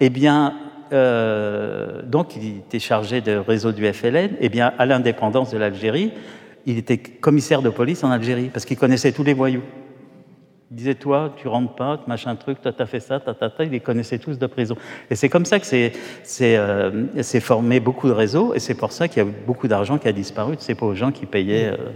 Eh 0.00 0.10
bien, 0.10 0.54
euh, 0.92 2.02
donc, 2.02 2.34
il 2.36 2.58
était 2.58 2.80
chargé 2.80 3.20
de 3.20 3.36
réseau 3.36 3.70
du 3.70 3.86
FLN. 3.92 4.30
Eh 4.40 4.48
bien, 4.48 4.72
à 4.78 4.86
l'indépendance 4.86 5.52
de 5.52 5.58
l'Algérie, 5.58 6.12
il 6.66 6.78
était 6.78 6.98
commissaire 6.98 7.62
de 7.62 7.70
police 7.70 8.02
en 8.02 8.10
Algérie, 8.10 8.50
parce 8.52 8.64
qu'il 8.64 8.76
connaissait 8.76 9.12
tous 9.12 9.24
les 9.24 9.34
voyous. 9.34 9.62
Il 10.70 10.76
disait, 10.76 10.94
toi, 10.94 11.34
tu 11.36 11.48
rentres 11.48 11.74
pas, 11.74 12.00
machin 12.06 12.36
truc, 12.36 12.60
toi, 12.62 12.72
t'as 12.72 12.86
fait 12.86 13.00
ça, 13.00 13.18
ta, 13.18 13.34
ta, 13.34 13.50
ta. 13.50 13.64
Ils 13.64 13.70
les 13.70 13.80
connaissaient 13.80 14.20
tous 14.20 14.38
de 14.38 14.46
prison. 14.46 14.76
Et 15.10 15.16
c'est 15.16 15.28
comme 15.28 15.44
ça 15.44 15.58
que 15.58 15.66
c'est 15.66 15.92
euh, 16.56 17.40
formé 17.40 17.80
beaucoup 17.80 18.06
de 18.06 18.12
réseaux, 18.12 18.54
et 18.54 18.60
c'est 18.60 18.74
pour 18.74 18.92
ça 18.92 19.08
qu'il 19.08 19.20
y 19.24 19.26
a 19.26 19.28
beaucoup 19.46 19.66
d'argent 19.66 19.98
qui 19.98 20.06
a 20.06 20.12
disparu 20.12 20.54
C'est 20.60 20.76
pas 20.76 20.86
aux 20.86 20.94
gens 20.94 21.10
qui 21.10 21.26
payaient. 21.26 21.72
Euh... 21.72 21.90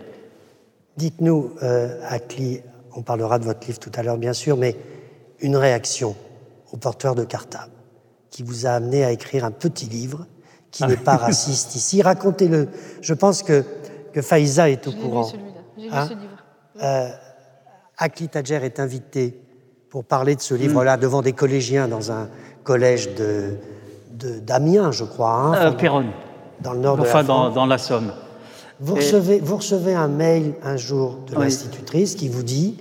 Dites-nous, 0.97 1.53
euh, 1.63 2.01
Akli, 2.09 2.63
on 2.97 3.03
parlera 3.03 3.39
de 3.39 3.45
votre 3.45 3.65
livre 3.65 3.79
tout 3.79 3.93
à 3.95 4.03
l'heure, 4.03 4.19
bien 4.19 4.33
sûr, 4.33 4.57
mais 4.57 4.77
une 5.39 5.57
réaction 5.57 6.17
au 6.73 6.77
porteur 6.77 7.15
de 7.15 7.25
cartable 7.25 7.73
qui 8.31 8.43
vous 8.43 8.67
a 8.67 8.71
amené 8.71 9.05
à 9.05 9.13
écrire 9.13 9.45
un 9.45 9.53
petit 9.53 9.87
livre 9.87 10.27
qui 10.73 10.85
n'est 10.85 10.97
pas 10.97 11.17
raciste 11.17 11.77
ici. 11.77 12.03
Racontez-le. 12.03 12.69
Je 13.01 13.15
pense 13.15 13.45
que, 13.45 13.65
que 14.13 14.21
Faïza 14.21 14.69
est 14.69 14.89
au 14.89 14.93
courant. 14.93 15.31
J'ai 15.77 15.85
lu 15.85 15.91
hein 15.93 16.09
ce 16.09 16.15
livre. 16.15 17.21
Akli 17.99 18.29
est 18.35 18.81
invité 18.81 19.39
pour 19.91 20.05
parler 20.05 20.35
de 20.35 20.41
ce 20.41 20.55
livre-là 20.55 20.97
devant 20.97 21.23
des 21.23 21.33
collégiens 21.33 21.87
dans 21.87 22.11
un 22.11 22.29
collège 22.65 23.11
de, 23.15 23.59
d'Amiens, 24.41 24.91
je 24.91 25.05
crois. 25.05 25.33
Hein, 25.33 25.55
euh, 25.55 25.71
Péronne. 25.73 26.11
Dans 26.61 26.73
le 26.73 26.81
nord 26.81 26.97
de 26.97 27.05
la 27.05 27.23
dans, 27.23 27.51
dans, 27.51 27.67
la 27.67 27.79
Somme. 27.79 28.13
Vous, 28.81 28.95
recevez, 28.97 29.41
vous 29.41 29.57
recevez 29.57 29.95
un 29.95 30.09
mail 30.09 30.55
un 30.63 30.77
jour 30.77 31.19
de 31.29 31.39
l'institutrice 31.39 32.15
qui 32.15 32.29
vous 32.29 32.43
dit, 32.43 32.77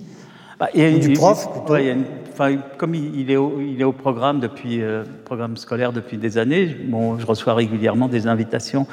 bah, 0.58 0.68
y 0.74 0.82
a 0.82 0.90
ou 0.90 0.98
du 0.98 1.12
prof 1.12 1.50
plutôt. 1.52 1.74
Ouais, 1.74 1.90
une, 1.90 2.04
enfin, 2.32 2.56
comme 2.78 2.94
il 2.94 3.30
est, 3.30 3.36
au, 3.36 3.60
il 3.60 3.80
est 3.80 3.84
au 3.84 3.92
programme 3.92 4.40
depuis 4.40 4.82
euh, 4.82 5.04
programme 5.24 5.56
scolaire 5.56 5.92
depuis 5.92 6.16
des 6.16 6.38
années, 6.38 6.66
bon, 6.66 7.18
je 7.18 7.26
reçois 7.26 7.54
régulièrement 7.54 8.08
des 8.08 8.26
invitations 8.26 8.86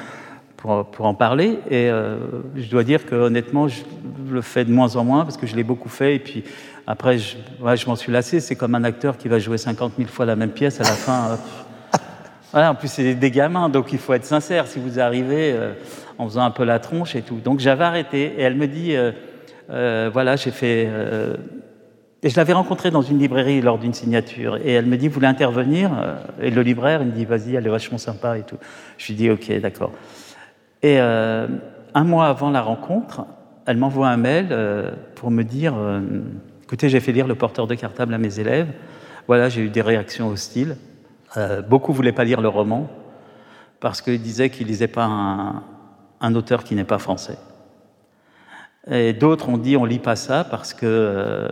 pour, 0.62 1.06
en 1.06 1.14
parler. 1.14 1.58
Et 1.68 1.90
euh, 1.90 2.16
je 2.54 2.70
dois 2.70 2.84
dire 2.84 3.04
que 3.04 3.14
honnêtement, 3.14 3.66
je 3.66 3.82
le 4.30 4.42
fais 4.42 4.64
de 4.64 4.72
moins 4.72 4.94
en 4.96 5.04
moins 5.04 5.24
parce 5.24 5.36
que 5.36 5.46
je 5.46 5.56
l'ai 5.56 5.64
beaucoup 5.64 5.88
fait. 5.88 6.16
Et 6.16 6.18
puis 6.18 6.44
après, 6.86 7.18
je, 7.18 7.86
m'en 7.86 7.96
suis 7.96 8.12
lassé. 8.12 8.40
C'est 8.40 8.54
comme 8.54 8.74
un 8.74 8.84
acteur 8.84 9.18
qui 9.18 9.28
va 9.28 9.38
jouer 9.38 9.58
50 9.58 9.94
000 9.96 10.08
fois 10.08 10.24
la 10.24 10.36
même 10.36 10.50
pièce 10.50 10.80
à 10.80 10.84
la 10.84 10.90
fin. 10.90 11.38
Euh, 12.54 12.66
en 12.68 12.74
plus, 12.74 12.88
c'est 12.88 13.14
des 13.14 13.30
gamins, 13.30 13.68
donc 13.68 13.92
il 13.92 13.98
faut 13.98 14.12
être 14.12 14.24
sincère. 14.24 14.66
Si 14.66 14.78
vous 14.78 15.00
arrivez 15.00 15.52
euh, 15.52 15.72
en 16.18 16.28
faisant 16.28 16.44
un 16.44 16.50
peu 16.50 16.64
la 16.64 16.78
tronche 16.78 17.16
et 17.16 17.22
tout. 17.22 17.40
Donc 17.42 17.58
j'avais 17.58 17.84
arrêté. 17.84 18.34
Et 18.38 18.42
elle 18.42 18.56
me 18.56 18.68
dit, 18.68 18.94
voilà, 19.68 20.36
j'ai 20.36 20.52
fait. 20.52 20.88
et 22.22 22.28
je 22.28 22.36
l'avais 22.36 22.52
rencontrée 22.52 22.92
dans 22.92 23.02
une 23.02 23.18
librairie 23.18 23.60
lors 23.62 23.78
d'une 23.78 23.94
signature. 23.94 24.58
Et 24.64 24.72
elle 24.72 24.86
me 24.86 24.96
dit, 24.96 25.08
vous 25.08 25.14
voulez 25.14 25.26
intervenir? 25.26 25.90
Et 26.40 26.50
le 26.50 26.62
libraire, 26.62 27.00
il 27.02 27.08
me 27.08 27.12
dit, 27.12 27.24
vas-y, 27.24 27.56
elle 27.56 27.66
est 27.66 27.70
vachement 27.70 27.98
sympa 27.98 28.38
et 28.38 28.42
tout. 28.42 28.58
Je 28.98 29.08
lui 29.08 29.14
dis, 29.14 29.30
ok, 29.30 29.60
d'accord. 29.60 29.92
Et 30.82 31.00
euh, 31.00 31.46
un 31.94 32.04
mois 32.04 32.26
avant 32.26 32.50
la 32.50 32.62
rencontre, 32.62 33.24
elle 33.66 33.76
m'envoie 33.76 34.08
un 34.08 34.16
mail 34.16 34.48
euh, 34.50 34.90
pour 35.14 35.30
me 35.30 35.42
dire 35.42 35.74
euh, 35.76 36.00
écoutez, 36.64 36.88
j'ai 36.88 37.00
fait 37.00 37.12
lire 37.12 37.26
le 37.26 37.34
porteur 37.34 37.66
de 37.66 37.74
cartable 37.74 38.14
à 38.14 38.18
mes 38.18 38.40
élèves. 38.40 38.68
Voilà, 39.26 39.48
j'ai 39.48 39.62
eu 39.62 39.68
des 39.68 39.82
réactions 39.82 40.28
hostiles. 40.28 40.76
Euh, 41.36 41.62
beaucoup 41.62 41.92
voulaient 41.92 42.12
pas 42.12 42.24
lire 42.24 42.40
le 42.40 42.48
roman 42.48 42.88
parce 43.80 44.00
qu'ils 44.00 44.22
disaient 44.22 44.50
qu'ils 44.50 44.66
lisaient 44.66 44.88
pas 44.88 45.04
un, 46.20 46.34
auteur 46.34 46.64
qui 46.64 46.74
n'est 46.74 46.84
pas 46.84 46.98
français. 46.98 47.36
Et 48.90 49.12
d'autres 49.12 49.48
ont 49.48 49.58
dit 49.58 49.76
on 49.76 49.84
lit 49.84 49.98
pas 49.98 50.16
ça 50.16 50.44
parce 50.44 50.74
que 50.74 51.48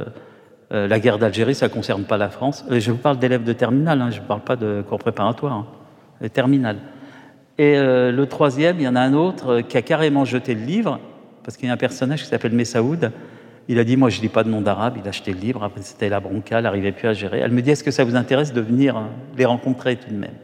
la 0.71 1.01
guerre 1.01 1.19
d'Algérie, 1.19 1.57
ça 1.57 1.69
concerne 1.69 2.05
pas 2.05 2.17
la 2.17 2.31
France. 2.31 2.65
je 2.71 2.91
vous 2.93 2.99
parle 2.99 3.19
d'élèves 3.19 3.43
de 3.43 3.53
terminale, 3.53 4.01
hein, 4.01 4.11
je 4.11 4.21
ne 4.21 4.27
parle 4.27 4.43
pas 4.43 4.55
de 4.55 4.85
cours 4.89 5.01
préparatoires, 5.01 5.53
hein, 5.53 6.29
terminale. 6.29 6.77
Et 7.61 7.77
euh, 7.77 8.11
le 8.11 8.25
troisième, 8.25 8.79
il 8.79 8.85
y 8.85 8.89
en 8.89 8.97
a 8.97 9.03
un 9.03 9.13
autre 9.13 9.49
euh, 9.49 9.61
qui 9.61 9.77
a 9.77 9.83
carrément 9.83 10.25
jeté 10.25 10.55
le 10.55 10.63
livre, 10.63 10.99
parce 11.45 11.59
qu'il 11.59 11.67
y 11.67 11.71
a 11.71 11.75
un 11.75 11.77
personnage 11.77 12.23
qui 12.23 12.27
s'appelle 12.27 12.55
Messaoud. 12.55 13.13
Il 13.69 13.79
a 13.79 13.85
dit 13.85 13.99
Moi, 13.99 14.09
je 14.09 14.17
ne 14.17 14.23
lis 14.23 14.29
pas 14.31 14.45
de 14.45 14.49
nom 14.49 14.63
d'arabe. 14.63 14.95
Il 14.99 15.05
a 15.05 15.11
acheté 15.11 15.35
le 15.35 15.41
livre. 15.41 15.63
Après, 15.63 15.83
c'était 15.83 16.09
la 16.09 16.21
bronca, 16.21 16.61
il 16.61 16.63
n'arrivait 16.63 16.93
plus 16.93 17.07
à 17.07 17.13
gérer. 17.13 17.41
Elle 17.41 17.53
me 17.53 17.61
dit 17.61 17.71
Est-ce 17.71 17.85
que 17.85 17.91
ça 17.91 18.03
vous 18.03 18.17
intéresse 18.17 18.55
de 18.55 18.63
venir 18.63 18.97
hein, 18.97 19.11
les 19.37 19.45
rencontrer 19.45 19.97
tout 19.97 20.09
de 20.09 20.17
même? 20.17 20.39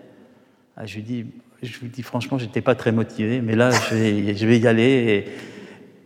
Ah, 0.77 0.85
Je 0.85 0.97
lui 0.97 1.03
dis 1.03 1.25
je 1.63 2.03
franchement, 2.03 2.37
j'étais 2.37 2.61
pas 2.61 2.75
très 2.75 2.93
motivé, 2.93 3.41
mais 3.41 3.57
là, 3.57 3.71
je 3.71 3.95
vais, 3.95 4.37
je 4.37 4.47
y 4.47 4.67
aller. 4.67 5.25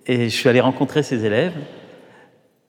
Et, 0.06 0.12
et, 0.12 0.28
je 0.28 0.36
suis 0.36 0.48
allé 0.48 0.60
rencontrer 0.60 1.02
ses 1.02 1.24
élèves. 1.24 1.54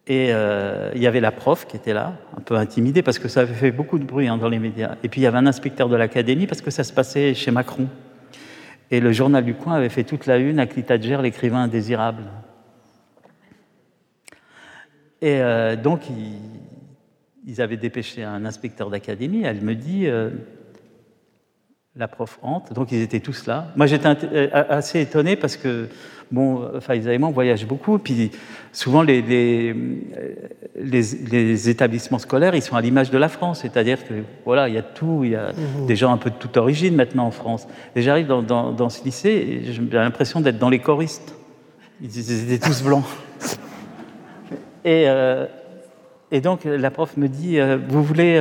Et 0.07 0.29
euh, 0.31 0.89
il 0.95 1.01
y 1.01 1.05
avait 1.05 1.19
la 1.19 1.31
prof 1.31 1.67
qui 1.67 1.77
était 1.77 1.93
là, 1.93 2.15
un 2.35 2.41
peu 2.41 2.55
intimidée, 2.55 3.03
parce 3.03 3.19
que 3.19 3.27
ça 3.27 3.41
avait 3.41 3.53
fait 3.53 3.71
beaucoup 3.71 3.99
de 3.99 4.03
bruit 4.03 4.27
hein, 4.27 4.37
dans 4.37 4.49
les 4.49 4.57
médias. 4.57 4.95
Et 5.03 5.09
puis 5.09 5.21
il 5.21 5.25
y 5.25 5.27
avait 5.27 5.37
un 5.37 5.45
inspecteur 5.45 5.89
de 5.89 5.95
l'académie, 5.95 6.47
parce 6.47 6.61
que 6.61 6.71
ça 6.71 6.83
se 6.83 6.91
passait 6.91 7.35
chez 7.35 7.51
Macron. 7.51 7.87
Et 8.91 8.99
le 8.99 9.13
journal 9.13 9.45
du 9.45 9.53
coin 9.53 9.75
avait 9.75 9.89
fait 9.89 10.03
toute 10.03 10.25
la 10.25 10.37
une 10.37 10.59
à 10.59 10.67
Clitadjer, 10.67 11.21
l'écrivain 11.21 11.63
indésirable. 11.63 12.25
Et 15.21 15.39
euh, 15.39 15.77
donc, 15.77 16.09
ils, 16.09 16.39
ils, 17.45 17.61
avaient 17.61 17.77
dépêché 17.77 18.23
un 18.23 18.43
inspecteur 18.43 18.89
d'académie. 18.89 19.43
Elle 19.43 19.61
me 19.61 19.75
dit 19.75 20.07
euh, 20.07 20.31
la 21.95 22.07
prof 22.07 22.39
entre, 22.41 22.73
donc 22.73 22.91
ils 22.91 23.01
étaient 23.01 23.19
tous 23.19 23.47
là. 23.47 23.67
Moi 23.75 23.85
j'étais 23.85 24.07
euh, 24.07 24.47
assez 24.51 25.01
étonné 25.01 25.35
parce 25.35 25.57
que, 25.57 25.89
bon, 26.31 26.79
Faiza 26.79 27.13
et 27.13 27.17
moi 27.17 27.27
on 27.27 27.33
voyage 27.33 27.65
beaucoup, 27.65 27.97
puis 27.97 28.31
souvent 28.71 29.01
les, 29.01 29.21
les, 29.21 29.75
les, 30.75 31.69
établissements 31.69 32.19
scolaires 32.19 32.55
ils 32.55 32.61
sont 32.61 32.77
à 32.77 32.81
l'image 32.81 33.11
de 33.11 33.17
la 33.17 33.27
France, 33.27 33.59
c'est-à-dire 33.61 34.07
que 34.07 34.13
voilà, 34.45 34.69
il 34.69 34.75
y 34.75 34.77
a 34.77 34.83
tout, 34.83 35.21
il 35.25 35.31
y 35.31 35.35
a 35.35 35.51
mmh. 35.51 35.85
des 35.85 35.95
gens 35.97 36.13
un 36.13 36.17
peu 36.17 36.29
de 36.29 36.35
toute 36.35 36.55
origine 36.55 36.95
maintenant 36.95 37.25
en 37.25 37.31
France. 37.31 37.67
Et 37.95 38.01
j'arrive 38.01 38.27
dans, 38.27 38.41
dans, 38.41 38.71
dans, 38.71 38.89
ce 38.89 39.03
lycée 39.03 39.29
et 39.29 39.73
j'ai 39.73 39.81
l'impression 39.91 40.39
d'être 40.39 40.59
dans 40.59 40.69
les 40.69 40.79
choristes. 40.79 41.35
Ils 42.01 42.53
étaient 42.53 42.65
tous 42.65 42.83
blancs. 42.83 43.03
Et, 44.85 45.03
euh, 45.07 45.45
et 46.31 46.39
donc 46.41 46.63
la 46.63 46.89
prof 46.89 47.17
me 47.17 47.27
dit, 47.27 47.59
euh, 47.59 47.77
vous 47.87 48.01
voulez 48.01 48.39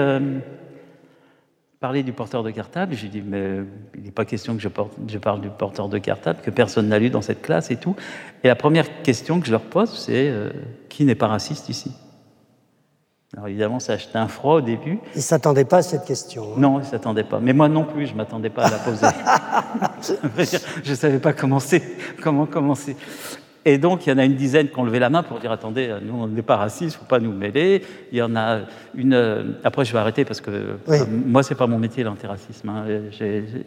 parler 1.81 2.03
du 2.03 2.13
porteur 2.13 2.43
de 2.43 2.51
cartable. 2.51 2.95
J'ai 2.95 3.09
dit, 3.09 3.23
mais 3.25 3.61
il 3.97 4.03
n'est 4.03 4.11
pas 4.11 4.27
question 4.27 4.55
que 4.55 4.61
je, 4.61 4.69
porte, 4.69 4.93
je, 5.09 5.19
parle 5.19 5.41
du 5.41 5.49
porteur 5.49 5.89
de 5.89 5.99
cartable, 5.99 6.41
que 6.43 6.51
personne 6.51 6.89
n'a 6.89 6.99
lu 6.99 7.09
dans 7.09 7.23
cette 7.23 7.41
classe 7.41 7.71
et 7.71 7.77
tout. 7.77 7.97
Et 8.45 8.49
la 8.49 8.55
première 8.55 9.03
question 9.03 9.41
que 9.41 9.47
je 9.47 9.51
leur 9.51 9.63
pose, 9.63 9.91
c'est 9.91 10.29
euh, 10.29 10.51
qui 10.91 11.05
n'est 11.05 11.15
pas 11.15 11.29
raciste 11.29 11.71
ici? 11.71 11.93
Alors 13.35 13.49
évidemment, 13.49 13.79
ça 13.79 13.93
a 13.93 13.95
acheté 13.95 14.19
un 14.19 14.29
froid 14.29 14.57
au 14.57 14.61
début. 14.61 14.99
Ils 15.15 15.19
ne 15.19 15.23
s'attendaient 15.23 15.65
pas 15.65 15.79
à 15.79 15.83
cette 15.83 16.05
question. 16.05 16.53
Hein. 16.53 16.59
Non, 16.59 16.81
ils 16.81 16.83
ne 16.83 16.87
s'attendaient 16.87 17.25
pas. 17.25 17.41
Mais 17.41 17.53
moi 17.53 17.69
non 17.69 17.85
plus, 17.85 18.07
je 18.07 18.13
ne 18.13 18.19
m'attendais 18.19 18.51
pas 18.51 18.67
à 18.67 18.71
la 18.71 18.79
poser. 18.79 19.07
je 20.85 20.91
ne 20.91 20.95
savais 20.97 21.21
pas 21.21 21.33
comment, 21.33 21.61
comment 22.21 22.47
commencer. 22.47 22.97
Et 23.67 23.77
donc, 23.77 24.07
il 24.07 24.11
y 24.11 24.13
en 24.13 24.19
a 24.19 24.25
une 24.25 24.37
dizaine 24.37 24.69
qui 24.69 24.79
ont 24.79 24.85
levé 24.85 24.99
la 24.99 25.11
main 25.11 25.23
pour 25.23 25.39
dire 25.39 25.53
attendez, 25.53 25.89
euh, 25.89 25.99
nous, 26.03 26.15
on 26.15 26.27
n'est 26.27 26.41
pas 26.41 26.57
racistes, 26.57 26.95
il 26.95 26.97
ne 26.97 27.01
faut 27.01 27.05
pas 27.05 27.19
nous 27.19 27.33
mêler. 27.33 27.83
Il 28.11 28.17
y 28.17 28.23
en 28.23 28.35
a 28.35 28.61
une. 28.95 29.13
Euh, 29.13 29.43
après, 29.65 29.85
je 29.85 29.93
vais 29.93 29.99
arrêter 29.99 30.25
parce 30.25 30.41
que 30.41 30.79
moi, 31.27 31.43
ce 31.43 31.51
c'est 31.51 31.55
pas 31.55 31.67
mon 31.67 31.79
métier, 31.79 32.03
l'antiracisme. 32.03 32.69
Hein. 32.71 32.85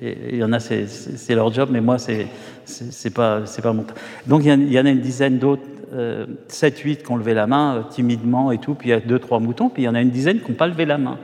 Il 0.02 0.36
y 0.36 0.44
en 0.44 0.52
a, 0.52 0.60
c'est 0.60 1.36
leur 1.36 1.54
job, 1.54 1.70
mais 1.72 1.82
moi, 1.82 2.00
c'est 2.00 2.28
c'est 2.66 3.14
pas, 3.14 3.42
pas 3.62 3.74
mon. 3.74 3.86
Donc, 4.26 4.44
il 4.46 4.72
y, 4.74 4.80
en 4.80 4.86
a 4.86 4.90
une 4.90 5.02
dizaine 5.02 5.38
d'autres, 5.38 5.62
euh, 5.94 6.26
7-8 6.50 7.04
qui 7.04 7.12
ont 7.12 7.18
levé 7.18 7.36
la 7.36 7.46
main 7.46 7.76
euh, 7.76 7.82
timidement 7.88 8.52
et 8.52 8.58
tout. 8.58 8.74
Puis 8.74 8.90
il 8.90 8.92
y 8.94 8.96
a 8.96 9.00
deux, 9.00 9.20
trois 9.20 9.40
moutons. 9.40 9.70
Puis 9.70 9.84
il 9.84 9.86
y 9.86 9.90
en 9.90 9.96
a 9.96 10.02
une 10.02 10.10
dizaine 10.10 10.40
qui 10.40 10.50
n'ont 10.50 10.58
pas 10.58 10.68
levé 10.68 10.86
la 10.86 10.98
main. 10.98 11.20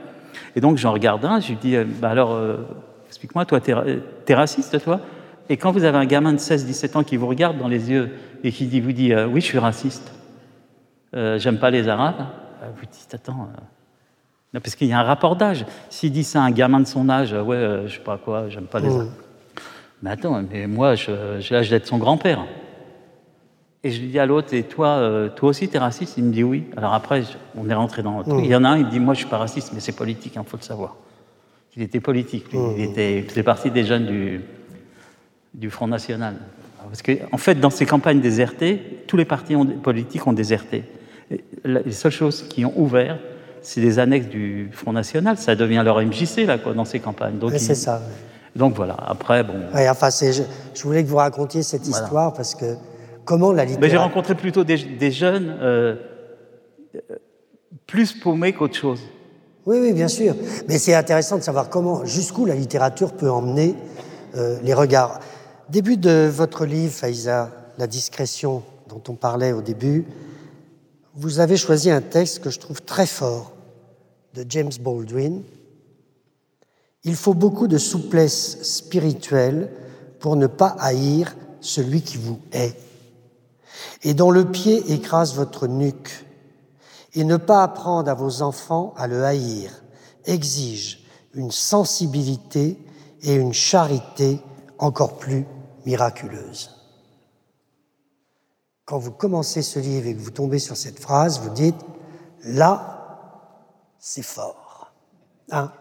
Et 0.54 0.60
donc, 0.60 0.76
j'en 0.76 0.92
regarde 0.92 1.24
un, 1.24 1.40
je 1.40 1.48
lui 1.48 1.56
dis 1.56 1.76
bah 2.00 2.10
alors, 2.10 2.38
explique-moi, 3.08 3.44
toi, 3.46 3.60
t'es 3.60 3.74
es 4.28 4.34
raciste, 4.34 4.80
toi? 4.84 5.00
Et 5.50 5.56
quand 5.56 5.72
vous 5.72 5.82
avez 5.82 5.98
un 5.98 6.06
gamin 6.06 6.32
de 6.32 6.38
16-17 6.38 6.96
ans 6.96 7.02
qui 7.02 7.16
vous 7.16 7.26
regarde 7.26 7.58
dans 7.58 7.66
les 7.66 7.90
yeux 7.90 8.10
et 8.44 8.52
qui 8.52 8.66
dit, 8.66 8.80
vous 8.80 8.92
dit 8.92 9.12
euh, 9.12 9.26
Oui, 9.26 9.40
je 9.40 9.46
suis 9.46 9.58
raciste, 9.58 10.14
euh, 11.14 11.40
j'aime 11.40 11.58
pas 11.58 11.70
les 11.70 11.88
Arabes, 11.88 12.24
euh, 12.62 12.66
vous 12.74 12.86
dites 12.86 13.12
Attends. 13.12 13.48
Non, 14.54 14.60
parce 14.60 14.76
qu'il 14.76 14.86
y 14.86 14.92
a 14.92 15.00
un 15.00 15.04
rapport 15.04 15.34
d'âge. 15.34 15.66
S'il 15.90 16.12
dit 16.12 16.22
ça 16.22 16.42
à 16.42 16.46
un 16.46 16.52
gamin 16.52 16.78
de 16.78 16.86
son 16.86 17.08
âge, 17.08 17.32
ouais, 17.32 17.82
je 17.86 17.94
sais 17.94 18.00
pas 18.00 18.16
quoi, 18.16 18.48
j'aime 18.48 18.66
pas 18.66 18.78
les 18.78 18.88
mmh. 18.88 18.92
Arabes. 18.92 19.10
Mais 20.02 20.10
attends, 20.10 20.42
mais 20.48 20.66
moi, 20.68 20.94
j'ai 20.94 21.14
l'âge 21.50 21.68
d'être 21.68 21.86
son 21.86 21.98
grand-père. 21.98 22.46
Et 23.82 23.90
je 23.90 24.00
lui 24.00 24.08
dis 24.08 24.18
à 24.18 24.26
l'autre, 24.26 24.54
et 24.54 24.62
toi, 24.62 25.28
toi 25.34 25.48
aussi, 25.50 25.68
tu 25.68 25.76
es 25.76 25.78
raciste 25.78 26.16
Il 26.16 26.24
me 26.24 26.32
dit 26.32 26.44
oui. 26.44 26.64
Alors 26.76 26.94
après, 26.94 27.22
on 27.56 27.68
est 27.68 27.74
rentré 27.74 28.02
dans 28.02 28.20
mmh. 28.20 28.40
Il 28.44 28.46
y 28.46 28.54
en 28.54 28.62
a 28.62 28.68
un, 28.68 28.78
il 28.78 28.86
me 28.86 28.90
dit, 28.90 29.00
moi, 29.00 29.14
je 29.14 29.20
suis 29.20 29.28
pas 29.28 29.38
raciste, 29.38 29.72
mais 29.72 29.80
c'est 29.80 29.96
politique, 29.96 30.34
il 30.36 30.38
hein, 30.38 30.44
faut 30.46 30.56
le 30.56 30.62
savoir. 30.62 30.96
Il 31.76 31.82
était 31.82 32.00
politique, 32.00 32.46
Il, 32.52 32.58
mmh. 32.58 32.80
était, 32.80 33.18
il 33.18 33.24
faisait 33.24 33.42
partie 33.42 33.70
des 33.70 33.84
jeunes 33.84 34.06
du, 34.06 34.40
du 35.54 35.70
Front 35.70 35.88
National. 35.88 36.36
Parce 36.88 37.02
qu'en 37.02 37.12
en 37.32 37.38
fait, 37.38 37.56
dans 37.56 37.70
ces 37.70 37.86
campagnes 37.86 38.20
désertées, 38.20 39.02
tous 39.06 39.16
les 39.16 39.24
partis 39.24 39.54
politiques 39.82 40.26
ont 40.26 40.32
déserté. 40.32 40.84
les 41.64 41.92
seules 41.92 42.12
choses 42.12 42.42
qui 42.48 42.64
ont 42.64 42.72
ouvert, 42.76 43.18
c'est 43.62 43.80
les 43.80 43.98
annexes 43.98 44.28
du 44.28 44.70
Front 44.72 44.92
National. 44.92 45.36
Ça 45.36 45.54
devient 45.54 45.82
leur 45.84 46.00
MJC, 46.00 46.46
là, 46.46 46.58
quoi, 46.58 46.72
dans 46.72 46.84
ces 46.84 47.00
campagnes. 47.00 47.38
Donc, 47.38 47.52
c'est 47.56 47.74
ça. 47.74 48.02
Donc 48.56 48.74
voilà, 48.74 48.96
après, 49.06 49.44
bon... 49.44 49.54
enfin, 49.88 50.08
je, 50.10 50.42
je, 50.74 50.82
voulais 50.82 51.04
que 51.04 51.08
vous 51.08 51.16
racontiez 51.16 51.62
cette 51.62 51.86
histoire, 51.86 52.32
parce 52.32 52.56
que 52.56 52.74
comment 53.24 53.52
la 53.52 53.64
littérature... 53.64 53.90
J'ai 53.90 53.96
rencontré 53.96 54.34
plutôt 54.34 54.64
des, 54.64 55.10
jeunes 55.12 55.56
euh, 55.60 55.94
plus 57.86 58.12
paumés 58.12 58.52
qu'autre 58.52 58.74
chose. 58.74 59.00
Oui, 59.66 59.78
oui, 59.80 59.92
bien 59.92 60.08
sûr. 60.08 60.34
Mais 60.68 60.78
c'est 60.78 60.94
intéressant 60.94 61.38
de 61.38 61.42
savoir 61.42 61.68
comment, 61.68 62.04
jusqu'où 62.04 62.44
la 62.44 62.56
littérature 62.56 63.12
peut 63.12 63.30
emmener 63.30 63.76
euh, 64.34 64.58
les 64.64 64.74
regards. 64.74 65.20
Début 65.70 65.96
de 65.96 66.28
votre 66.28 66.66
livre, 66.66 66.92
Faïza, 66.92 67.48
La 67.78 67.86
discrétion 67.86 68.64
dont 68.88 69.00
on 69.06 69.14
parlait 69.14 69.52
au 69.52 69.62
début, 69.62 70.04
vous 71.14 71.38
avez 71.38 71.56
choisi 71.56 71.92
un 71.92 72.00
texte 72.00 72.40
que 72.40 72.50
je 72.50 72.58
trouve 72.58 72.82
très 72.82 73.06
fort 73.06 73.52
de 74.34 74.44
James 74.48 74.72
Baldwin. 74.80 75.44
Il 77.04 77.14
faut 77.14 77.34
beaucoup 77.34 77.68
de 77.68 77.78
souplesse 77.78 78.60
spirituelle 78.64 79.70
pour 80.18 80.34
ne 80.34 80.48
pas 80.48 80.74
haïr 80.80 81.36
celui 81.60 82.02
qui 82.02 82.16
vous 82.16 82.40
hait, 82.50 82.74
et 84.02 84.12
dont 84.12 84.32
le 84.32 84.50
pied 84.50 84.92
écrase 84.92 85.36
votre 85.36 85.68
nuque, 85.68 86.26
et 87.14 87.22
ne 87.22 87.36
pas 87.36 87.62
apprendre 87.62 88.10
à 88.10 88.14
vos 88.14 88.42
enfants 88.42 88.92
à 88.96 89.06
le 89.06 89.22
haïr 89.22 89.70
exige 90.24 91.04
une 91.32 91.52
sensibilité 91.52 92.76
et 93.22 93.34
une 93.36 93.52
charité 93.52 94.40
encore 94.76 95.16
plus 95.16 95.46
miraculeuse. 95.86 96.70
Quand 98.84 98.98
vous 98.98 99.12
commencez 99.12 99.62
ce 99.62 99.78
livre 99.78 100.06
et 100.08 100.14
que 100.14 100.20
vous 100.20 100.30
tombez 100.30 100.58
sur 100.58 100.76
cette 100.76 100.98
phrase, 100.98 101.40
vous 101.40 101.50
dites, 101.50 101.80
là, 102.44 103.00
c'est 103.98 104.24
fort. 104.24 104.92
Hein? 105.50 105.72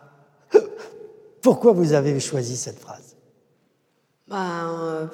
Pourquoi 1.41 1.73
vous 1.73 1.93
avez 1.93 2.19
choisi 2.19 2.55
cette 2.55 2.79
phrase? 2.79 3.15
Ben, 4.27 5.09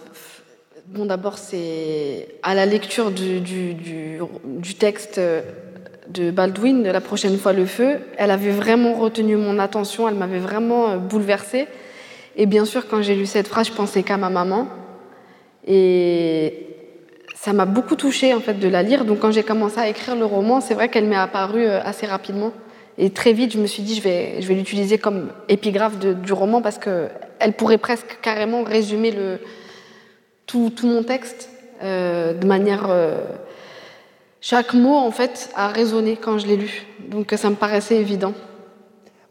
Bon, 0.87 1.05
d'abord, 1.05 1.39
c'est 1.39 2.27
à 2.43 2.53
la 2.53 2.67
lecture 2.67 3.09
du, 3.09 3.41
du, 3.41 4.75
texte 4.75 5.19
de 5.19 6.29
Baldwin, 6.29 6.83
de 6.83 6.91
La 6.91 7.01
prochaine 7.01 7.39
fois 7.39 7.53
le 7.53 7.65
feu, 7.65 8.01
elle 8.17 8.29
avait 8.29 8.51
vraiment 8.51 8.93
retenu 8.93 9.35
mon 9.35 9.57
attention, 9.57 10.07
elle 10.07 10.13
m'avait 10.13 10.37
vraiment 10.37 10.97
bouleversée. 10.97 11.67
Et 12.35 12.45
bien 12.45 12.65
sûr, 12.65 12.87
quand 12.87 13.01
j'ai 13.01 13.15
lu 13.15 13.25
cette 13.25 13.47
phrase, 13.47 13.67
je 13.67 13.73
pensais 13.73 14.03
qu'à 14.03 14.17
ma 14.17 14.29
maman. 14.29 14.67
Et 15.67 16.67
ça 17.35 17.53
m'a 17.53 17.65
beaucoup 17.65 17.95
touchée 17.95 18.33
en 18.33 18.39
fait 18.39 18.55
de 18.55 18.67
la 18.67 18.83
lire. 18.83 19.05
Donc 19.05 19.19
quand 19.19 19.31
j'ai 19.31 19.43
commencé 19.43 19.79
à 19.79 19.87
écrire 19.87 20.15
le 20.15 20.25
roman, 20.25 20.61
c'est 20.61 20.73
vrai 20.73 20.89
qu'elle 20.89 21.05
m'est 21.05 21.15
apparue 21.15 21.65
euh, 21.65 21.81
assez 21.83 22.05
rapidement. 22.05 22.51
Et 22.97 23.09
très 23.09 23.33
vite, 23.33 23.51
je 23.53 23.59
me 23.59 23.67
suis 23.67 23.83
dit, 23.83 23.95
je 23.95 24.01
vais, 24.01 24.41
je 24.41 24.47
vais 24.47 24.53
l'utiliser 24.53 24.97
comme 24.97 25.29
épigraphe 25.49 25.99
du 25.99 26.33
roman 26.33 26.61
parce 26.61 26.77
qu'elle 26.77 27.53
pourrait 27.57 27.77
presque 27.77 28.19
carrément 28.21 28.63
résumer 28.63 29.13
tout 30.45 30.71
mon 30.83 31.03
texte 31.03 31.49
euh, 31.83 32.33
de 32.33 32.47
manière... 32.47 32.87
Euh, 32.89 33.19
chaque 34.41 34.75
mot, 34.75 34.93
en 34.93 35.09
fait, 35.09 35.49
a 35.55 35.69
résonné 35.69 36.17
quand 36.21 36.37
je 36.37 36.45
l'ai 36.45 36.55
lu. 36.55 36.85
Donc 37.09 37.33
ça 37.35 37.49
me 37.49 37.55
paraissait 37.55 37.95
évident. 37.95 38.33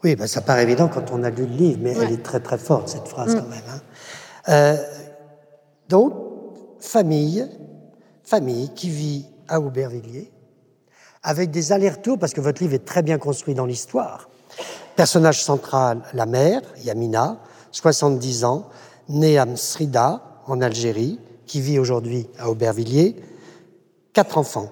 Oui, 0.05 0.15
ben, 0.15 0.27
ça 0.27 0.41
paraît 0.41 0.61
évident 0.61 0.87
quand 0.87 1.09
on 1.11 1.23
a 1.23 1.31
lu 1.31 1.47
le 1.47 1.55
livre, 1.55 1.79
mais 1.81 1.93
elle 1.93 2.11
est 2.11 2.21
très 2.21 2.39
très 2.39 2.59
forte, 2.59 2.89
cette 2.89 3.07
phrase 3.07 3.33
mm. 3.33 3.39
quand 3.39 3.47
même. 3.47 3.63
Hein. 3.67 3.79
Euh, 4.49 4.77
donc, 5.89 6.13
famille, 6.79 7.49
famille 8.23 8.69
qui 8.75 8.91
vit 8.91 9.25
à 9.47 9.59
Aubervilliers, 9.59 10.31
avec 11.23 11.49
des 11.49 11.71
allers-retours, 11.71 12.19
parce 12.19 12.33
que 12.35 12.41
votre 12.41 12.61
livre 12.61 12.75
est 12.75 12.85
très 12.85 13.01
bien 13.01 13.17
construit 13.17 13.55
dans 13.55 13.65
l'histoire. 13.65 14.29
Personnage 14.95 15.43
central, 15.43 16.03
la 16.13 16.27
mère, 16.27 16.61
Yamina, 16.83 17.39
70 17.71 18.43
ans, 18.43 18.69
née 19.09 19.39
à 19.39 19.47
Msrida, 19.47 20.21
en 20.45 20.61
Algérie, 20.61 21.19
qui 21.47 21.61
vit 21.61 21.79
aujourd'hui 21.79 22.27
à 22.37 22.51
Aubervilliers, 22.51 23.15
quatre 24.13 24.37
enfants. 24.37 24.69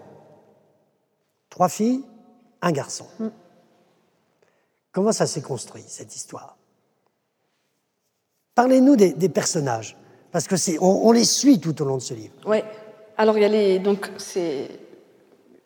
Trois 1.49 1.69
filles, 1.69 2.03
un 2.61 2.71
garçon. 2.71 3.07
Mm. 3.17 3.29
Comment 4.93 5.11
ça 5.11 5.25
s'est 5.25 5.41
construit, 5.41 5.83
cette 5.87 6.15
histoire? 6.15 6.55
Parlez-nous 8.53 8.95
des, 8.95 9.29
personnages, 9.29 9.97
parce 10.31 10.47
que 10.47 10.55
on, 10.79 11.11
les 11.11 11.23
suit 11.23 11.59
tout 11.59 11.81
au 11.81 11.85
long 11.85 11.97
de 11.97 12.01
ce 12.03 12.13
livre. 12.13 12.33
Oui. 12.45 12.59
Alors, 13.17 13.35
il 13.37 13.41
y 13.41 13.75
a 13.75 13.79
donc, 13.79 14.11
c'est 14.17 14.67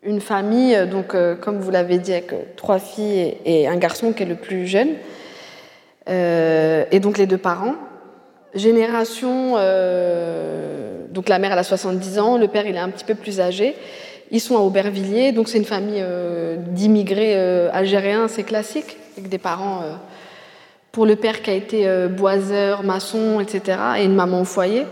une 0.01 0.21
famille, 0.21 0.87
donc, 0.89 1.13
euh, 1.13 1.35
comme 1.35 1.59
vous 1.59 1.71
l'avez 1.71 1.97
dit, 1.97 2.13
avec 2.13 2.31
euh, 2.31 2.43
trois 2.55 2.79
filles 2.79 3.37
et, 3.43 3.67
un 3.67 3.75
garçon 3.75 4.13
qui 4.13 4.23
est 4.23 4.27
le 4.27 4.37
plus 4.37 4.65
jeune, 4.65 4.91
euh, 6.07 6.85
et 6.89 7.01
donc 7.01 7.17
les 7.17 7.27
deux 7.27 7.37
parents. 7.37 7.75
Génération, 8.53 9.51
donc 11.11 11.29
la 11.29 11.37
mère 11.37 11.51
elle 11.51 11.59
a 11.59 11.63
70 11.63 12.17
ans, 12.17 12.37
le 12.37 12.47
père 12.47 12.65
il 12.65 12.75
est 12.75 12.79
un 12.79 12.89
petit 12.89 13.03
peu 13.03 13.13
plus 13.13 13.41
âgé. 13.41 13.75
Ils 14.31 14.39
sont 14.39 14.55
à 14.55 14.61
Aubervilliers, 14.61 15.33
donc 15.33 15.49
c'est 15.49 15.57
une 15.57 15.65
famille 15.65 16.03
d'immigrés 16.69 17.35
algériens, 17.69 18.29
c'est 18.29 18.43
classique 18.43 18.97
avec 19.17 19.29
des 19.29 19.37
parents, 19.37 19.81
euh, 19.83 19.93
pour 20.91 21.05
le 21.05 21.15
père 21.15 21.41
qui 21.41 21.49
a 21.49 21.53
été 21.53 21.87
euh, 21.87 22.07
boiseur, 22.07 22.83
maçon, 22.83 23.39
etc., 23.39 23.79
et 23.97 24.05
une 24.05 24.15
maman 24.15 24.41
au 24.41 24.45
foyer. 24.45 24.85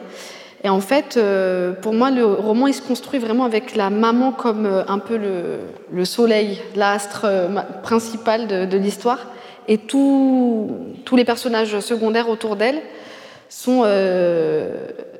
Et 0.63 0.69
en 0.69 0.81
fait, 0.81 1.17
euh, 1.17 1.73
pour 1.73 1.93
moi, 1.93 2.09
le 2.09 2.25
roman, 2.25 2.65
il 2.67 2.73
se 2.73 2.81
construit 2.81 3.19
vraiment 3.19 3.45
avec 3.45 3.75
la 3.75 3.91
maman 3.91 4.31
comme 4.31 4.65
un 4.87 4.99
peu 4.99 5.17
le, 5.17 6.05
soleil, 6.05 6.59
l'astre 6.75 7.27
principal 7.83 8.47
de, 8.47 8.77
l'histoire, 8.77 9.27
et 9.67 9.77
tous 9.77 10.71
les 11.15 11.25
personnages 11.25 11.79
secondaires 11.81 12.29
autour 12.29 12.55
d'elle 12.55 12.81
sont, 13.47 13.83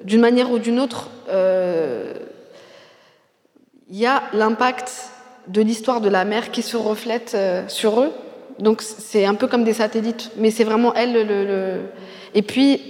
d'une 0.03 0.22
manière 0.22 0.49
ou 0.49 0.58
d'une 0.58 0.80
autre, 0.80 1.10
il 3.88 3.97
y 3.99 4.08
a 4.08 4.24
l'impact 4.34 5.12
de 5.47 5.62
l'histoire 5.62 6.01
de 6.01 6.10
la 6.10 6.26
mer 6.26 6.49
qui 6.49 6.64
se 6.64 6.76
reflète 6.76 7.38
sur 7.68 8.01
eux. 8.01 8.12
Donc 8.60 8.82
c'est 8.82 9.26
un 9.26 9.36
peu 9.36 9.47
comme 9.47 9.64
des 9.64 9.74
satellites, 9.74 10.32
mais 10.38 10.51
c'est 10.51 10.64
vraiment 10.64 10.93
elle 10.93 11.14
le, 11.14 11.80
Et 12.34 12.41
puis 12.41 12.82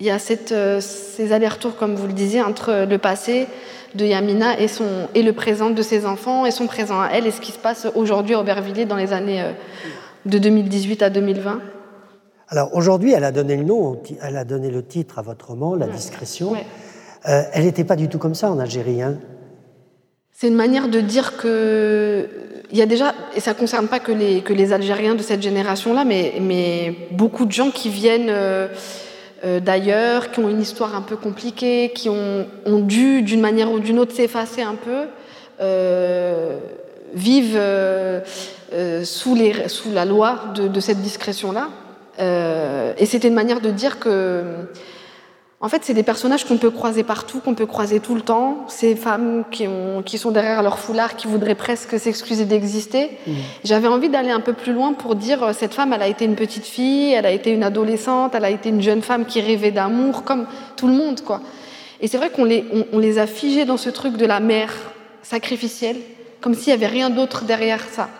il 0.00 0.06
y 0.06 0.10
a 0.10 0.18
cette, 0.18 0.54
ces 0.80 1.32
allers-retours, 1.32 1.76
comme 1.76 1.94
vous 1.94 2.06
le 2.06 2.12
disiez, 2.12 2.42
entre 2.42 2.84
le 2.88 2.98
passé 2.98 3.46
de 3.94 4.04
Yamina 4.04 4.58
et, 4.58 4.68
son, 4.68 5.08
et 5.14 5.22
le 5.22 5.32
présent 5.32 5.70
de 5.70 5.82
ses 5.82 6.04
enfants 6.04 6.46
et 6.46 6.50
son 6.50 6.66
présent 6.66 7.00
à 7.00 7.10
elle 7.12 7.26
et 7.26 7.30
ce 7.30 7.40
qui 7.40 7.52
se 7.52 7.58
passe 7.58 7.86
aujourd'hui 7.94 8.34
à 8.34 8.40
Aubervilliers 8.40 8.86
dans 8.86 8.96
les 8.96 9.12
années 9.12 9.52
de 10.26 10.38
2018 10.38 11.02
à 11.02 11.10
2020. 11.10 11.60
Alors 12.48 12.74
aujourd'hui, 12.74 13.12
elle 13.12 13.24
a 13.24 13.32
donné 13.32 13.56
le 13.56 13.64
nom, 13.64 14.00
elle 14.22 14.36
a 14.36 14.44
donné 14.44 14.70
le 14.70 14.84
titre 14.84 15.18
à 15.18 15.22
votre 15.22 15.48
roman, 15.48 15.74
La 15.74 15.86
discrétion. 15.86 16.54
Euh, 17.26 17.42
elle 17.52 17.64
n'était 17.64 17.84
pas 17.84 17.96
du 17.96 18.08
tout 18.08 18.18
comme 18.18 18.34
ça 18.34 18.50
en 18.50 18.58
Algérie. 18.58 19.02
Hein. 19.02 19.16
C'est 20.44 20.50
une 20.50 20.56
manière 20.56 20.88
de 20.88 21.00
dire 21.00 21.38
que 21.38 22.28
il 22.70 22.76
y 22.76 22.82
a 22.82 22.86
déjà, 22.86 23.14
et 23.34 23.40
ça 23.40 23.54
ne 23.54 23.58
concerne 23.58 23.88
pas 23.88 23.98
que 23.98 24.12
les, 24.12 24.42
que 24.42 24.52
les 24.52 24.74
Algériens 24.74 25.14
de 25.14 25.22
cette 25.22 25.40
génération-là, 25.40 26.04
mais, 26.04 26.34
mais 26.38 26.94
beaucoup 27.12 27.46
de 27.46 27.52
gens 27.52 27.70
qui 27.70 27.88
viennent 27.88 28.28
euh, 28.28 28.68
euh, 29.46 29.58
d'ailleurs, 29.58 30.32
qui 30.32 30.40
ont 30.40 30.50
une 30.50 30.60
histoire 30.60 30.94
un 30.94 31.00
peu 31.00 31.16
compliquée, 31.16 31.92
qui 31.94 32.10
ont, 32.10 32.46
dû, 32.66 33.22
d'une 33.22 33.40
manière 33.40 33.72
ou 33.72 33.80
d'une 33.80 33.98
autre, 33.98 34.12
s'effacer 34.12 34.60
un 34.60 34.74
peu, 34.74 35.06
vivent 37.14 37.62
sous, 39.02 39.34
les, 39.34 39.68
sous 39.70 39.92
la 39.92 40.04
loi 40.04 40.52
de, 40.54 40.80
cette 40.80 41.00
discrétion-là. 41.00 41.70
Euh, 42.20 42.92
et 42.98 43.06
c'était 43.06 43.28
une 43.28 43.34
manière 43.34 43.62
de 43.62 43.70
dire 43.70 43.98
que, 43.98 44.42
en 45.64 45.68
fait, 45.70 45.82
c'est 45.82 45.94
des 45.94 46.02
personnages 46.02 46.44
qu'on 46.44 46.58
peut 46.58 46.70
croiser 46.70 47.04
partout, 47.04 47.40
qu'on 47.40 47.54
peut 47.54 47.64
croiser 47.64 47.98
tout 47.98 48.14
le 48.14 48.20
temps. 48.20 48.66
Ces 48.68 48.94
femmes 48.94 49.44
qui, 49.50 49.66
ont, 49.66 50.02
qui 50.02 50.18
sont 50.18 50.30
derrière 50.30 50.62
leur 50.62 50.78
foulard, 50.78 51.16
qui 51.16 51.26
voudraient 51.26 51.54
presque 51.54 51.98
s'excuser 51.98 52.44
d'exister. 52.44 53.12
Mmh. 53.26 53.32
J'avais 53.64 53.88
envie 53.88 54.10
d'aller 54.10 54.28
un 54.28 54.40
peu 54.40 54.52
plus 54.52 54.74
loin 54.74 54.92
pour 54.92 55.14
dire 55.14 55.42
euh, 55.42 55.52
cette 55.54 55.72
femme, 55.72 55.94
elle 55.94 56.02
a 56.02 56.06
été 56.06 56.26
une 56.26 56.34
petite 56.34 56.66
fille, 56.66 57.14
elle 57.14 57.24
a 57.24 57.30
été 57.30 57.50
une 57.50 57.62
adolescente, 57.62 58.34
elle 58.34 58.44
a 58.44 58.50
été 58.50 58.68
une 58.68 58.82
jeune 58.82 59.00
femme 59.00 59.24
qui 59.24 59.40
rêvait 59.40 59.70
d'amour, 59.70 60.24
comme 60.24 60.46
tout 60.76 60.86
le 60.86 60.92
monde, 60.92 61.22
quoi. 61.22 61.40
Et 62.02 62.08
c'est 62.08 62.18
vrai 62.18 62.28
qu'on 62.28 62.44
les, 62.44 62.66
on, 62.92 62.98
les 62.98 63.18
a 63.18 63.26
figés 63.26 63.64
dans 63.64 63.78
ce 63.78 63.88
truc 63.88 64.18
de 64.18 64.26
la 64.26 64.40
mère 64.40 64.74
sacrificielle, 65.22 65.96
comme 66.42 66.52
s'il 66.52 66.74
n'y 66.76 66.84
avait 66.84 66.92
rien 66.92 67.08
d'autre 67.08 67.44
derrière 67.44 67.80
ça. 67.90 68.10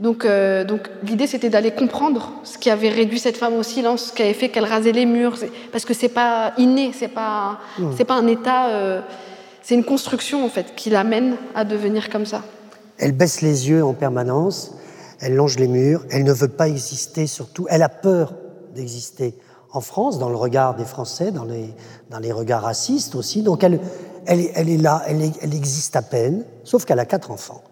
Donc, 0.00 0.24
euh, 0.24 0.64
donc 0.64 0.88
l'idée, 1.02 1.26
c'était 1.26 1.50
d'aller 1.50 1.72
comprendre 1.72 2.32
ce 2.42 2.56
qui 2.56 2.70
avait 2.70 2.88
réduit 2.88 3.18
cette 3.18 3.36
femme 3.36 3.54
au 3.54 3.62
silence, 3.62 4.06
ce 4.06 4.12
qui 4.14 4.22
avait 4.22 4.32
fait 4.32 4.48
qu'elle 4.48 4.64
rasait 4.64 4.92
les 4.92 5.04
murs, 5.04 5.36
parce 5.72 5.84
que 5.84 5.92
c'est 5.92 6.08
pas 6.08 6.54
inné, 6.56 6.92
c'est 6.98 7.08
pas, 7.08 7.58
c'est 7.98 8.06
pas 8.06 8.14
un 8.14 8.26
état, 8.26 8.70
euh, 8.70 9.02
c'est 9.62 9.74
une 9.74 9.84
construction 9.84 10.42
en 10.42 10.48
fait 10.48 10.74
qui 10.74 10.88
l'amène 10.88 11.36
à 11.54 11.64
devenir 11.64 12.08
comme 12.08 12.24
ça. 12.24 12.42
Elle 12.96 13.12
baisse 13.12 13.42
les 13.42 13.68
yeux 13.68 13.84
en 13.84 13.92
permanence, 13.92 14.72
elle 15.20 15.34
longe 15.34 15.58
les 15.58 15.68
murs, 15.68 16.06
elle 16.10 16.24
ne 16.24 16.32
veut 16.32 16.48
pas 16.48 16.68
exister 16.68 17.26
surtout, 17.26 17.66
elle 17.68 17.82
a 17.82 17.90
peur 17.90 18.32
d'exister 18.74 19.34
en 19.70 19.82
France, 19.82 20.18
dans 20.18 20.30
le 20.30 20.36
regard 20.36 20.76
des 20.76 20.86
Français, 20.86 21.30
dans 21.30 21.44
les, 21.44 21.74
dans 22.08 22.18
les 22.18 22.32
regards 22.32 22.62
racistes 22.62 23.14
aussi. 23.14 23.42
Donc 23.42 23.62
elle, 23.62 23.78
elle, 24.26 24.46
elle 24.54 24.70
est 24.70 24.78
là, 24.78 25.02
elle, 25.06 25.30
elle 25.42 25.54
existe 25.54 25.94
à 25.94 26.02
peine, 26.02 26.46
sauf 26.64 26.86
qu'elle 26.86 26.98
a 27.00 27.04
quatre 27.04 27.30
enfants. 27.30 27.62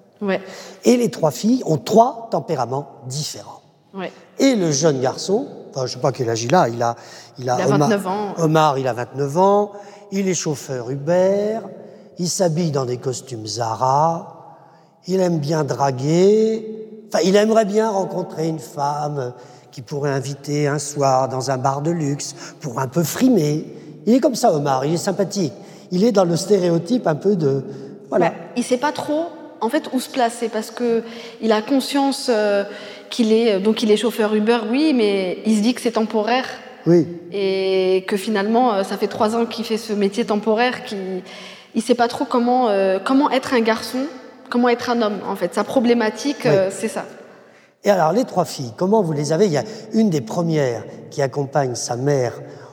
Et 0.84 0.96
les 0.96 1.10
trois 1.10 1.30
filles 1.30 1.62
ont 1.66 1.78
trois 1.78 2.28
tempéraments 2.30 2.88
différents. 3.06 3.62
Et 4.38 4.54
le 4.54 4.70
jeune 4.70 5.00
garçon, 5.00 5.46
enfin, 5.70 5.86
je 5.86 5.92
ne 5.92 5.96
sais 5.96 5.98
pas 5.98 6.12
quel 6.12 6.30
âge 6.30 6.44
il 6.44 6.54
a, 6.54 6.68
il 6.68 6.82
a, 6.82 6.94
il 7.38 7.50
a, 7.50 7.56
Omar, 7.66 7.88
29 7.88 8.06
ans. 8.06 8.34
Omar, 8.38 8.78
il 8.78 8.86
a 8.86 8.92
29 8.92 9.38
ans, 9.38 9.72
il 10.12 10.28
est 10.28 10.34
chauffeur 10.34 10.90
Uber, 10.90 11.58
il 12.18 12.28
s'habille 12.28 12.70
dans 12.70 12.84
des 12.84 12.98
costumes 12.98 13.46
Zara, 13.46 14.56
il 15.06 15.20
aime 15.20 15.38
bien 15.38 15.64
draguer, 15.64 16.64
enfin, 17.08 17.22
il 17.24 17.34
aimerait 17.34 17.64
bien 17.64 17.90
rencontrer 17.90 18.46
une 18.46 18.60
femme 18.60 19.32
qui 19.72 19.82
pourrait 19.82 20.12
inviter 20.12 20.68
un 20.68 20.78
soir 20.78 21.28
dans 21.28 21.50
un 21.50 21.58
bar 21.58 21.82
de 21.82 21.90
luxe 21.90 22.34
pour 22.60 22.78
un 22.78 22.88
peu 22.88 23.02
frimer. 23.02 23.66
Il 24.06 24.14
est 24.14 24.20
comme 24.20 24.34
ça, 24.34 24.52
Omar, 24.52 24.84
il 24.84 24.94
est 24.94 24.98
sympathique. 24.98 25.52
Il 25.90 26.04
est 26.04 26.12
dans 26.12 26.24
le 26.24 26.36
stéréotype 26.36 27.06
un 27.06 27.14
peu 27.14 27.34
de. 27.34 27.64
Voilà. 28.10 28.32
il 28.56 28.62
sait 28.62 28.78
pas 28.78 28.92
trop 28.92 29.26
en 29.60 29.68
fait 29.68 29.90
où 29.92 30.00
se 30.00 30.08
placer 30.08 30.48
parce 30.48 30.70
que 30.70 31.02
il 31.40 31.52
a 31.52 31.62
conscience 31.62 32.28
euh, 32.30 32.64
qu'il 33.10 33.32
est 33.32 33.54
euh, 33.54 33.58
donc 33.60 33.82
il 33.82 33.90
est 33.90 33.96
chauffeur 33.96 34.34
Uber, 34.34 34.58
oui, 34.70 34.92
mais 34.94 35.38
il 35.46 35.56
se 35.56 35.62
dit 35.62 35.74
que 35.74 35.80
c'est 35.80 35.92
temporaire. 35.92 36.46
Oui. 36.86 37.06
Et 37.32 38.04
que 38.08 38.16
finalement, 38.16 38.72
euh, 38.72 38.82
ça 38.82 38.96
fait 38.96 39.08
trois 39.08 39.36
ans 39.36 39.44
qu'il 39.44 39.64
fait 39.64 39.76
ce 39.76 39.92
métier 39.92 40.24
temporaire, 40.24 40.84
qu'il 40.84 41.22
il 41.74 41.82
sait 41.82 41.94
pas 41.94 42.08
trop 42.08 42.24
comment 42.24 42.68
comment 43.04 43.30
être 43.30 43.52
un 43.54 43.60
garçon, 43.60 44.06
comment 44.48 44.68
être 44.68 44.90
un 44.90 45.02
homme. 45.02 45.18
En 45.28 45.36
fait, 45.36 45.54
sa 45.54 45.64
problématique, 45.64 46.48
c'est 46.70 46.88
ça. 46.88 47.04
Et 47.84 47.90
alors 47.90 48.12
les 48.12 48.24
trois 48.24 48.44
filles, 48.44 48.72
comment 48.76 49.02
vous 49.02 49.12
les 49.12 49.32
avez? 49.32 49.46
Il 49.46 49.52
y 49.52 49.58
a 49.58 49.64
une 49.92 50.10
des 50.10 50.22
premières 50.22 50.84
qui 51.10 51.22
accompagne 51.22 51.74
sa 51.74 51.96
mère 51.96 52.32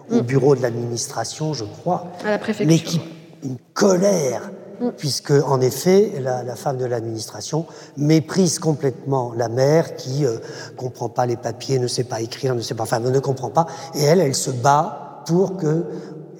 au 0.10 0.16
mm. 0.16 0.22
bureau 0.22 0.56
de 0.56 0.62
l'administration, 0.62 1.54
je 1.54 1.66
crois. 1.66 2.08
À 2.26 2.32
la 2.32 2.38
préfecture. 2.38 2.68
Mais 2.68 2.80
qui 2.80 3.02
une 3.46 3.58
colère 3.74 4.50
puisque 4.98 5.32
en 5.32 5.62
effet 5.62 6.14
la, 6.22 6.56
femme 6.56 6.78
de 6.78 6.86
l'administration 6.86 7.66
méprise 7.98 8.60
complètement 8.60 9.34
la 9.36 9.50
mère 9.50 9.96
qui 9.96 10.22
ne 10.22 10.28
euh, 10.28 10.38
comprend 10.78 11.10
pas 11.10 11.26
les 11.26 11.38
papiers, 11.38 11.80
ne 11.80 11.88
sait 11.88 12.04
pas 12.04 12.22
écrire, 12.22 12.56
ne 12.56 12.62
sait 12.62 12.76
pas, 12.76 12.84
enfin 12.84 13.00
ne 13.00 13.20
comprend 13.20 13.50
pas, 13.50 13.68
et 13.94 14.04
elle, 14.04 14.20
elle 14.20 14.36
se 14.36 14.52
bat 14.52 15.24
pour 15.28 15.58
que 15.58 15.86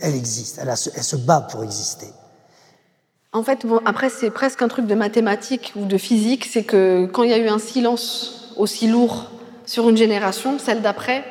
elle 0.02 0.16
existe, 0.16 0.60
elle, 0.62 0.76
se 0.78 1.16
bat 1.16 1.42
pour 1.42 1.64
exister. 1.64 2.08
En 3.34 3.44
fait, 3.44 3.66
bon, 3.66 3.82
après 3.86 4.10
c'est 4.10 4.30
presque 4.30 4.62
un 4.62 4.68
truc 4.68 4.88
de 4.88 4.96
mathématiques 4.96 5.74
ou 5.76 5.86
de 5.86 5.98
physique, 5.98 6.46
c'est 6.46 6.64
que 6.64 7.06
quand 7.06 7.24
il 7.24 7.32
y 7.32 7.34
a 7.34 7.38
eu 7.38 7.50
un 7.50 7.60
silence 7.60 8.54
aussi 8.58 8.88
lourd 8.88 9.32
sur 9.66 9.90
une 9.90 9.98
génération, 9.98 10.58
celle 10.60 10.82
d'après, 10.82 11.24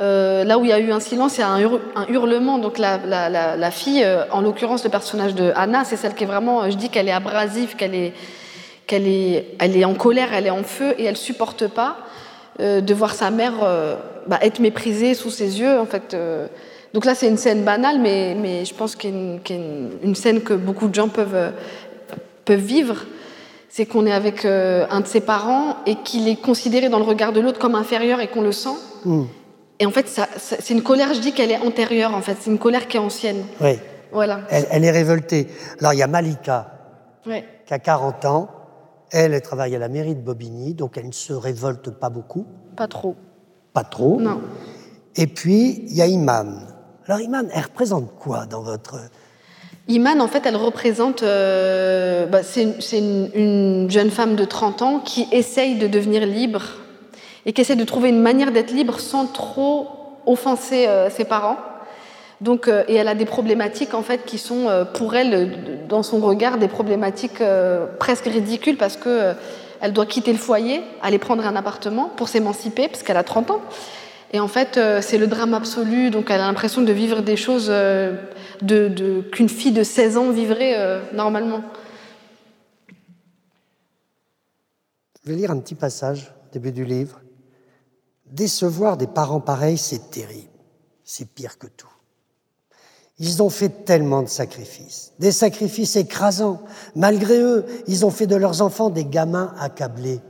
euh, 0.00 0.42
là 0.42 0.58
où 0.58 0.64
il 0.64 0.70
y 0.70 0.72
a 0.72 0.80
eu 0.80 0.90
un 0.90 0.98
silence, 0.98 1.38
il 1.38 1.40
y 1.40 1.44
a 1.44 1.50
un, 1.50 2.06
hurlement. 2.08 2.58
Donc 2.58 2.78
la, 2.78 3.70
fille, 3.70 4.02
euh, 4.02 4.24
en 4.32 4.40
l'occurrence 4.40 4.84
le 4.84 4.90
personnage 4.90 5.34
de 5.34 5.52
Anna, 5.54 5.84
c'est 5.84 5.96
celle 5.96 6.14
qui 6.14 6.24
est 6.24 6.26
vraiment, 6.26 6.68
je 6.70 6.76
dis 6.76 6.88
qu'elle 6.88 7.08
est 7.08 7.12
abrasive, 7.12 7.76
qu'elle 7.76 7.94
est, 7.94 8.12
est, 8.90 9.46
elle 9.58 9.76
est 9.76 9.84
en 9.84 9.94
colère, 9.94 10.32
elle 10.32 10.46
est 10.46 10.50
en 10.50 10.64
feu 10.64 10.94
et 10.98 11.04
elle 11.04 11.16
supporte 11.16 11.68
pas 11.68 11.98
euh, 12.60 12.80
de 12.80 12.94
voir 12.94 13.14
sa 13.14 13.30
mère 13.30 13.54
bah, 14.26 14.38
être 14.42 14.58
méprisée 14.58 15.14
sous 15.14 15.30
ses 15.30 15.60
yeux. 15.60 15.78
En 15.78 15.86
fait, 15.86 16.16
donc 16.92 17.04
là 17.04 17.14
c'est 17.14 17.28
une 17.28 17.38
scène 17.38 17.62
banale, 17.62 18.00
mais, 18.00 18.64
je 18.64 18.74
pense 18.74 18.96
qu'il 18.96 19.10
y 19.10 19.12
a 19.12 19.56
une, 20.02 20.14
scène 20.16 20.42
que 20.42 20.54
beaucoup 20.54 20.88
de 20.88 20.94
gens 20.94 21.08
peuvent 21.08 21.52
peuvent 22.44 22.58
vivre. 22.58 23.04
C'est 23.68 23.86
qu'on 23.86 24.06
est 24.06 24.12
avec 24.12 24.44
un 24.44 25.00
de 25.00 25.06
ses 25.06 25.20
parents 25.20 25.76
et 25.86 25.96
qu'il 25.96 26.28
est 26.28 26.40
considéré 26.40 26.88
dans 26.88 26.98
le 26.98 27.04
regard 27.04 27.32
de 27.32 27.40
l'autre 27.40 27.58
comme 27.60 27.74
inférieur 27.76 28.20
et 28.20 28.26
qu'on 28.26 28.42
le 28.42 28.52
sent. 28.52 28.76
Hmm. 29.04 29.24
Et 29.80 29.86
en 29.86 29.90
fait, 29.90 30.08
ça, 30.08 30.28
c'est 30.36 30.70
une 30.70 30.82
colère, 30.82 31.14
je 31.14 31.20
dis 31.20 31.32
qu'elle 31.32 31.50
est 31.50 31.58
antérieure, 31.58 32.14
en 32.14 32.20
fait. 32.20 32.36
C'est 32.40 32.50
une 32.50 32.58
colère 32.58 32.86
qui 32.86 32.96
est 32.96 33.00
ancienne. 33.00 33.44
Oui. 33.60 33.78
Voilà. 34.12 34.42
Elle, 34.48 34.84
est 34.84 34.90
révoltée. 34.92 35.48
Alors, 35.80 35.92
il 35.92 35.98
y 35.98 36.02
a 36.02 36.06
Malika, 36.06 36.70
qui 37.24 37.74
a 37.74 37.78
40 37.80 38.24
ans. 38.26 38.48
Elle, 39.10 39.34
elle 39.34 39.42
travaille 39.42 39.74
à 39.74 39.78
la 39.80 39.88
mairie 39.88 40.14
de 40.14 40.20
Bobigny, 40.20 40.74
donc 40.74 40.96
elle 40.96 41.08
ne 41.08 41.12
se 41.12 41.32
révolte 41.32 41.90
pas 41.90 42.10
beaucoup. 42.10 42.46
Pas 42.76 42.86
trop. 42.86 43.16
Pas 43.72 43.82
trop. 43.82 44.20
Non. 44.20 44.40
Et 45.16 45.26
puis, 45.26 45.84
il 45.88 45.96
y 45.96 46.02
a 46.02 46.06
Iman. 46.06 46.60
Alors, 47.06 47.20
Iman, 47.20 47.48
elle 47.52 47.64
représente 47.64 48.14
quoi 48.16 48.46
dans 48.46 48.62
votre... 48.62 49.00
Iman, 49.88 50.20
en 50.20 50.28
fait, 50.28 50.46
elle 50.46 50.56
représente... 50.56 51.24
Euh, 51.24 52.26
bah, 52.26 52.44
c'est 52.44 52.62
une, 52.92 53.30
une 53.34 53.90
jeune 53.90 54.10
femme 54.10 54.36
de 54.36 54.44
30 54.44 54.82
ans 54.82 55.00
qui 55.00 55.26
essaye 55.32 55.76
de 55.76 55.88
devenir 55.88 56.24
libre 56.24 56.62
et 57.46 57.52
qui 57.52 57.60
essaie 57.60 57.76
de 57.76 57.84
trouver 57.84 58.08
une 58.08 58.20
manière 58.20 58.52
d'être 58.52 58.72
libre 58.72 59.00
sans 59.00 59.26
trop 59.26 59.88
offenser 60.26 60.86
euh, 60.86 61.10
ses 61.10 61.24
parents. 61.24 61.58
Donc, 62.40 62.68
euh, 62.68 62.84
et 62.88 62.94
elle 62.94 63.08
a 63.08 63.14
des 63.14 63.24
problématiques 63.24 63.94
en 63.94 64.02
fait 64.02 64.24
qui 64.24 64.38
sont 64.38 64.68
euh, 64.68 64.84
pour 64.84 65.14
elle, 65.14 65.86
dans 65.88 66.02
son 66.02 66.18
regard, 66.20 66.58
des 66.58 66.68
problématiques 66.68 67.42
presque 67.98 68.26
ridicules 68.26 68.76
parce 68.76 68.96
que 68.96 69.34
elle 69.80 69.92
doit 69.92 70.06
quitter 70.06 70.32
le 70.32 70.38
foyer, 70.38 70.82
aller 71.02 71.18
prendre 71.18 71.46
un 71.46 71.56
appartement 71.56 72.10
pour 72.16 72.28
s'émanciper 72.28 72.88
parce 72.88 73.02
qu'elle 73.02 73.18
a 73.18 73.24
30 73.24 73.50
ans. 73.50 73.60
Et 74.32 74.40
en 74.40 74.48
fait, 74.48 74.80
c'est 75.00 75.18
le 75.18 75.26
drame 75.26 75.52
absolu. 75.52 76.10
Donc, 76.10 76.30
elle 76.30 76.40
a 76.40 76.46
l'impression 76.46 76.80
de 76.80 76.92
vivre 76.92 77.20
des 77.20 77.36
choses 77.36 77.70
qu'une 78.60 79.48
fille 79.48 79.72
de 79.72 79.82
16 79.82 80.16
ans 80.16 80.30
vivrait 80.30 81.02
normalement. 81.12 81.60
Je 85.22 85.30
vais 85.30 85.36
lire 85.36 85.50
un 85.50 85.58
petit 85.58 85.74
passage 85.74 86.32
début 86.52 86.72
du 86.72 86.84
livre. 86.84 87.20
Décevoir 88.34 88.96
des 88.96 89.06
parents 89.06 89.40
pareils, 89.40 89.78
c'est 89.78 90.10
terrible. 90.10 90.50
C'est 91.04 91.24
pire 91.24 91.56
que 91.56 91.68
tout. 91.68 91.88
Ils 93.20 93.44
ont 93.44 93.48
fait 93.48 93.84
tellement 93.84 94.22
de 94.22 94.28
sacrifices, 94.28 95.12
des 95.20 95.30
sacrifices 95.30 95.94
écrasants. 95.94 96.60
Malgré 96.96 97.38
eux, 97.38 97.64
ils 97.86 98.04
ont 98.04 98.10
fait 98.10 98.26
de 98.26 98.34
leurs 98.34 98.60
enfants 98.60 98.90
des 98.90 99.04
gamins 99.04 99.54
accablés. 99.60 100.20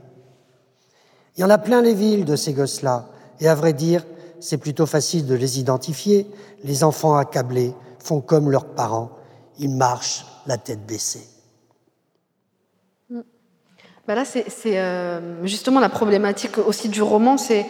Il 1.35 1.41
y 1.41 1.43
en 1.43 1.49
a 1.49 1.57
plein 1.57 1.81
les 1.81 1.95
villes 1.95 2.25
de 2.25 2.35
ces 2.35 2.53
gosses-là. 2.53 3.09
Et 3.39 3.47
à 3.47 3.55
vrai 3.55 3.73
dire, 3.73 4.05
c'est 4.39 4.59
plutôt 4.59 4.85
facile 4.85 5.25
de 5.25 5.33
les 5.33 5.59
identifier. 5.59 6.29
Les 6.63 6.83
enfants 6.83 7.15
accablés 7.15 7.73
font 7.97 8.21
comme 8.21 8.51
leurs 8.51 8.67
parents, 8.67 9.09
ils 9.57 9.75
marchent 9.75 10.27
la 10.45 10.59
tête 10.59 10.85
baissée. 10.85 11.27
Bah 14.07 14.13
là, 14.13 14.23
c'est 14.23 14.45
euh, 14.65 15.19
justement 15.43 15.79
la 15.79 15.89
problématique 15.89 16.59
aussi 16.59 16.89
du 16.89 17.01
roman, 17.01 17.37
c'est 17.37 17.65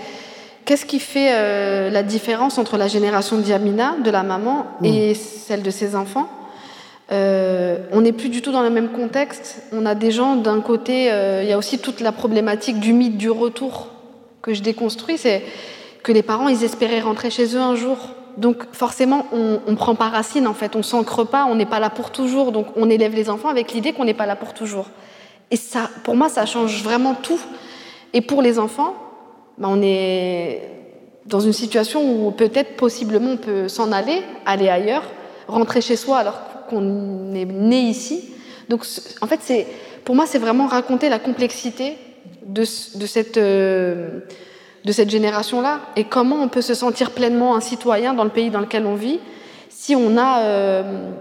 qu'est-ce 0.66 0.86
qui 0.86 1.00
fait 1.00 1.30
euh, 1.32 1.90
la 1.90 2.04
différence 2.04 2.58
entre 2.58 2.76
la 2.76 2.90
génération 2.90 3.38
d'Yamina, 3.38 3.96
de 4.04 4.12
la 4.12 4.24
maman, 4.24 4.66
mm. 4.82 4.86
et 4.86 5.14
celle 5.14 5.64
de 5.64 5.70
ses 5.72 5.96
enfants? 5.96 6.28
Euh, 7.14 7.78
On 7.94 8.02
n'est 8.02 8.12
plus 8.12 8.28
du 8.28 8.42
tout 8.42 8.52
dans 8.52 8.64
le 8.64 8.70
même 8.70 8.90
contexte. 8.90 9.64
On 9.72 9.86
a 9.86 9.96
des 9.96 10.12
gens, 10.12 10.36
d'un 10.36 10.60
côté, 10.60 11.06
il 11.06 11.48
y 11.48 11.54
a 11.54 11.58
aussi 11.58 11.80
toute 11.80 12.02
la 12.02 12.12
problématique 12.12 12.82
du 12.82 12.92
mythe 12.92 13.16
du 13.18 13.30
retour 13.30 13.88
que 14.42 14.54
je 14.54 14.62
déconstruis, 14.62 15.18
c'est 15.18 15.42
que 16.04 16.12
les 16.12 16.22
parents, 16.22 16.50
ils 16.50 16.66
espéraient 16.66 17.00
rentrer 17.00 17.30
chez 17.30 17.56
eux 17.56 17.62
un 17.62 17.76
jour. 17.76 17.98
Donc 18.36 18.66
forcément, 18.74 19.26
on 19.32 19.62
ne 19.72 19.76
prend 19.76 19.96
pas 19.96 20.10
racine, 20.10 20.48
en 20.48 20.54
fait, 20.54 20.76
on 20.76 20.84
s'ancre 20.84 21.26
pas, 21.26 21.46
on 21.46 21.56
n'est 21.56 21.66
pas 21.66 21.80
là 21.80 21.90
pour 21.90 22.12
toujours. 22.12 22.52
Donc 22.52 22.68
on 22.76 22.90
élève 22.90 23.16
les 23.16 23.30
enfants 23.30 23.48
avec 23.48 23.72
l'idée 23.72 23.94
qu'on 23.94 24.04
n'est 24.04 24.14
pas 24.14 24.26
là 24.26 24.36
pour 24.36 24.54
toujours. 24.54 24.88
Et 25.52 25.58
ça, 25.58 25.90
pour 26.04 26.16
moi, 26.16 26.30
ça 26.30 26.46
change 26.46 26.84
vraiment 26.84 27.14
tout. 27.14 27.40
Et 28.14 28.22
pour 28.22 28.42
les 28.42 28.60
enfants, 28.60 28.96
ben, 29.58 29.70
on 29.72 29.82
est 29.82 30.70
dans 31.26 31.40
une 31.40 31.54
situation 31.54 32.28
où 32.28 32.32
peut-être, 32.32 32.76
possiblement, 32.76 33.32
on 33.32 33.38
peut 33.38 33.68
s'en 33.68 33.92
aller, 33.92 34.22
aller 34.46 34.70
ailleurs, 34.70 35.04
rentrer 35.48 35.82
chez 35.82 35.96
soi 35.96 36.18
alors 36.18 36.40
qu'on 36.70 37.34
est 37.34 37.46
né 37.46 37.80
ici. 37.82 38.30
Donc, 38.70 38.86
en 39.22 39.28
fait, 39.28 39.68
pour 40.04 40.16
moi, 40.16 40.26
c'est 40.26 40.40
vraiment 40.40 40.68
raconter 40.68 41.10
la 41.10 41.20
complexité 41.20 41.98
de, 42.46 42.62
de 42.62 43.06
cette, 43.06 43.38
euh, 43.38 44.20
de 44.84 44.92
cette 44.92 45.10
génération-là 45.10 45.82
et 45.96 46.06
comment 46.06 46.38
on 46.38 46.48
peut 46.48 46.62
se 46.62 46.74
sentir 46.74 47.12
pleinement 47.12 47.56
un 47.56 47.62
citoyen 47.62 48.14
dans 48.14 48.24
le 48.24 48.30
pays 48.30 48.50
dans 48.50 48.60
lequel 48.62 48.86
on 48.86 48.96
vit 48.96 49.20
si 49.70 49.96
on 49.96 50.18
a, 50.18 50.42
euh, 50.42 51.12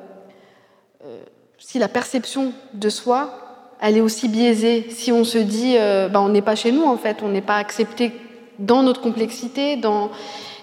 euh, 1.04 1.22
si 1.58 1.78
la 1.78 1.88
perception 1.88 2.52
de 2.72 2.88
soi 2.88 3.43
elle 3.84 3.98
est 3.98 4.00
aussi 4.00 4.28
biaisée. 4.28 4.86
Si 4.88 5.12
on 5.12 5.24
se 5.24 5.36
dit, 5.36 5.76
euh, 5.78 6.08
bah, 6.08 6.22
on 6.22 6.30
n'est 6.30 6.42
pas 6.42 6.56
chez 6.56 6.72
nous 6.72 6.84
en 6.84 6.96
fait, 6.96 7.18
on 7.22 7.28
n'est 7.28 7.42
pas 7.42 7.56
accepté 7.56 8.12
dans 8.58 8.82
notre 8.82 9.02
complexité, 9.02 9.76
dans... 9.76 10.10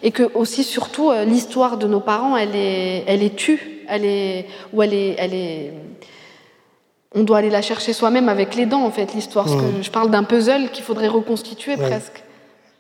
et 0.02 0.10
que 0.10 0.24
aussi 0.34 0.64
surtout 0.64 1.12
euh, 1.12 1.24
l'histoire 1.24 1.78
de 1.78 1.86
nos 1.86 2.00
parents, 2.00 2.36
elle 2.36 2.56
est, 2.56 3.04
elle 3.06 3.22
est 3.22 3.36
tue, 3.36 3.86
elle 3.88 4.06
est, 4.06 4.48
ou 4.74 4.82
elle 4.82 4.96
est, 4.96 5.16
elle 5.20 5.36
est, 5.36 5.74
on 7.14 7.24
doit 7.24 7.38
aller 7.38 7.52
la 7.52 7.62
chercher 7.62 7.94
soi-même 7.94 8.28
avec 8.28 8.56
les 8.56 8.66
dents 8.66 8.84
en 8.84 8.92
fait 8.92 9.14
l'histoire. 9.14 9.48
Mmh. 9.48 9.84
Je 9.84 9.92
parle 9.92 10.10
d'un 10.10 10.24
puzzle 10.24 10.72
qu'il 10.72 10.84
faudrait 10.84 11.10
reconstituer 11.10 11.78
presque. 11.78 12.24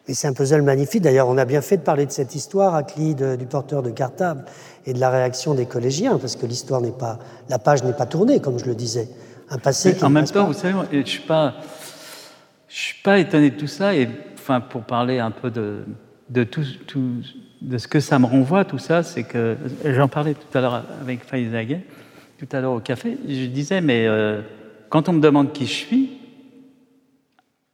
Et 0.07 0.15
c'est 0.15 0.27
un 0.27 0.33
puzzle 0.33 0.63
magnifique. 0.63 1.03
D'ailleurs, 1.03 1.29
on 1.29 1.37
a 1.37 1.45
bien 1.45 1.61
fait 1.61 1.77
de 1.77 1.83
parler 1.83 2.07
de 2.07 2.11
cette 2.11 2.33
histoire 2.33 2.73
à 2.73 2.81
Cli 2.81 3.13
du 3.13 3.45
porteur 3.45 3.83
de 3.83 3.91
cartable 3.91 4.45
et 4.87 4.93
de 4.93 4.99
la 4.99 5.11
réaction 5.11 5.53
des 5.53 5.67
collégiens, 5.67 6.17
parce 6.17 6.35
que 6.35 6.47
l'histoire 6.47 6.81
n'est 6.81 6.89
pas, 6.89 7.19
la 7.49 7.59
page 7.59 7.83
n'est 7.83 7.93
pas 7.93 8.07
tournée, 8.07 8.39
comme 8.39 8.57
je 8.57 8.65
le 8.65 8.73
disais 8.73 9.07
en 10.03 10.09
même 10.09 10.25
temps, 10.25 10.45
vous 10.45 10.53
savez, 10.53 10.75
je 10.91 11.09
suis 11.09 11.19
pas, 11.21 11.55
je 12.69 12.75
suis 12.75 13.01
pas 13.01 13.19
étonné 13.19 13.49
de 13.49 13.57
tout 13.57 13.67
ça. 13.67 13.95
Et 13.95 14.07
enfin, 14.35 14.61
pour 14.61 14.83
parler 14.83 15.19
un 15.19 15.31
peu 15.31 15.51
de, 15.51 15.83
de 16.29 16.43
tout, 16.43 16.63
tout, 16.87 17.21
de 17.61 17.77
ce 17.77 17.87
que 17.87 17.99
ça 17.99 18.17
me 18.19 18.25
renvoie, 18.25 18.65
tout 18.65 18.77
ça, 18.77 19.03
c'est 19.03 19.23
que 19.23 19.57
j'en 19.85 20.07
parlais 20.07 20.33
tout 20.33 20.57
à 20.57 20.61
l'heure 20.61 20.83
avec 21.01 21.21
Aguet, 21.33 21.81
tout 22.37 22.47
à 22.51 22.61
l'heure 22.61 22.73
au 22.73 22.79
café. 22.79 23.17
Je 23.27 23.45
disais, 23.45 23.81
mais 23.81 24.07
euh, 24.07 24.41
quand 24.89 25.09
on 25.09 25.13
me 25.13 25.21
demande 25.21 25.51
qui 25.51 25.65
je 25.65 25.73
suis, 25.73 26.17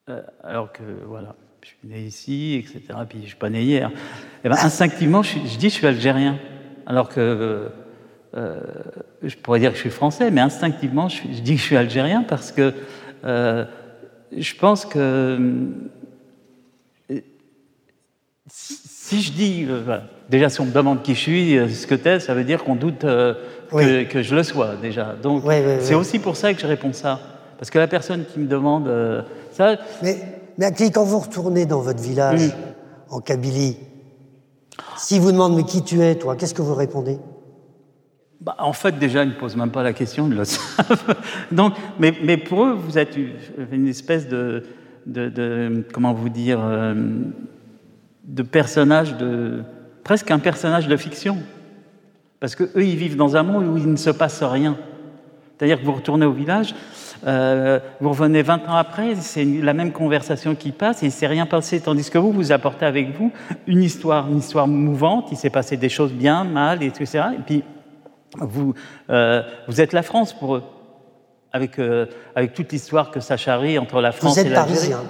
euh, 0.10 0.22
alors 0.44 0.72
que 0.72 0.84
voilà, 1.06 1.36
je 1.62 1.68
suis 1.68 1.78
né 1.84 2.02
ici, 2.02 2.56
etc. 2.56 3.00
Puis 3.08 3.20
je 3.22 3.28
suis 3.28 3.36
pas 3.36 3.50
né 3.50 3.62
hier. 3.62 3.90
Et 3.90 3.94
eh 4.46 4.50
ben, 4.50 4.58
instinctivement, 4.62 5.22
je, 5.22 5.38
je, 5.46 5.58
dis 5.58 5.70
je 5.70 5.76
suis 5.76 5.88
algérien, 5.88 6.40
alors 6.86 7.10
que 7.10 7.20
euh, 7.20 7.70
je 8.34 9.36
pourrais 9.42 9.60
dire 9.60 9.72
que 9.72 9.76
je 9.76 9.82
suis 9.82 9.90
français, 9.90 10.32
mais 10.32 10.42
instinctivement, 10.42 11.10
je, 11.10 11.28
dis 11.28 11.56
que 11.56 11.60
je 11.60 11.66
suis 11.66 11.78
algérien 11.78 12.24
parce 12.24 12.52
que 12.52 12.74
euh, 13.26 13.66
je 14.36 14.56
pense 14.56 14.86
que 14.86 15.40
euh, 17.12 17.20
si 18.48 19.22
je 19.22 19.32
dis, 19.32 19.68
déjà 20.30 20.50
si 20.50 20.62
on 20.62 20.66
me 20.66 20.72
demande 20.72 21.02
qui 21.02 21.16
je 21.16 21.20
suis, 21.20 21.74
ce 21.74 21.88
que 21.88 21.96
tu 21.96 22.20
ça 22.20 22.34
veut 22.34 22.44
dire 22.44 22.64
qu'on 22.64 22.76
doute 22.76 23.00
que, 23.02 24.04
que, 24.04 24.22
je 24.22 24.36
le 24.36 24.44
sois 24.44 24.76
déjà. 24.82 25.16
Donc 25.22 25.44
c'est 25.80 25.96
aussi 25.96 26.20
pour 26.20 26.36
ça 26.36 26.54
que 26.54 26.60
je 26.60 26.68
réponds 26.68 26.94
ça. 26.94 27.20
Parce 27.58 27.72
que 27.72 27.80
la 27.80 27.88
personne 27.88 28.26
qui 28.32 28.40
me 28.40 28.48
demande 28.48 29.26
ça... 29.52 29.78
Mais, 30.04 30.18
mais 30.58 30.72
quand 30.92 31.04
vous 31.04 31.20
retournez 31.20 31.66
dans 31.66 31.82
votre 31.82 32.02
village, 32.02 32.52
en 33.10 33.20
Kabylie, 33.20 33.78
si 34.98 35.20
vous 35.20 35.32
demande 35.32 35.56
mais 35.56 35.64
qui 35.64 35.84
tu 35.84 36.02
es, 36.02 36.16
toi, 36.16 36.36
qu'est-ce 36.36 36.54
que 36.54 36.62
vous 36.62 36.76
répondez? 36.76 37.18
Bah, 38.40 38.56
en 38.60 38.74
fait, 38.74 39.00
déjà, 39.00 39.24
ils 39.24 39.30
ne 39.30 39.34
posent 39.34 39.56
même 39.56 39.72
pas 39.72 39.84
la 39.84 39.94
question, 39.94 40.28
ils 40.28 40.36
le 40.36 40.46
savent. 40.46 41.16
Donc, 41.52 41.74
mais, 42.00 42.38
pour 42.38 42.66
eux, 42.66 42.74
vous 42.74 42.98
êtes 42.98 43.18
une 43.72 43.88
espèce 43.88 44.28
de, 44.28 44.64
comment 45.92 46.14
vous 46.14 46.30
dire, 46.30 46.60
euh, 46.62 46.94
de 48.24 48.44
personnage, 48.44 49.18
de, 49.18 49.64
presque 50.04 50.30
un 50.32 50.40
personnage 50.40 50.88
de 50.88 50.98
fiction. 50.98 51.38
Parce 52.40 52.56
qu'eux, 52.56 52.70
ils 52.76 52.96
vivent 52.96 53.16
dans 53.16 53.36
un 53.36 53.44
monde 53.44 53.66
où 53.66 53.78
il 53.78 53.90
ne 53.90 53.96
se 53.96 54.12
passe 54.12 54.44
rien. 54.44 54.78
C'est-à-dire 55.58 55.80
que 55.80 55.86
vous 55.86 55.94
retournez 55.94 56.26
au 56.28 56.32
village, 56.32 56.76
euh, 57.26 57.80
vous 58.00 58.10
revenez 58.10 58.44
20 58.44 58.70
ans 58.70 58.76
après, 58.76 59.16
c'est 59.16 59.44
la 59.44 59.74
même 59.74 59.92
conversation 59.92 60.54
qui 60.54 60.72
passe 60.72 61.02
et 61.02 61.08
il 61.08 61.10
ne 61.10 61.14
s'est 61.14 61.26
rien 61.26 61.48
passé. 61.48 61.80
Tandis 61.80 62.12
que 62.12 62.20
vous, 62.20 62.32
vous 62.32 62.52
apportez 62.52 62.86
avec 62.86 63.18
vous 63.18 63.32
une 63.66 63.82
histoire, 63.82 64.28
une 64.30 64.38
histoire 64.38 64.68
mouvante, 64.68 65.30
il 65.32 65.38
s'est 65.38 65.50
passé 65.50 65.76
des 65.76 65.90
choses 65.90 66.14
bien, 66.14 66.44
mal, 66.44 66.84
etc. 66.84 67.24
Et 67.34 67.42
puis, 67.44 67.64
vous, 68.36 68.74
euh, 69.10 69.42
vous 69.68 69.82
êtes 69.82 69.94
la 69.94 70.04
France 70.04 70.34
pour 70.34 70.56
eux, 70.56 70.64
avec, 71.52 71.80
euh, 71.80 72.08
avec 72.36 72.54
toute 72.54 72.72
l'histoire 72.72 73.12
que 73.12 73.20
ça 73.20 73.38
charrie 73.38 73.78
entre 73.80 74.02
la 74.02 74.12
France 74.12 74.38
et 74.38 74.44
l'Algérie. 74.44 74.68
Vous 74.68 74.74
êtes 74.74 74.92
parisien 74.92 75.04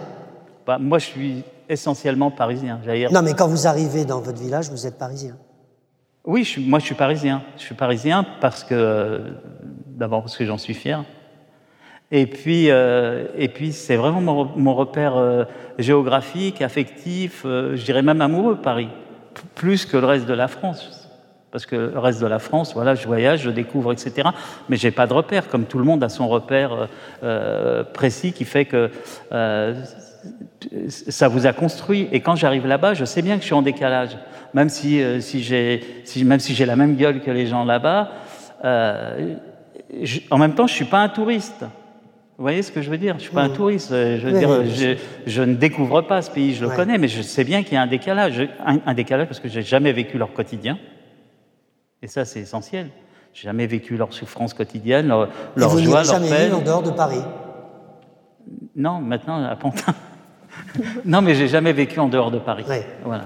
bah, 0.66 0.78
Moi, 0.80 1.00
je 1.00 1.06
suis 1.06 1.44
essentiellement 1.70 2.32
parisien. 2.32 2.80
Non, 3.12 3.22
mais 3.22 3.34
quand 3.34 3.48
vous 3.48 3.68
arrivez 3.68 4.06
dans 4.06 4.22
votre 4.22 4.40
village, 4.40 4.70
vous 4.70 4.86
êtes 4.86 4.98
parisien. 4.98 5.36
Oui, 6.24 6.48
moi, 6.60 6.80
je 6.80 6.86
suis 6.86 6.96
parisien. 6.96 7.44
Je 7.58 7.64
suis 7.64 7.76
parisien 7.76 8.26
parce 8.42 8.64
que, 8.64 9.22
d'abord, 9.88 10.22
parce 10.22 10.38
que 10.38 10.46
j'en 10.46 10.58
suis 10.58 10.74
fier. 10.74 11.04
Et 12.10 12.26
puis, 12.26 12.72
euh, 12.72 13.28
et 13.36 13.50
puis 13.50 13.74
c'est 13.74 13.98
vraiment 13.98 14.22
mon, 14.22 14.46
mon 14.56 14.74
repère 14.74 15.46
géographique, 15.78 16.62
affectif, 16.62 17.42
je 17.44 17.84
dirais 17.84 18.02
même 18.02 18.22
amoureux, 18.22 18.62
Paris, 18.62 18.88
plus 19.56 19.86
que 19.86 19.98
le 19.98 20.06
reste 20.06 20.26
de 20.26 20.34
la 20.34 20.48
France 20.48 20.97
parce 21.58 21.66
que 21.66 21.76
le 21.76 21.98
reste 21.98 22.22
de 22.22 22.28
la 22.28 22.38
France, 22.38 22.76
voilà, 22.76 22.94
je 22.94 23.08
voyage, 23.08 23.42
je 23.42 23.50
découvre, 23.50 23.92
etc. 23.92 24.30
Mais 24.70 24.78
j'ai 24.78 24.92
pas 24.92 25.08
de 25.08 25.14
repère, 25.14 25.48
comme 25.48 25.66
tout 25.66 25.80
le 25.80 25.86
monde 25.86 26.04
a 26.04 26.10
son 26.10 26.28
repère 26.28 26.72
euh, 26.72 26.86
euh, 27.24 27.84
précis 27.84 28.32
qui 28.32 28.46
fait 28.46 28.66
que 28.66 28.92
euh, 29.32 29.74
ça 30.88 31.28
vous 31.28 31.48
a 31.48 31.54
construit. 31.54 32.10
Et 32.12 32.20
quand 32.20 32.36
j'arrive 32.36 32.68
là-bas, 32.68 32.94
je 32.94 33.06
sais 33.06 33.24
bien 33.24 33.38
que 33.38 33.42
je 33.42 33.48
suis 33.48 33.56
en 33.56 33.64
décalage, 33.64 34.20
même 34.54 34.70
si, 34.70 35.02
si 35.20 35.42
j'ai, 35.42 35.82
si, 36.04 36.24
même 36.26 36.40
si 36.40 36.54
j'ai 36.54 36.68
la 36.68 36.76
même 36.76 36.96
gueule 36.96 37.22
que 37.22 37.32
les 37.32 37.48
gens 37.48 37.66
là-bas. 37.66 38.12
en 38.64 40.38
même 40.38 40.54
temps, 40.54 40.68
je 40.68 40.74
suis 40.76 40.86
pas 40.86 41.00
un 41.00 41.10
touriste. 41.10 41.62
Vous 41.62 42.44
voyez 42.44 42.62
ce 42.62 42.72
que 42.72 42.84
je 42.84 42.92
veux 42.92 43.00
dire? 43.00 43.16
Je 43.18 43.24
suis 43.24 43.34
pas 43.34 43.42
un 43.42 43.50
touriste. 43.50 43.90
Je, 43.90 44.28
veux 44.28 44.38
dire, 44.38 44.64
je, 44.64 44.96
je, 45.26 45.42
ne 45.42 45.56
découvre 45.56 46.04
pas 46.04 46.22
ce 46.22 46.30
pays, 46.30 46.54
je 46.54 46.66
le 46.66 46.70
connais, 46.70 47.00
mais 47.00 47.08
je 47.08 47.24
sais 47.24 47.44
bien 47.44 47.64
qu'il 47.64 47.74
y 47.74 47.78
a 47.78 47.82
un 47.82 47.88
décalage, 47.88 48.48
un, 48.64 48.78
un 48.86 48.94
décalage 48.94 49.26
parce 49.26 49.40
que 49.40 49.50
j'ai 49.50 49.64
jamais 49.64 49.92
vécu 49.92 50.20
leur 50.20 50.32
quotidien. 50.34 50.78
Et 52.02 52.08
ça, 52.08 52.26
c'est 52.26 52.40
essentiel. 52.40 52.90
J'ai 53.34 53.44
jamais 53.44 53.68
vécu 53.68 53.98
leur 53.98 54.14
souffrance 54.14 54.54
quotidienne, 54.54 55.08
leur, 55.08 55.30
leur 55.56 55.70
vous 55.70 55.80
joie, 55.80 56.04
leur 56.04 56.14
jamais 56.14 56.30
peine. 56.30 56.54
en 56.54 56.62
dehors 56.62 56.84
de 56.84 56.92
Paris 56.92 57.22
Non, 58.76 59.00
maintenant 59.00 59.44
à 59.44 59.56
Pantin. 59.56 59.94
non, 61.06 61.22
mais 61.22 61.36
j'ai 61.36 61.48
jamais 61.48 61.74
vécu 61.74 62.00
en 62.00 62.08
dehors 62.08 62.32
de 62.32 62.40
Paris. 62.40 62.66
Voilà. 63.04 63.26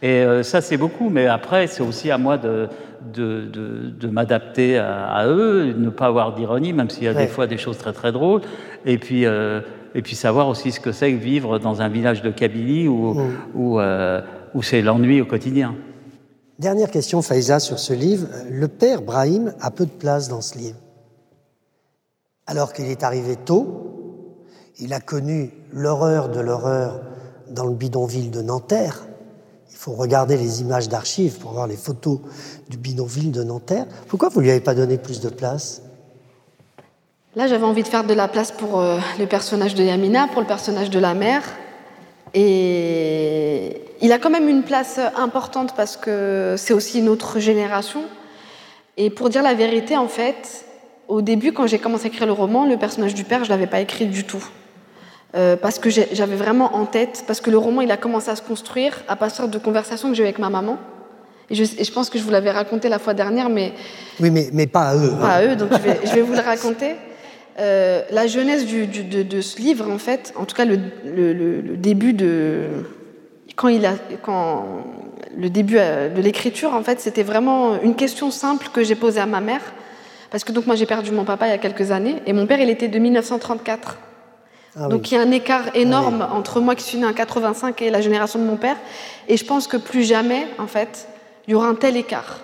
Et 0.00 0.22
euh, 0.22 0.42
ça, 0.42 0.60
c'est 0.60 0.76
beaucoup. 0.76 1.10
Mais 1.10 1.26
après, 1.26 1.66
c'est 1.66 1.82
aussi 1.82 2.10
à 2.10 2.18
moi 2.18 2.38
de, 2.38 2.68
de, 3.12 3.46
de, 3.46 3.90
de 3.90 4.08
m'adapter 4.08 4.78
à, 4.78 5.06
à, 5.06 5.26
eux, 5.26 5.72
de 5.74 5.78
ne 5.78 5.90
pas 5.90 6.06
avoir 6.06 6.34
d'ironie, 6.34 6.72
même 6.72 6.90
s'il 6.90 7.04
y 7.04 7.08
a 7.08 7.14
des 7.14 7.26
fois 7.26 7.46
des 7.46 7.58
choses 7.58 7.78
très 7.78 7.92
très 7.92 8.12
drôles. 8.12 8.42
Et 8.84 8.98
puis, 8.98 9.26
euh, 9.26 9.60
et 9.94 10.02
puis 10.02 10.16
savoir 10.16 10.48
aussi 10.48 10.72
ce 10.72 10.80
que 10.80 10.92
c'est 10.92 11.12
que 11.12 11.18
vivre 11.18 11.58
dans 11.58 11.82
un 11.82 11.88
village 11.88 12.22
de 12.22 12.30
Kabylie 12.30 12.88
où, 12.88 13.14
mm. 13.14 13.32
où, 13.54 13.80
euh, 13.80 14.20
où 14.54 14.62
c'est 14.62 14.82
l'ennui 14.82 15.20
au 15.20 15.26
quotidien. 15.26 15.74
Dernière 16.58 16.90
question, 16.90 17.22
Faïza, 17.22 17.60
sur 17.60 17.78
ce 17.78 17.92
livre. 17.92 18.28
Le 18.50 18.68
père 18.68 19.02
Brahim 19.02 19.54
a 19.60 19.70
peu 19.70 19.86
de 19.86 19.90
place 19.90 20.28
dans 20.28 20.42
ce 20.42 20.58
livre. 20.58 20.78
Alors 22.46 22.72
qu'il 22.72 22.86
est 22.86 23.02
arrivé 23.02 23.36
tôt, 23.36 23.92
il 24.78 24.92
a 24.92 25.00
connu 25.00 25.50
l'horreur 25.72 26.28
de 26.28 26.40
l'horreur 26.40 27.00
dans 27.48 27.66
le 27.66 27.74
bidonville 27.74 28.30
de 28.30 28.42
Nanterre. 28.42 29.06
Il 29.70 29.76
faut 29.76 29.92
regarder 29.92 30.36
les 30.36 30.60
images 30.60 30.88
d'archives 30.88 31.38
pour 31.38 31.52
voir 31.52 31.66
les 31.66 31.76
photos 31.76 32.20
du 32.68 32.76
bidonville 32.76 33.32
de 33.32 33.42
Nanterre. 33.42 33.86
Pourquoi 34.08 34.28
vous 34.28 34.40
ne 34.40 34.44
lui 34.44 34.50
avez 34.50 34.60
pas 34.60 34.74
donné 34.74 34.98
plus 34.98 35.20
de 35.20 35.28
place? 35.28 35.82
Là, 37.34 37.46
j'avais 37.46 37.64
envie 37.64 37.82
de 37.82 37.88
faire 37.88 38.04
de 38.04 38.12
la 38.12 38.28
place 38.28 38.52
pour 38.52 38.78
euh, 38.78 38.98
le 39.18 39.26
personnage 39.26 39.74
de 39.74 39.82
Yamina, 39.82 40.28
pour 40.28 40.42
le 40.42 40.46
personnage 40.46 40.90
de 40.90 40.98
la 40.98 41.14
mère. 41.14 41.42
Et 42.34 43.82
il 44.00 44.12
a 44.12 44.18
quand 44.18 44.30
même 44.30 44.48
une 44.48 44.62
place 44.62 44.98
importante 45.16 45.74
parce 45.76 45.96
que 45.96 46.54
c'est 46.56 46.72
aussi 46.72 46.98
une 47.00 47.08
autre 47.08 47.38
génération. 47.38 48.02
Et 48.96 49.10
pour 49.10 49.28
dire 49.28 49.42
la 49.42 49.54
vérité, 49.54 49.96
en 49.96 50.08
fait, 50.08 50.64
au 51.08 51.22
début, 51.22 51.52
quand 51.52 51.66
j'ai 51.66 51.78
commencé 51.78 52.06
à 52.06 52.08
écrire 52.08 52.26
le 52.26 52.32
roman, 52.32 52.66
le 52.66 52.76
personnage 52.76 53.14
du 53.14 53.24
père, 53.24 53.44
je 53.44 53.50
ne 53.50 53.54
l'avais 53.54 53.66
pas 53.66 53.80
écrit 53.80 54.06
du 54.06 54.24
tout. 54.24 54.44
Euh, 55.34 55.56
parce 55.56 55.78
que 55.78 55.88
j'avais 55.88 56.36
vraiment 56.36 56.76
en 56.76 56.84
tête, 56.84 57.24
parce 57.26 57.40
que 57.40 57.50
le 57.50 57.56
roman, 57.56 57.80
il 57.80 57.90
a 57.90 57.96
commencé 57.96 58.30
à 58.30 58.36
se 58.36 58.42
construire 58.42 59.02
à 59.08 59.16
partir 59.16 59.48
de 59.48 59.58
conversations 59.58 60.10
que 60.10 60.14
j'ai 60.14 60.22
eues 60.22 60.26
avec 60.26 60.38
ma 60.38 60.50
maman. 60.50 60.78
Et 61.48 61.54
je, 61.54 61.64
je, 61.64 61.90
pense 61.90 62.10
que 62.10 62.18
je 62.18 62.24
vous 62.24 62.30
l'avais 62.30 62.50
raconté 62.50 62.88
la 62.88 62.98
fois 62.98 63.14
dernière, 63.14 63.48
mais... 63.48 63.72
Oui, 64.20 64.30
mais, 64.30 64.48
mais 64.52 64.66
pas 64.66 64.90
à 64.90 64.96
eux. 64.96 65.12
Pas 65.20 65.34
à 65.34 65.44
eux, 65.44 65.56
donc 65.56 65.70
je 65.72 65.78
vais, 65.78 66.00
je 66.04 66.12
vais 66.14 66.20
vous 66.20 66.34
le 66.34 66.40
raconter. 66.40 66.96
Euh, 67.58 68.02
la 68.10 68.26
jeunesse 68.26 68.64
du, 68.64 68.86
du, 68.86 69.04
de, 69.04 69.22
de, 69.22 69.40
ce 69.40 69.58
livre, 69.60 69.90
en 69.90 69.98
fait, 69.98 70.32
en 70.36 70.44
tout 70.44 70.56
cas 70.56 70.64
le, 70.64 70.78
le, 71.04 71.32
le, 71.32 71.76
début 71.76 72.12
de... 72.12 72.66
Quand 73.56 73.68
il 73.68 73.84
a... 73.84 73.94
Quand, 74.22 74.64
le 75.36 75.50
début 75.50 75.76
euh, 75.78 76.08
de 76.08 76.20
l'écriture, 76.20 76.74
en 76.74 76.82
fait, 76.82 77.00
c'était 77.00 77.22
vraiment 77.22 77.80
une 77.80 77.94
question 77.94 78.30
simple 78.30 78.68
que 78.72 78.82
j'ai 78.82 78.94
posée 78.94 79.20
à 79.20 79.26
ma 79.26 79.40
mère. 79.40 79.62
Parce 80.30 80.44
que 80.44 80.52
donc 80.52 80.66
moi 80.66 80.76
j'ai 80.76 80.86
perdu 80.86 81.10
mon 81.12 81.24
papa 81.24 81.46
il 81.46 81.50
y 81.50 81.54
a 81.54 81.58
quelques 81.58 81.90
années, 81.90 82.16
et 82.26 82.32
mon 82.32 82.46
père 82.46 82.58
il 82.58 82.70
était 82.70 82.88
de 82.88 82.98
1934. 82.98 83.98
Ah 84.74 84.88
Donc 84.88 85.10
il 85.10 85.14
y 85.14 85.18
a 85.18 85.20
un 85.20 85.30
écart 85.30 85.74
énorme 85.74 86.26
ah 86.26 86.34
entre 86.34 86.60
moi 86.60 86.74
qui 86.74 86.84
suis 86.84 86.96
né 86.96 87.04
en 87.04 87.12
85 87.12 87.82
et 87.82 87.90
la 87.90 88.00
génération 88.00 88.38
de 88.38 88.44
mon 88.44 88.56
père. 88.56 88.76
Et 89.28 89.36
je 89.36 89.44
pense 89.44 89.66
que 89.66 89.76
plus 89.76 90.04
jamais, 90.04 90.46
en 90.58 90.66
fait, 90.66 91.06
il 91.46 91.52
y 91.52 91.54
aura 91.54 91.66
un 91.66 91.74
tel 91.74 91.98
écart 91.98 92.40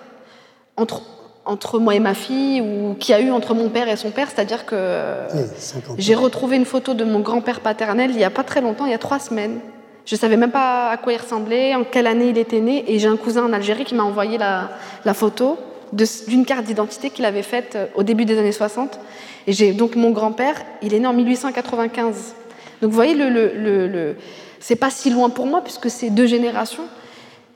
entre, 0.76 1.02
entre 1.48 1.78
moi 1.78 1.94
et 1.94 1.98
ma 1.98 2.14
fille 2.14 2.60
ou 2.60 2.94
qu'il 2.94 3.14
y 3.14 3.18
a 3.18 3.20
eu 3.20 3.30
entre 3.30 3.54
mon 3.54 3.70
père 3.70 3.88
et 3.88 3.96
son 3.96 4.10
père. 4.10 4.28
C'est-à-dire 4.32 4.66
que 4.66 5.14
j'ai 5.96 6.14
retrouvé 6.14 6.56
une 6.56 6.66
photo 6.66 6.94
de 6.94 7.04
mon 7.04 7.20
grand-père 7.20 7.60
paternel 7.60 8.10
il 8.10 8.16
n'y 8.16 8.24
a 8.24 8.30
pas 8.30 8.44
très 8.44 8.60
longtemps, 8.60 8.84
il 8.84 8.92
y 8.92 8.94
a 8.94 8.98
trois 8.98 9.18
semaines. 9.18 9.58
Je 10.04 10.14
ne 10.14 10.20
savais 10.20 10.36
même 10.36 10.50
pas 10.50 10.90
à 10.90 10.96
quoi 10.96 11.12
il 11.12 11.16
ressemblait, 11.16 11.74
en 11.74 11.84
quelle 11.84 12.06
année 12.06 12.28
il 12.28 12.38
était 12.38 12.60
né. 12.60 12.84
Et 12.86 12.98
j'ai 12.98 13.08
un 13.08 13.16
cousin 13.16 13.44
en 13.44 13.52
Algérie 13.52 13.84
qui 13.84 13.94
m'a 13.94 14.04
envoyé 14.04 14.38
la, 14.38 14.70
la 15.04 15.14
photo 15.14 15.58
d'une 15.92 16.44
carte 16.44 16.64
d'identité 16.64 17.08
qu'il 17.10 17.24
avait 17.24 17.42
faite 17.42 17.72
euh, 17.76 17.86
au 17.94 18.02
début 18.02 18.26
des 18.26 18.38
années 18.38 18.52
60. 18.52 18.98
Et 19.46 19.52
j'ai 19.52 19.72
donc 19.72 19.96
mon 19.96 20.10
grand-père, 20.10 20.54
il 20.82 20.92
est 20.92 21.00
né 21.00 21.06
en 21.06 21.14
1895. 21.14 22.34
Donc 22.82 22.90
vous 22.90 22.94
voyez, 22.96 23.14
le, 23.14 23.28
le, 23.30 23.86
le, 23.86 24.16
c'est 24.60 24.76
pas 24.76 24.90
si 24.90 25.10
loin 25.10 25.30
pour 25.30 25.46
moi 25.46 25.62
puisque 25.62 25.88
c'est 25.88 26.10
deux 26.10 26.26
générations. 26.26 26.84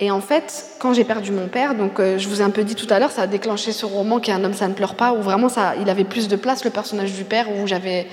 Et 0.03 0.11
en 0.11 0.21
fait, 0.21 0.65
quand 0.81 0.93
j'ai 0.93 1.05
perdu 1.05 1.31
mon 1.31 1.47
père, 1.47 1.77
donc 1.77 2.01
euh, 2.01 2.19
je 2.19 2.29
vous 2.29 2.41
ai 2.41 2.45
un 2.45 2.51
peu 2.51 2.65
dit 2.65 2.75
tout 2.75 2.89
à 2.91 2.99
l'heure, 2.99 3.13
ça 3.13 3.23
a 3.23 3.27
déclenché 3.29 3.71
ce 3.71 3.87
roman 3.87 4.19
qui 4.19 4.33
est 4.33 4.35
Un 4.35 4.43
homme, 4.43 4.53
ça 4.53 4.67
ne 4.67 4.75
pleure 4.75 4.97
pas, 4.97 5.13
où 5.13 5.23
vraiment 5.23 5.49
ça, 5.49 5.75
il 5.81 5.89
avait 5.89 6.03
plus 6.03 6.27
de 6.27 6.35
place, 6.35 6.65
le 6.65 6.71
personnage 6.71 7.13
du 7.13 7.23
père, 7.23 7.47
où 7.53 7.69
j'avais 7.69 8.09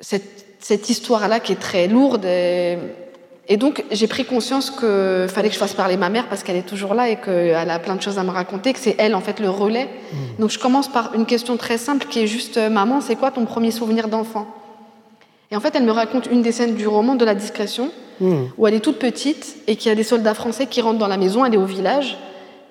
cette, 0.00 0.56
cette 0.58 0.90
histoire-là 0.90 1.38
qui 1.38 1.52
est 1.52 1.60
très 1.60 1.86
lourde. 1.86 2.24
Et, 2.24 2.78
et 3.46 3.56
donc, 3.56 3.84
j'ai 3.92 4.08
pris 4.08 4.24
conscience 4.24 4.72
qu'il 4.72 5.28
fallait 5.28 5.50
que 5.50 5.54
je 5.54 5.60
fasse 5.60 5.74
parler 5.74 5.96
ma 5.96 6.08
mère 6.08 6.26
parce 6.26 6.42
qu'elle 6.42 6.56
est 6.56 6.68
toujours 6.68 6.94
là 6.94 7.08
et 7.08 7.14
qu'elle 7.14 7.70
a 7.70 7.78
plein 7.78 7.94
de 7.94 8.02
choses 8.02 8.18
à 8.18 8.24
me 8.24 8.30
raconter, 8.30 8.72
que 8.72 8.80
c'est 8.80 8.96
elle, 8.98 9.14
en 9.14 9.20
fait, 9.20 9.38
le 9.38 9.50
relais. 9.50 9.84
Mmh. 9.86 10.16
Donc, 10.40 10.50
je 10.50 10.58
commence 10.58 10.88
par 10.88 11.14
une 11.14 11.26
question 11.26 11.58
très 11.58 11.78
simple 11.78 12.08
qui 12.10 12.18
est 12.18 12.26
juste 12.26 12.56
euh, 12.56 12.68
Maman, 12.68 13.00
c'est 13.00 13.14
quoi 13.14 13.30
ton 13.30 13.44
premier 13.44 13.70
souvenir 13.70 14.08
d'enfant? 14.08 14.48
Et 15.52 15.56
en 15.56 15.60
fait, 15.60 15.76
elle 15.76 15.84
me 15.84 15.92
raconte 15.92 16.26
une 16.26 16.42
des 16.42 16.50
scènes 16.50 16.74
du 16.74 16.88
roman 16.88 17.14
de 17.14 17.24
la 17.24 17.36
discrétion, 17.36 17.92
mmh. 18.20 18.34
où 18.56 18.66
elle 18.66 18.74
est 18.74 18.80
toute 18.80 18.98
petite 18.98 19.56
et 19.66 19.76
qu'il 19.76 19.88
y 19.88 19.92
a 19.92 19.94
des 19.94 20.04
soldats 20.04 20.34
français 20.34 20.66
qui 20.66 20.80
rentrent 20.80 20.98
dans 20.98 21.08
la 21.08 21.16
maison, 21.16 21.44
elle 21.44 21.54
est 21.54 21.58
au 21.58 21.64
village, 21.64 22.18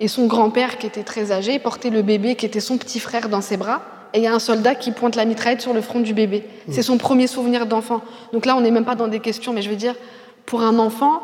et 0.00 0.08
son 0.08 0.26
grand-père, 0.26 0.78
qui 0.78 0.86
était 0.86 1.02
très 1.02 1.30
âgé, 1.30 1.58
portait 1.58 1.90
le 1.90 2.02
bébé 2.02 2.34
qui 2.34 2.46
était 2.46 2.60
son 2.60 2.78
petit 2.78 3.00
frère 3.00 3.28
dans 3.28 3.42
ses 3.42 3.58
bras. 3.58 3.82
Et 4.14 4.18
il 4.18 4.24
y 4.24 4.26
a 4.26 4.34
un 4.34 4.38
soldat 4.38 4.74
qui 4.74 4.90
pointe 4.90 5.14
la 5.14 5.24
mitraillette 5.24 5.60
sur 5.60 5.74
le 5.74 5.82
front 5.82 6.00
du 6.00 6.14
bébé. 6.14 6.38
Mmh. 6.40 6.72
C'est 6.72 6.82
son 6.82 6.96
premier 6.96 7.26
souvenir 7.26 7.66
d'enfant. 7.66 8.00
Donc 8.32 8.46
là, 8.46 8.56
on 8.56 8.62
n'est 8.62 8.70
même 8.70 8.86
pas 8.86 8.94
dans 8.94 9.08
des 9.08 9.20
questions, 9.20 9.52
mais 9.52 9.62
je 9.62 9.68
veux 9.68 9.76
dire, 9.76 9.94
pour 10.46 10.62
un 10.62 10.78
enfant, 10.78 11.22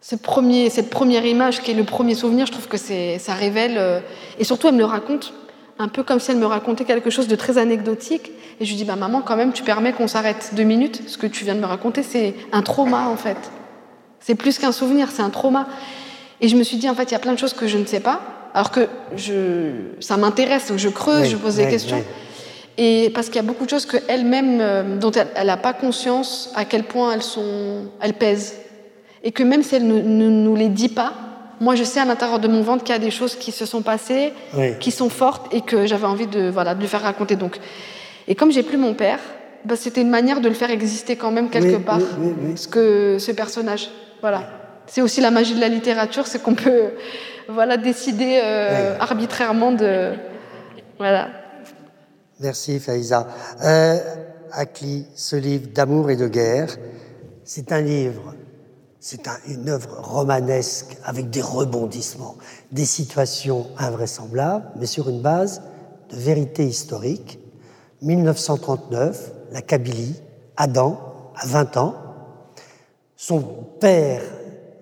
ce 0.00 0.16
premier, 0.16 0.70
cette 0.70 0.88
première 0.88 1.26
image 1.26 1.62
qui 1.62 1.70
est 1.70 1.74
le 1.74 1.84
premier 1.84 2.14
souvenir, 2.14 2.46
je 2.46 2.52
trouve 2.52 2.66
que 2.66 2.78
ça 2.78 3.34
révèle. 3.34 3.76
Euh, 3.76 4.00
et 4.38 4.44
surtout, 4.44 4.68
elle 4.68 4.74
me 4.74 4.78
le 4.78 4.84
raconte 4.86 5.34
un 5.78 5.88
peu 5.88 6.02
comme 6.02 6.20
si 6.20 6.30
elle 6.30 6.38
me 6.38 6.46
racontait 6.46 6.84
quelque 6.84 7.10
chose 7.10 7.28
de 7.28 7.36
très 7.36 7.58
anecdotique. 7.58 8.30
Et 8.60 8.64
je 8.64 8.70
lui 8.70 8.76
dis, 8.76 8.84
bah, 8.84 8.96
maman, 8.96 9.20
quand 9.20 9.36
même, 9.36 9.52
tu 9.52 9.62
permets 9.62 9.92
qu'on 9.92 10.08
s'arrête 10.08 10.52
deux 10.54 10.62
minutes. 10.62 11.02
Ce 11.06 11.18
que 11.18 11.26
tu 11.26 11.44
viens 11.44 11.54
de 11.54 11.60
me 11.60 11.66
raconter, 11.66 12.02
c'est 12.02 12.34
un 12.52 12.62
trauma, 12.62 13.08
en 13.08 13.16
fait. 13.16 13.36
C'est 14.20 14.34
plus 14.34 14.58
qu'un 14.58 14.72
souvenir, 14.72 15.10
c'est 15.10 15.22
un 15.22 15.30
trauma. 15.30 15.68
Et 16.40 16.48
je 16.48 16.56
me 16.56 16.62
suis 16.62 16.76
dit, 16.76 16.88
en 16.88 16.94
fait, 16.94 17.04
il 17.04 17.12
y 17.12 17.16
a 17.16 17.18
plein 17.18 17.32
de 17.32 17.38
choses 17.38 17.52
que 17.52 17.66
je 17.66 17.78
ne 17.78 17.84
sais 17.84 18.00
pas, 18.00 18.20
alors 18.54 18.70
que 18.70 18.88
je, 19.16 19.70
ça 20.00 20.16
m'intéresse, 20.16 20.68
donc 20.68 20.78
je 20.78 20.88
creuse, 20.88 21.28
je 21.28 21.36
pose 21.36 21.56
des 21.56 21.68
questions. 21.68 22.02
Et 22.78 23.10
parce 23.14 23.28
qu'il 23.28 23.36
y 23.36 23.40
a 23.40 23.42
beaucoup 23.42 23.64
de 23.64 23.70
choses 23.70 23.86
qu'elle-même, 23.86 24.58
euh, 24.60 24.98
dont 24.98 25.10
elle 25.10 25.46
n'a 25.46 25.56
pas 25.56 25.72
conscience 25.72 26.52
à 26.54 26.64
quel 26.64 26.84
point 26.84 27.12
elles, 27.12 27.22
sont, 27.22 27.86
elles 28.00 28.14
pèsent. 28.14 28.56
Et 29.22 29.32
que 29.32 29.42
même 29.42 29.62
si 29.62 29.76
elle 29.76 29.86
ne, 29.86 30.00
nous 30.00 30.56
les 30.56 30.68
dit 30.68 30.90
pas, 30.90 31.14
moi 31.60 31.74
je 31.74 31.84
sais 31.84 32.00
à 32.00 32.04
l'intérieur 32.04 32.38
de 32.38 32.48
mon 32.48 32.62
ventre 32.62 32.84
qu'il 32.84 32.94
y 32.94 32.96
a 32.96 33.00
des 33.00 33.10
choses 33.10 33.36
qui 33.36 33.52
se 33.52 33.66
sont 33.66 33.82
passées, 33.82 34.32
qui 34.80 34.90
sont 34.90 35.08
fortes 35.08 35.52
et 35.54 35.60
que 35.60 35.86
j'avais 35.86 36.06
envie 36.06 36.26
de, 36.26 36.48
voilà, 36.50 36.74
de 36.74 36.80
lui 36.80 36.88
faire 36.88 37.02
raconter. 37.02 37.36
Donc. 37.36 37.58
Et 38.28 38.34
comme 38.34 38.50
j'ai 38.50 38.62
plus 38.62 38.76
mon 38.76 38.94
père, 38.94 39.20
bah, 39.64 39.76
c'était 39.76 40.02
une 40.02 40.10
manière 40.10 40.40
de 40.40 40.48
le 40.48 40.54
faire 40.54 40.70
exister 40.70 41.16
quand 41.16 41.30
même 41.30 41.50
quelque 41.50 41.76
part, 41.76 42.00
ce, 42.54 42.68
que, 42.68 43.18
ce 43.18 43.32
personnage. 43.32 43.90
Voilà. 44.20 44.48
C'est 44.86 45.02
aussi 45.02 45.20
la 45.20 45.30
magie 45.30 45.54
de 45.54 45.60
la 45.60 45.68
littérature, 45.68 46.26
c'est 46.26 46.40
qu'on 46.40 46.54
peut 46.54 46.90
voilà, 47.48 47.76
décider 47.76 48.40
euh, 48.42 48.96
arbitrairement 48.98 49.72
de. 49.72 50.12
Voilà. 50.98 51.28
Merci 52.40 52.78
Faïza. 52.78 53.26
Euh, 53.64 53.98
Akli, 54.52 55.06
ce 55.14 55.36
livre 55.36 55.68
d'amour 55.74 56.10
et 56.10 56.16
de 56.16 56.28
guerre, 56.28 56.76
c'est 57.44 57.72
un 57.72 57.80
livre, 57.80 58.34
c'est 59.08 59.28
un, 59.28 59.38
une 59.46 59.68
œuvre 59.68 60.00
romanesque 60.02 60.96
avec 61.04 61.30
des 61.30 61.40
rebondissements, 61.40 62.34
des 62.72 62.84
situations 62.84 63.68
invraisemblables, 63.78 64.66
mais 64.74 64.86
sur 64.86 65.08
une 65.08 65.22
base 65.22 65.62
de 66.10 66.16
vérité 66.16 66.66
historique. 66.66 67.38
1939, 68.02 69.30
la 69.52 69.62
Kabylie, 69.62 70.20
Adam, 70.56 70.98
à 71.36 71.46
20 71.46 71.76
ans, 71.76 71.94
son 73.14 73.42
père, 73.78 74.22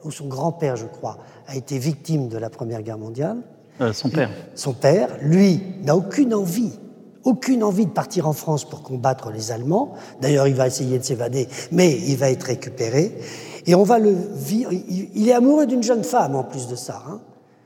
ou 0.04 0.10
son 0.10 0.26
grand-père, 0.26 0.76
je 0.76 0.86
crois, 0.86 1.18
a 1.46 1.54
été 1.54 1.76
victime 1.78 2.28
de 2.28 2.38
la 2.38 2.48
Première 2.48 2.80
Guerre 2.80 2.96
mondiale. 2.96 3.42
Euh, 3.82 3.92
son 3.92 4.08
père. 4.08 4.30
Son 4.54 4.72
père, 4.72 5.18
lui, 5.20 5.62
n'a 5.82 5.94
aucune 5.94 6.32
envie 6.32 6.78
aucune 7.24 7.64
envie 7.64 7.86
de 7.86 7.90
partir 7.90 8.28
en 8.28 8.32
France 8.32 8.64
pour 8.64 8.82
combattre 8.82 9.30
les 9.30 9.50
Allemands. 9.50 9.92
D'ailleurs, 10.20 10.46
il 10.46 10.54
va 10.54 10.66
essayer 10.66 10.98
de 10.98 11.04
s'évader, 11.04 11.48
mais 11.72 11.92
il 11.92 12.16
va 12.16 12.30
être 12.30 12.44
récupéré. 12.44 13.18
Et 13.66 13.74
on 13.74 13.82
va 13.82 13.98
le 13.98 14.14
vivre. 14.34 14.70
Il 14.72 15.28
est 15.28 15.32
amoureux 15.32 15.66
d'une 15.66 15.82
jeune 15.82 16.04
femme 16.04 16.36
en 16.36 16.44
plus 16.44 16.66
de 16.66 16.76
ça. 16.76 17.02
Hein. 17.08 17.20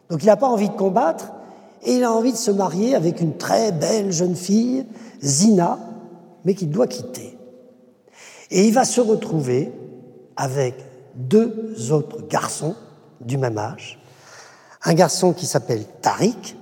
Donc 0.08 0.22
il 0.22 0.26
n'a 0.26 0.36
pas 0.36 0.48
envie 0.48 0.68
de 0.68 0.74
combattre 0.74 1.32
et 1.82 1.94
il 1.94 2.04
a 2.04 2.12
envie 2.12 2.32
de 2.32 2.36
se 2.36 2.50
marier 2.50 2.94
avec 2.94 3.20
une 3.20 3.36
très 3.36 3.72
belle 3.72 4.12
jeune 4.12 4.36
fille, 4.36 4.86
Zina, 5.22 5.78
mais 6.44 6.54
qu'il 6.54 6.70
doit 6.70 6.86
quitter. 6.86 7.36
Et 8.50 8.66
il 8.66 8.72
va 8.72 8.84
se 8.84 9.00
retrouver 9.00 9.72
avec 10.36 10.74
deux 11.14 11.92
autres 11.92 12.26
garçons 12.28 12.74
du 13.20 13.36
même 13.36 13.58
âge. 13.58 13.98
Un 14.84 14.94
garçon 14.94 15.32
qui 15.32 15.46
s'appelle 15.46 15.84
Tariq 16.00 16.56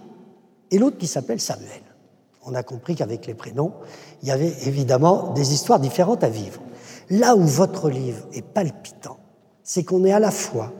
et 0.71 0.79
l'autre 0.79 0.97
qui 0.99 1.07
s'appelle 1.07 1.41
Samuel 1.41 1.86
on 2.47 2.55
a 2.55 2.63
compris 2.63 2.95
qu'avec 2.95 3.27
les 3.27 3.35
prénoms, 3.35 3.73
il 4.23 4.29
y 4.29 4.31
avait 4.31 4.55
évidemment 4.67 5.33
des 5.33 5.53
histoires 5.53 5.81
différentes 5.81 6.23
à 6.25 6.29
vivre. 6.29 6.61
Là 7.11 7.37
où 7.37 7.43
votre 7.43 7.91
livre 7.91 8.27
est 8.33 8.43
palpitant, 8.43 9.19
c'est 9.63 9.85
qu'on 9.85 10.05
est 10.05 10.13
à 10.13 10.21
la 10.21 10.31
fois 10.31 10.73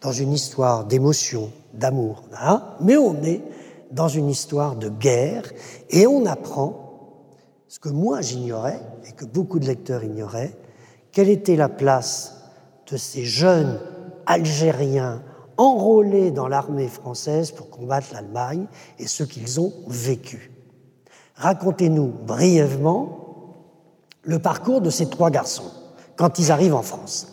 dans 0.00 0.12
une 0.12 0.32
histoire 0.32 0.84
d'émotion, 0.84 1.50
d'amour, 1.72 2.24
hein, 2.36 2.62
mais 2.80 2.96
on 2.96 3.22
est 3.22 3.42
dans 3.92 4.08
une 4.08 4.28
histoire 4.28 4.76
de 4.76 4.88
guerre 4.88 5.44
et 5.90 6.06
on 6.06 6.26
apprend 6.26 6.84
ce 7.68 7.78
que 7.78 7.88
moi 7.88 8.20
j'ignorais 8.20 8.80
et 9.06 9.12
que 9.12 9.24
beaucoup 9.24 9.58
de 9.58 9.66
lecteurs 9.66 10.04
ignoraient, 10.04 10.52
quelle 11.12 11.28
était 11.28 11.56
la 11.56 11.68
place 11.68 12.34
de 12.90 12.96
ces 12.96 13.24
jeunes 13.24 13.80
Algériens 14.26 15.22
enrôlés 15.56 16.30
dans 16.30 16.48
l'armée 16.48 16.88
française 16.88 17.50
pour 17.50 17.70
combattre 17.70 18.08
l'Allemagne 18.12 18.66
et 18.98 19.06
ce 19.06 19.24
qu'ils 19.24 19.58
ont 19.60 19.72
vécu. 19.86 20.57
Racontez-nous 21.38 22.12
brièvement 22.26 23.18
le 24.24 24.40
parcours 24.40 24.80
de 24.80 24.90
ces 24.90 25.08
trois 25.08 25.30
garçons 25.30 25.70
quand 26.16 26.38
ils 26.38 26.50
arrivent 26.50 26.74
en 26.74 26.82
France. 26.82 27.28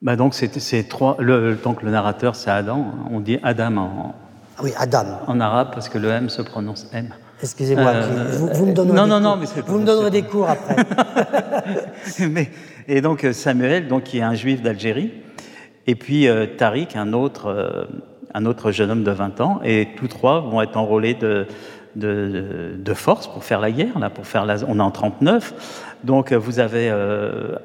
Bah 0.00 0.16
donc, 0.16 0.34
c'est 0.34 0.88
trois. 0.88 1.16
Le, 1.18 1.56
donc 1.56 1.82
le 1.82 1.90
narrateur, 1.90 2.36
c'est 2.36 2.50
Adam. 2.50 2.86
On 3.10 3.20
dit 3.20 3.38
Adam 3.42 3.76
en. 3.76 4.14
Ah 4.56 4.62
oui, 4.62 4.72
Adam. 4.78 5.04
En 5.26 5.40
arabe 5.40 5.70
parce 5.72 5.88
que 5.88 5.98
le 5.98 6.08
M 6.08 6.28
se 6.30 6.40
prononce 6.40 6.86
M. 6.92 7.08
Excusez-moi, 7.42 7.86
euh, 7.86 8.36
vous, 8.54 8.66
me 8.66 8.72
donnerez, 8.72 8.96
non, 8.96 9.04
des, 9.04 9.10
non, 9.10 9.20
non, 9.20 9.36
mais 9.36 9.46
vous 9.66 9.78
me 9.78 9.86
donnerez 9.86 10.10
des 10.10 10.22
cours 10.22 10.48
après. 10.48 10.76
mais, 12.30 12.50
et 12.86 13.00
donc 13.00 13.26
Samuel, 13.32 13.88
donc, 13.88 14.04
qui 14.04 14.18
est 14.18 14.22
un 14.22 14.34
juif 14.34 14.60
d'Algérie, 14.60 15.10
et 15.86 15.94
puis 15.94 16.28
euh, 16.28 16.46
Tariq, 16.46 16.96
un 16.96 17.14
autre, 17.14 17.46
euh, 17.46 17.84
un 18.34 18.44
autre 18.44 18.72
jeune 18.72 18.90
homme 18.90 19.04
de 19.04 19.10
20 19.10 19.40
ans, 19.40 19.60
et 19.64 19.88
tous 19.96 20.08
trois 20.08 20.40
vont 20.40 20.60
être 20.60 20.76
enrôlés 20.76 21.14
de, 21.14 21.46
de, 21.96 22.94
force 22.94 23.26
pour 23.26 23.44
faire 23.44 23.60
la 23.60 23.70
guerre. 23.70 23.98
Là, 23.98 24.10
pour 24.10 24.26
faire 24.26 24.44
la, 24.44 24.56
on 24.66 24.78
est 24.78 24.82
en 24.82 24.90
39. 24.90 25.96
Donc 26.04 26.32
vous 26.32 26.60
avez 26.60 26.90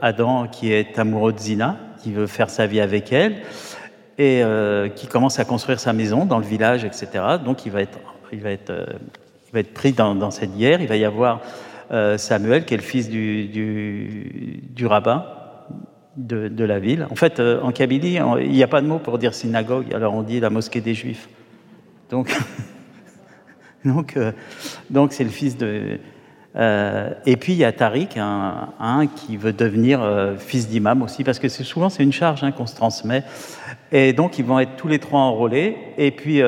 Adam 0.01 0.47
qui 0.47 0.71
est 0.71 0.99
amoureux 0.99 1.33
de 1.33 1.39
Zina, 1.39 1.77
qui 2.01 2.11
veut 2.11 2.27
faire 2.27 2.49
sa 2.49 2.67
vie 2.67 2.81
avec 2.81 3.13
elle 3.13 3.37
et 4.17 4.43
qui 4.95 5.07
commence 5.07 5.39
à 5.39 5.45
construire 5.45 5.79
sa 5.79 5.93
maison 5.93 6.25
dans 6.25 6.39
le 6.39 6.45
village, 6.45 6.83
etc. 6.83 7.07
Donc 7.43 7.65
il 7.65 7.71
va 7.71 7.81
être, 7.81 7.97
il 8.33 8.41
va 8.41 8.51
être, 8.51 8.73
il 9.47 9.53
va 9.53 9.59
être 9.61 9.73
pris 9.73 9.93
dans, 9.93 10.31
cette 10.31 10.57
guerre. 10.57 10.81
Il 10.81 10.87
va 10.87 10.97
y 10.97 11.05
avoir 11.05 11.41
Samuel 12.17 12.65
qui 12.65 12.73
est 12.73 12.77
le 12.77 12.83
fils 12.83 13.09
du, 13.09 13.47
du, 13.47 14.85
rabbin 14.85 15.25
de, 16.17 16.63
la 16.63 16.79
ville. 16.79 17.07
En 17.09 17.15
fait, 17.15 17.39
euh, 17.39 17.61
en 17.61 17.71
Kabylie, 17.71 18.19
il 18.41 18.51
n'y 18.51 18.63
a 18.63 18.67
pas 18.67 18.81
de 18.81 18.87
mot 18.87 18.99
pour 18.99 19.17
dire 19.17 19.33
synagogue, 19.33 19.93
alors 19.93 20.13
on 20.13 20.23
dit 20.23 20.39
la 20.39 20.49
mosquée 20.49 20.81
des 20.81 20.93
Juifs. 20.93 21.29
Donc, 22.09 22.35
donc, 23.93 24.17
euh, 24.17 24.31
donc 24.89 25.13
c'est 25.13 25.23
le 25.23 25.29
fils 25.29 25.57
de. 25.57 25.99
Euh, 26.57 27.09
et 27.25 27.35
puis 27.35 27.53
il 27.53 27.57
y 27.57 27.65
a 27.65 27.71
Tariq, 27.73 28.17
un, 28.17 29.07
qui 29.07 29.35
veut 29.35 29.51
devenir 29.51 30.01
fils 30.37 30.69
d'imam 30.69 31.01
aussi, 31.01 31.23
parce 31.23 31.37
que 31.37 31.49
souvent 31.49 31.89
c'est 31.89 32.03
une 32.03 32.13
charge 32.13 32.43
hein, 32.43 32.51
qu'on 32.51 32.65
se 32.65 32.75
transmet. 32.75 33.23
Et 33.91 34.13
donc 34.13 34.39
ils 34.39 34.45
vont 34.45 34.59
être 34.59 34.75
tous 34.77 34.87
les 34.87 34.99
trois 34.99 35.19
enrôlés. 35.19 35.75
Et 35.97 36.11
puis 36.11 36.41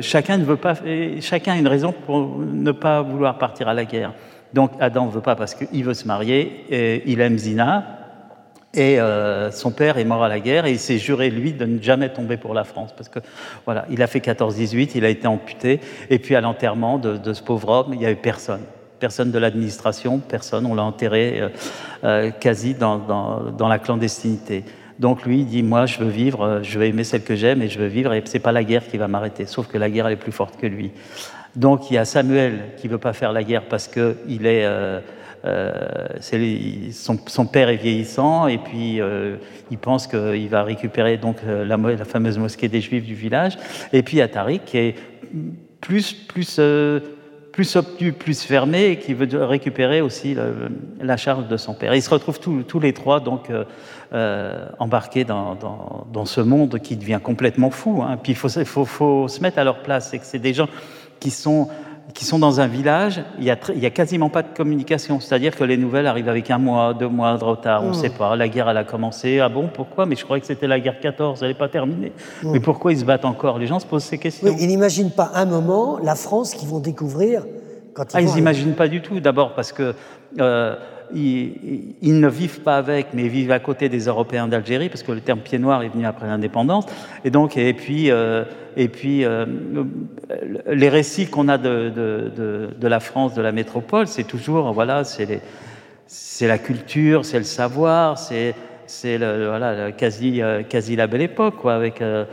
chacun 0.00 0.38
ne 0.38 0.44
veut 0.44 0.56
pas, 0.56 0.74
chacun 1.20 1.52
a 1.52 1.56
une 1.56 1.68
raison 1.68 1.92
pour 1.92 2.38
ne 2.38 2.72
pas 2.72 3.02
vouloir 3.02 3.38
partir 3.38 3.68
à 3.68 3.74
la 3.74 3.84
guerre. 3.84 4.12
Donc 4.54 4.72
Adam 4.80 5.06
ne 5.06 5.12
veut 5.12 5.20
pas 5.20 5.36
parce 5.36 5.54
qu'il 5.54 5.84
veut 5.84 5.94
se 5.94 6.08
marier, 6.08 6.64
et 6.68 7.02
il 7.06 7.20
aime 7.20 7.38
Zina, 7.38 8.03
et 8.74 8.98
euh, 8.98 9.52
son 9.52 9.70
père 9.70 9.98
est 9.98 10.04
mort 10.04 10.24
à 10.24 10.28
la 10.28 10.40
guerre 10.40 10.66
et 10.66 10.72
il 10.72 10.78
s'est 10.78 10.98
juré, 10.98 11.30
lui, 11.30 11.52
de 11.52 11.64
ne 11.64 11.80
jamais 11.80 12.08
tomber 12.08 12.36
pour 12.36 12.54
la 12.54 12.64
France. 12.64 12.92
Parce 12.96 13.08
que, 13.08 13.20
voilà, 13.64 13.86
il 13.88 14.02
a 14.02 14.08
fait 14.08 14.18
14-18, 14.18 14.92
il 14.96 15.04
a 15.04 15.08
été 15.08 15.28
amputé. 15.28 15.80
Et 16.10 16.18
puis, 16.18 16.34
à 16.34 16.40
l'enterrement 16.40 16.98
de, 16.98 17.32
ce 17.32 17.42
pauvre 17.42 17.68
homme, 17.68 17.92
il 17.92 18.00
n'y 18.00 18.06
avait 18.06 18.16
personne. 18.16 18.62
Personne 18.98 19.30
de 19.30 19.38
l'administration, 19.38 20.18
personne. 20.18 20.66
On 20.66 20.74
l'a 20.74 20.82
enterré 20.82 21.40
euh, 21.40 21.48
euh, 22.02 22.30
quasi 22.32 22.74
dans, 22.74 23.54
la 23.60 23.78
clandestinité. 23.78 24.64
Donc, 24.98 25.24
lui, 25.24 25.40
il 25.40 25.46
dit 25.46 25.62
Moi, 25.62 25.86
je 25.86 25.98
veux 25.98 26.10
vivre, 26.10 26.60
je 26.62 26.78
veux 26.78 26.86
aimer 26.86 27.04
celle 27.04 27.22
que 27.22 27.36
j'aime 27.36 27.62
et 27.62 27.68
je 27.68 27.78
veux 27.78 27.86
vivre. 27.86 28.12
Et 28.12 28.22
c'est 28.24 28.40
pas 28.40 28.52
la 28.52 28.64
guerre 28.64 28.86
qui 28.88 28.98
va 28.98 29.06
m'arrêter. 29.06 29.46
Sauf 29.46 29.68
que 29.68 29.78
la 29.78 29.88
guerre, 29.88 30.08
elle 30.08 30.14
est 30.14 30.16
plus 30.16 30.32
forte 30.32 30.56
que 30.56 30.66
lui. 30.66 30.90
Donc, 31.54 31.90
il 31.90 31.94
y 31.94 31.98
a 31.98 32.04
Samuel 32.04 32.70
qui 32.76 32.88
veut 32.88 32.98
pas 32.98 33.12
faire 33.12 33.32
la 33.32 33.44
guerre 33.44 33.66
parce 33.68 33.86
qu'il 33.86 34.46
est 34.46 34.66
euh, 35.44 36.08
son, 36.92 37.46
père 37.46 37.68
est 37.68 37.76
vieillissant 37.76 38.46
et 38.46 38.56
puis 38.56 39.00
euh, 39.00 39.36
il 39.70 39.76
pense 39.76 40.06
qu'il 40.06 40.48
va 40.48 40.62
récupérer 40.62 41.18
donc 41.18 41.36
euh, 41.46 41.66
la, 41.66 42.04
fameuse 42.06 42.38
mosquée 42.38 42.68
des 42.68 42.80
Juifs 42.80 43.04
du 43.04 43.14
village. 43.14 43.58
Et 43.92 44.02
puis 44.02 44.16
il 44.16 44.20
y 44.20 44.22
a 44.22 44.28
Tariq 44.28 44.64
qui 44.64 44.78
est 44.78 44.94
plus 45.82 46.14
plus 46.14 46.60
plus 47.52 47.76
obtus, 47.76 48.12
plus 48.12 48.42
fermé 48.42 48.86
et 48.86 48.98
qui 48.98 49.12
veut 49.12 49.28
récupérer 49.44 50.00
aussi 50.00 50.34
la 51.00 51.16
charge 51.16 51.46
de 51.46 51.56
son 51.56 51.74
père. 51.74 51.94
Ils 51.94 52.02
se 52.02 52.10
retrouvent 52.10 52.40
tous, 52.40 52.80
les 52.80 52.92
trois 52.92 53.20
donc 53.20 53.48
embarqués 54.78 55.24
dans, 55.24 56.24
ce 56.24 56.40
monde 56.40 56.80
qui 56.80 56.96
devient 56.96 57.20
complètement 57.22 57.70
fou. 57.70 58.02
Hein. 58.02 58.18
Puis 58.20 58.32
il 58.32 58.36
faut, 58.36 58.48
se 58.48 59.40
mettre 59.40 59.58
à 59.58 59.64
leur 59.64 59.82
place. 59.82 60.10
C'est 60.10 60.18
que 60.18 60.26
c'est 60.26 60.40
des 60.40 60.52
gens 60.54 60.68
qui 61.20 61.30
sont 61.30 61.68
qui 62.12 62.24
sont 62.24 62.38
dans 62.38 62.60
un 62.60 62.66
village, 62.66 63.22
il 63.38 63.44
n'y 63.44 63.50
a, 63.50 63.56
a, 63.56 63.90
quasiment 63.90 64.28
pas 64.28 64.42
de 64.42 64.54
communication. 64.54 65.20
C'est-à-dire 65.20 65.56
que 65.56 65.64
les 65.64 65.76
nouvelles 65.76 66.06
arrivent 66.06 66.28
avec 66.28 66.50
un 66.50 66.58
mois, 66.58 66.92
deux 66.92 67.08
mois 67.08 67.36
de 67.38 67.44
retard, 67.44 67.82
on 67.82 67.86
ne 67.86 67.90
mmh. 67.90 67.94
sait 67.94 68.10
pas. 68.10 68.36
La 68.36 68.48
guerre, 68.48 68.68
elle 68.68 68.76
a 68.76 68.84
commencé. 68.84 69.40
Ah 69.40 69.48
bon, 69.48 69.68
pourquoi? 69.72 70.04
Mais 70.04 70.14
je 70.14 70.24
croyais 70.24 70.40
que 70.40 70.46
c'était 70.46 70.66
la 70.66 70.80
guerre 70.80 71.00
14, 71.00 71.42
elle 71.42 71.48
n'est 71.48 71.54
pas 71.54 71.68
terminée. 71.68 72.12
Mmh. 72.42 72.52
Mais 72.52 72.60
pourquoi 72.60 72.92
ils 72.92 72.98
se 72.98 73.04
battent 73.04 73.24
encore? 73.24 73.58
Les 73.58 73.66
gens 73.66 73.80
se 73.80 73.86
posent 73.86 74.04
ces 74.04 74.18
questions. 74.18 74.54
ils 74.58 74.68
n'imaginent 74.68 75.12
pas 75.12 75.30
un 75.34 75.46
moment 75.46 75.98
la 76.02 76.14
France 76.14 76.54
qu'ils 76.54 76.68
vont 76.68 76.80
découvrir 76.80 77.44
quand 77.94 78.12
ils 78.12 78.16
ah, 78.16 78.20
Ils 78.20 78.34
n'imaginent 78.34 78.74
pas 78.74 78.88
du 78.88 79.00
tout, 79.00 79.20
d'abord 79.20 79.54
parce 79.54 79.72
que... 79.72 79.94
Euh, 80.40 80.76
ils, 81.12 82.20
ne 82.20 82.28
vivent 82.28 82.60
pas 82.60 82.76
avec, 82.76 83.08
mais 83.14 83.24
ils 83.24 83.28
vivent 83.28 83.52
à 83.52 83.58
côté 83.58 83.88
des 83.88 84.06
Européens 84.06 84.48
d'Algérie, 84.48 84.88
parce 84.88 85.02
que 85.02 85.12
le 85.12 85.20
terme 85.20 85.40
pied 85.40 85.58
noir 85.58 85.82
est 85.82 85.88
venu 85.88 86.06
après 86.06 86.26
l'indépendance. 86.26 86.86
Et 87.24 87.30
donc, 87.30 87.56
et 87.56 87.72
puis, 87.74 88.10
euh, 88.10 88.44
et 88.76 88.88
puis 88.88 89.24
euh, 89.24 89.46
les 90.66 90.88
récits 90.88 91.26
qu'on 91.26 91.48
a 91.48 91.58
de, 91.58 92.70
la 92.82 93.00
France, 93.00 93.34
de 93.34 93.42
la 93.42 93.52
métropole, 93.52 94.06
c'est 94.06 94.24
toujours, 94.24 94.72
voilà, 94.72 95.04
c'est 95.04 96.46
la 96.46 96.58
culture, 96.58 97.24
c'est 97.24 97.38
le 97.38 97.44
savoir, 97.44 98.18
c'est 98.18 98.54
voilà, 99.18 99.92
quasi, 99.92 100.42
euh, 100.42 100.62
quasi 100.62 100.96
la 100.96 101.06
belle 101.06 101.22
époque, 101.22 101.56
quoi, 101.56 101.74
avec 101.74 102.00
euh, 102.02 102.24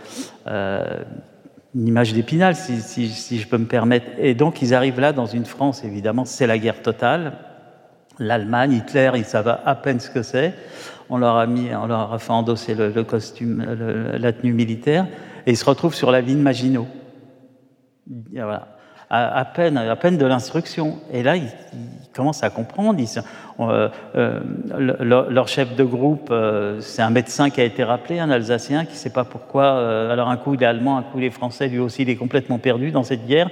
une 1.75 1.87
image 1.87 2.13
d'épinal, 2.13 2.55
si, 2.55 3.39
je 3.39 3.47
peux 3.47 3.57
me 3.57 3.65
permettre. 3.65 4.07
Et 4.17 4.33
donc, 4.33 4.61
ils 4.61 4.73
arrivent 4.73 4.99
là 4.99 5.13
dans 5.13 5.27
une 5.27 5.45
France, 5.45 5.83
évidemment, 5.83 6.25
c'est 6.25 6.47
la 6.47 6.57
guerre 6.57 6.81
totale 6.81 7.33
l'Allemagne, 8.19 8.73
Hitler, 8.73 9.11
ils 9.15 9.25
savent 9.25 9.59
à 9.65 9.75
peine 9.75 9.99
ce 9.99 10.09
que 10.09 10.21
c'est. 10.21 10.53
On 11.09 11.17
leur 11.17 11.35
a 11.35 11.45
mis, 11.45 11.73
on 11.75 11.87
leur 11.87 12.13
a 12.13 12.19
fait 12.19 12.31
endosser 12.31 12.75
le, 12.75 13.03
costume, 13.03 13.65
la 14.17 14.31
tenue 14.31 14.53
militaire, 14.53 15.07
et 15.45 15.51
ils 15.51 15.57
se 15.57 15.65
retrouvent 15.65 15.95
sur 15.95 16.11
la 16.11 16.21
ligne 16.21 16.39
Maginot. 16.39 16.87
Voilà. 18.33 18.67
À, 19.09 19.43
peine, 19.43 19.77
à 19.77 19.95
peine 19.97 20.17
de 20.17 20.25
l'instruction. 20.25 20.99
Et 21.11 21.21
là, 21.21 21.35
ils, 21.35 21.49
commencent 22.13 22.43
à 22.43 22.49
comprendre. 22.49 23.01
Euh, 23.59 23.89
euh, 24.15 24.39
leur 25.29 25.47
chef 25.47 25.75
de 25.75 25.83
groupe, 25.83 26.29
euh, 26.31 26.79
c'est 26.79 27.01
un 27.01 27.09
médecin 27.09 27.49
qui 27.49 27.61
a 27.61 27.63
été 27.63 27.83
rappelé, 27.83 28.19
un 28.19 28.29
Alsacien, 28.29 28.85
qui 28.85 28.93
ne 28.93 28.97
sait 28.97 29.09
pas 29.09 29.23
pourquoi. 29.23 30.09
alors 30.11 30.29
un 30.29 30.37
coup 30.37 30.53
il 30.53 30.63
est 30.63 30.65
allemand, 30.65 30.97
un 30.97 31.03
coup 31.03 31.19
il 31.19 31.25
est 31.25 31.31
français, 31.31 31.67
lui 31.67 31.79
aussi 31.79 32.03
il 32.03 32.09
est 32.09 32.15
complètement 32.15 32.57
perdu 32.57 32.91
dans 32.91 33.03
cette 33.03 33.25
guerre. 33.25 33.49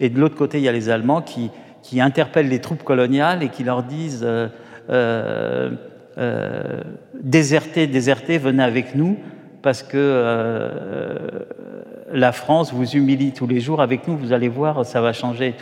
Et 0.00 0.08
de 0.08 0.20
l'autre 0.20 0.36
côté, 0.36 0.58
il 0.58 0.64
y 0.64 0.68
a 0.68 0.72
les 0.72 0.90
Allemands 0.90 1.22
qui, 1.22 1.50
qui 1.86 2.00
interpellent 2.00 2.48
les 2.48 2.60
troupes 2.60 2.82
coloniales 2.82 3.44
et 3.44 3.48
qui 3.48 3.62
leur 3.62 3.84
disent 3.84 4.24
euh, 4.24 4.48
euh, 4.90 5.70
euh 6.18 6.80
désertez, 7.14 7.86
désertez, 7.86 8.38
venez 8.38 8.62
avec 8.62 8.96
nous 8.96 9.18
parce 9.62 9.82
que 9.82 9.98
la 12.12 12.32
France 12.32 12.72
vous 12.72 12.88
humilie 12.90 13.32
tous 13.32 13.46
les 13.46 13.60
jours. 13.60 13.80
Avec 13.80 14.06
nous, 14.06 14.16
vous 14.16 14.32
allez 14.32 14.48
voir, 14.48 14.84
ça 14.86 15.00
va 15.00 15.12
changer 15.12 15.54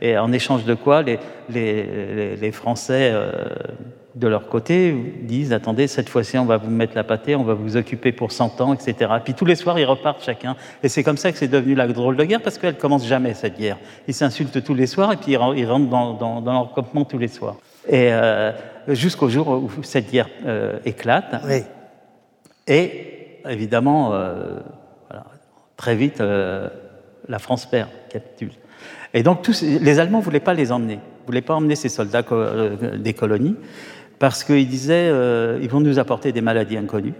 et 0.00 0.16
en 0.16 0.32
échange 0.32 0.64
de 0.64 0.74
quoi, 0.74 1.02
les 1.02 2.52
Français 2.52 3.12
de 4.14 4.28
leur 4.28 4.48
côté, 4.48 4.94
disent 5.22 5.52
attendez, 5.52 5.86
cette 5.86 6.08
fois-ci, 6.08 6.36
on 6.36 6.44
va 6.44 6.58
vous 6.58 6.70
mettre 6.70 6.94
la 6.94 7.04
pâtée, 7.04 7.34
on 7.34 7.44
va 7.44 7.54
vous 7.54 7.76
occuper 7.76 8.12
pour 8.12 8.30
100 8.30 8.60
ans, 8.60 8.74
etc. 8.74 9.10
Puis 9.24 9.32
tous 9.32 9.46
les 9.46 9.54
soirs, 9.54 9.78
ils 9.78 9.86
repartent 9.86 10.22
chacun. 10.22 10.54
Et 10.82 10.88
c'est 10.88 11.02
comme 11.02 11.16
ça 11.16 11.32
que 11.32 11.38
c'est 11.38 11.48
devenu 11.48 11.74
la 11.74 11.86
drôle 11.88 12.16
de 12.16 12.24
guerre, 12.24 12.42
parce 12.42 12.58
qu'elle 12.58 12.76
commence 12.76 13.06
jamais, 13.06 13.32
cette 13.32 13.58
guerre. 13.58 13.78
Ils 14.08 14.14
s'insultent 14.14 14.62
tous 14.62 14.74
les 14.74 14.86
soirs, 14.86 15.12
et 15.12 15.16
puis 15.16 15.32
ils 15.32 15.36
rentrent 15.66 15.88
dans, 15.88 16.12
dans, 16.12 16.40
dans 16.42 16.52
leur 16.52 16.72
campement 16.72 17.04
tous 17.04 17.18
les 17.18 17.28
soirs. 17.28 17.56
Et 17.88 18.12
euh, 18.12 18.52
jusqu'au 18.88 19.28
jour 19.28 19.48
où 19.48 19.82
cette 19.82 20.10
guerre 20.10 20.28
euh, 20.44 20.78
éclate. 20.84 21.42
Oui. 21.46 21.62
Et 22.66 23.40
évidemment, 23.48 24.12
euh, 24.12 24.60
voilà, 25.08 25.24
très 25.76 25.96
vite, 25.96 26.20
la 26.20 27.38
France 27.38 27.66
perd, 27.66 27.88
capitule. 28.10 28.52
Et 29.14 29.22
donc, 29.22 29.42
tous, 29.42 29.62
les 29.62 29.98
Allemands 29.98 30.18
ne 30.18 30.24
voulaient 30.24 30.40
pas 30.40 30.54
les 30.54 30.70
emmener, 30.70 30.96
ne 30.96 31.26
voulaient 31.26 31.42
pas 31.42 31.54
emmener 31.54 31.76
ces 31.76 31.88
soldats 31.88 32.24
des 32.96 33.14
colonies 33.14 33.56
parce 34.22 34.44
qu'ils 34.44 34.68
disaient 34.68 35.08
euh, 35.10 35.58
ils 35.62 35.68
vont 35.68 35.80
nous 35.80 35.98
apporter 35.98 36.30
des 36.30 36.42
maladies 36.42 36.76
inconnues. 36.76 37.14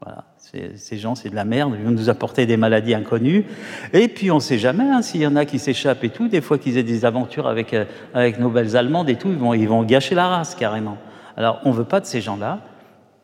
Voilà, 0.00 0.24
ces 0.38 0.96
gens, 0.96 1.14
c'est 1.14 1.28
de 1.28 1.34
la 1.34 1.44
merde, 1.44 1.74
ils 1.78 1.84
vont 1.84 1.90
nous 1.90 2.08
apporter 2.08 2.46
des 2.46 2.56
maladies 2.56 2.94
inconnues. 2.94 3.44
Et 3.92 4.08
puis 4.08 4.30
on 4.30 4.36
ne 4.36 4.40
sait 4.40 4.56
jamais 4.56 4.84
hein, 4.84 5.02
s'il 5.02 5.20
y 5.20 5.26
en 5.26 5.36
a 5.36 5.44
qui 5.44 5.58
s'échappent 5.58 6.02
et 6.02 6.08
tout. 6.08 6.28
Des 6.28 6.40
fois 6.40 6.56
qu'ils 6.56 6.78
aient 6.78 6.82
des 6.82 7.04
aventures 7.04 7.46
avec, 7.46 7.74
euh, 7.74 7.84
avec 8.14 8.40
nos 8.40 8.48
belles 8.48 8.74
Allemandes 8.74 9.10
et 9.10 9.16
tout, 9.16 9.28
ils 9.28 9.36
vont, 9.36 9.52
ils 9.52 9.68
vont 9.68 9.82
gâcher 9.82 10.14
la 10.14 10.28
race 10.28 10.54
carrément. 10.54 10.96
Alors 11.36 11.60
on 11.66 11.72
ne 11.72 11.74
veut 11.74 11.84
pas 11.84 12.00
de 12.00 12.06
ces 12.06 12.22
gens-là. 12.22 12.60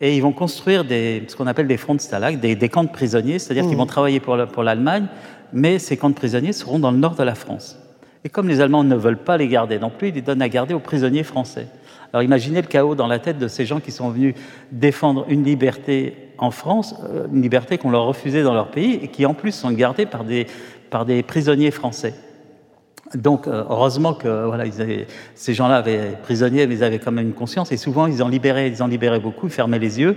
Et 0.03 0.15
ils 0.15 0.21
vont 0.21 0.33
construire 0.33 0.85
des, 0.85 1.25
ce 1.27 1.37
qu'on 1.37 1.47
appelle 1.47 1.69
des 1.69 1.79
fronts 1.79 1.95
de 1.95 2.03
stalag, 2.03 2.39
des, 2.39 2.55
des 2.55 2.69
camps 2.69 2.85
de 2.85 2.91
prisonniers, 2.91 3.39
c'est-à-dire 3.39 3.65
qu'ils 3.65 3.77
mmh. 3.77 3.79
vont 3.79 3.87
travailler 3.87 4.21
pour 4.21 4.63
l'Allemagne, 4.63 5.07
mais 5.55 5.79
ces 5.79 5.97
camps 5.97 6.11
de 6.11 6.15
prisonniers 6.15 6.53
seront 6.53 6.79
dans 6.79 6.91
le 6.91 6.99
nord 6.99 7.15
de 7.15 7.23
la 7.23 7.35
France. 7.35 7.79
Et 8.25 8.29
comme 8.29 8.47
les 8.47 8.61
Allemands 8.61 8.85
ne 8.85 8.95
veulent 8.95 9.17
pas 9.17 9.39
les 9.39 9.49
garder 9.49 9.79
non 9.79 9.89
plus, 9.89 10.09
ils 10.09 10.15
les 10.15 10.21
donnent 10.21 10.43
à 10.43 10.51
garder 10.51 10.75
aux 10.75 10.81
prisonniers 10.81 11.23
français. 11.23 11.67
Alors 12.13 12.23
imaginez 12.23 12.63
le 12.63 12.67
chaos 12.67 12.95
dans 12.95 13.07
la 13.07 13.19
tête 13.19 13.39
de 13.39 13.49
ces 13.49 13.67
gens 13.67 13.81
qui 13.81 13.93
sont 13.93 14.11
venus 14.11 14.35
défendre 14.73 15.27
une 15.29 15.45
liberté 15.45 16.15
en 16.39 16.51
France, 16.51 16.95
euh, 17.05 17.27
une 17.33 17.43
liberté 17.43 17.79
qu'on 17.79 17.91
leur 17.91 18.05
refusait 18.05 18.43
dans 18.43 18.55
leur 18.55 18.71
pays 18.71 18.99
et 19.03 19.09
qui 19.09 19.27
en 19.27 19.35
plus 19.35 19.53
sont 19.53 19.71
gardés 19.73 20.07
par 20.07 20.25
des, 20.25 20.47
par 20.91 21.05
des 21.05 21.23
prisonniers 21.23 21.71
français. 21.71 22.15
Donc 23.15 23.47
euh, 23.47 23.65
heureusement 23.69 24.15
que 24.15 24.47
voilà, 24.47 24.65
ces 25.35 25.55
gens-là 25.55 25.77
avaient 25.77 26.17
prisonniers, 26.23 26.67
mais 26.67 26.77
ils 26.77 26.85
avaient 26.85 26.99
quand 26.99 27.13
même 27.13 27.27
une 27.27 27.35
conscience 27.35 27.73
et 27.73 27.77
souvent 27.77 28.07
ils 28.07 28.23
en 28.23 28.29
libéraient, 28.29 28.69
ils 28.69 28.83
en 28.83 28.87
libéraient 28.87 29.21
beaucoup, 29.21 29.47
ils 29.47 29.53
fermaient 29.53 29.79
les 29.79 30.01
yeux. 30.01 30.17